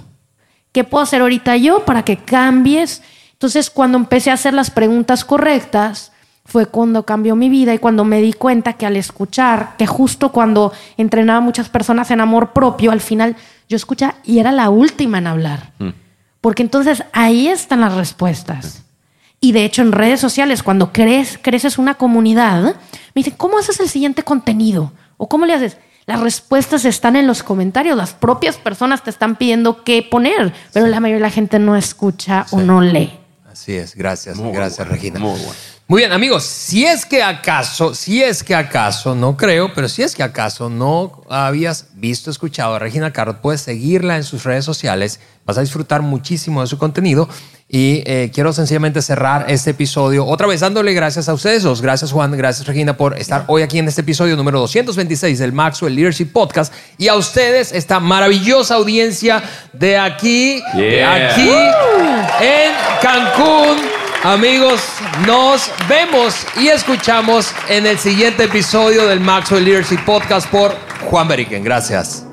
¿Qué 0.72 0.86
puedo 0.86 1.04
hacer 1.04 1.22
ahorita 1.22 1.58
yo 1.58 1.84
para 1.84 2.04
que 2.04 2.16
cambies? 2.16 3.04
Entonces, 3.34 3.70
cuando 3.70 3.98
empecé 3.98 4.32
a 4.32 4.36
hacer 4.36 4.54
las 4.54 4.72
preguntas 4.72 5.26
correctas, 5.26 6.14
fue 6.46 6.66
cuando 6.66 7.04
cambió 7.04 7.36
mi 7.36 7.50
vida 7.50 7.74
y 7.74 7.80
cuando 7.80 8.06
me 8.06 8.22
di 8.22 8.32
cuenta 8.32 8.74
que 8.74 8.86
al 8.86 8.96
escuchar, 8.96 9.76
que 9.78 9.86
justo 9.86 10.32
cuando 10.32 10.72
entrenaba 10.96 11.40
a 11.40 11.42
muchas 11.42 11.68
personas 11.68 12.10
en 12.12 12.22
amor 12.22 12.54
propio, 12.54 12.92
al 12.92 13.02
final 13.02 13.36
yo 13.72 13.78
escuchaba 13.78 14.16
y 14.26 14.40
era 14.40 14.52
la 14.52 14.70
última 14.70 15.18
en 15.18 15.28
hablar. 15.28 15.72
Mm. 15.80 15.92
Porque 16.42 16.62
entonces 16.62 17.04
ahí 17.14 17.48
están 17.48 17.80
las 17.80 17.96
respuestas. 17.96 18.84
Y 19.40 19.54
de 19.54 19.64
hecho 19.64 19.82
en 19.82 19.94
redes 19.94 20.20
sociales, 20.20 20.62
cuando 20.62 20.92
crees, 20.92 21.40
creces 21.42 21.78
una 21.78 21.96
comunidad, 21.96 22.64
me 22.64 22.74
dicen, 23.22 23.36
¿cómo 23.38 23.58
haces 23.58 23.80
el 23.80 23.88
siguiente 23.88 24.24
contenido? 24.24 24.92
¿O 25.16 25.30
cómo 25.30 25.46
le 25.46 25.54
haces? 25.54 25.78
Las 26.06 26.20
respuestas 26.20 26.84
están 26.84 27.16
en 27.16 27.28
los 27.28 27.44
comentarios, 27.44 27.96
las 27.96 28.14
propias 28.14 28.58
personas 28.58 29.04
te 29.04 29.10
están 29.10 29.38
pidiendo 29.38 29.86
qué 29.86 30.04
poner, 30.04 30.54
pero 30.74 30.88
la 30.88 31.00
mayoría 31.00 31.20
de 31.20 31.30
la 31.30 31.30
gente 31.30 31.58
no 31.58 31.78
escucha 31.78 32.46
o 32.52 32.60
no 32.60 32.82
lee. 32.82 33.18
Así 33.50 33.74
es, 33.74 33.96
gracias, 33.96 34.38
gracias 34.38 34.86
Regina. 34.86 35.20
Muy, 35.20 35.40
bueno. 35.40 35.54
Muy 35.92 36.04
bien, 36.04 36.14
amigos, 36.14 36.46
si 36.46 36.86
es 36.86 37.06
que 37.06 37.22
acaso, 37.22 37.94
si 37.94 38.24
es 38.24 38.46
que 38.46 38.56
acaso, 38.56 39.14
no 39.14 39.36
creo, 39.36 39.74
pero 39.74 39.90
si 39.90 40.04
es 40.04 40.16
que 40.16 40.24
acaso 40.24 40.70
no 40.70 41.22
habías 41.30 41.88
visto, 41.96 42.32
escuchado 42.32 42.76
a 42.76 42.80
Regina 42.80 43.12
Carrot, 43.12 43.42
puedes 43.42 43.60
seguirla 43.60 44.16
en 44.16 44.24
sus 44.24 44.46
redes 44.46 44.64
sociales, 44.64 45.20
vas 45.46 45.58
a 45.58 45.60
disfrutar 45.62 46.02
muchísimo 46.02 46.62
de 46.62 46.68
su 46.68 46.78
contenido. 46.78 47.28
Y 47.68 48.04
eh, 48.06 48.32
quiero 48.34 48.54
sencillamente 48.54 49.02
cerrar 49.02 49.48
este 49.50 49.72
episodio 49.72 50.26
otra 50.26 50.48
vez 50.48 50.62
dándole 50.62 50.94
gracias 50.94 51.28
a 51.28 51.34
ustedes 51.34 51.64
dos. 51.64 51.82
Gracias 51.82 52.14
Juan, 52.14 52.32
gracias 52.38 52.66
Regina 52.66 52.96
por 52.96 53.18
estar 53.18 53.44
hoy 53.48 53.62
aquí 53.62 53.78
en 53.78 53.90
este 53.90 54.00
episodio 54.00 54.38
número 54.38 54.60
226 54.60 55.40
del 55.40 55.52
Maxwell 55.52 55.94
Leadership 55.94 56.32
Podcast. 56.32 56.74
Y 56.98 57.10
a 57.10 57.16
ustedes 57.16 57.74
esta 57.74 58.00
maravillosa 58.00 58.76
audiencia 58.76 59.44
de 59.74 59.98
aquí, 59.98 60.64
de 60.74 61.04
aquí 61.04 61.52
en 62.40 62.72
Cancún. 63.02 64.01
Amigos, 64.24 64.82
nos 65.26 65.72
vemos 65.90 66.46
y 66.56 66.68
escuchamos 66.68 67.56
en 67.68 67.88
el 67.88 67.98
siguiente 67.98 68.44
episodio 68.44 69.08
del 69.08 69.20
Maxwell 69.20 69.66
Leadership 69.66 70.06
Podcast 70.06 70.48
por 70.50 70.76
Juan 71.10 71.28
Beriken. 71.28 71.64
Gracias. 71.64 72.31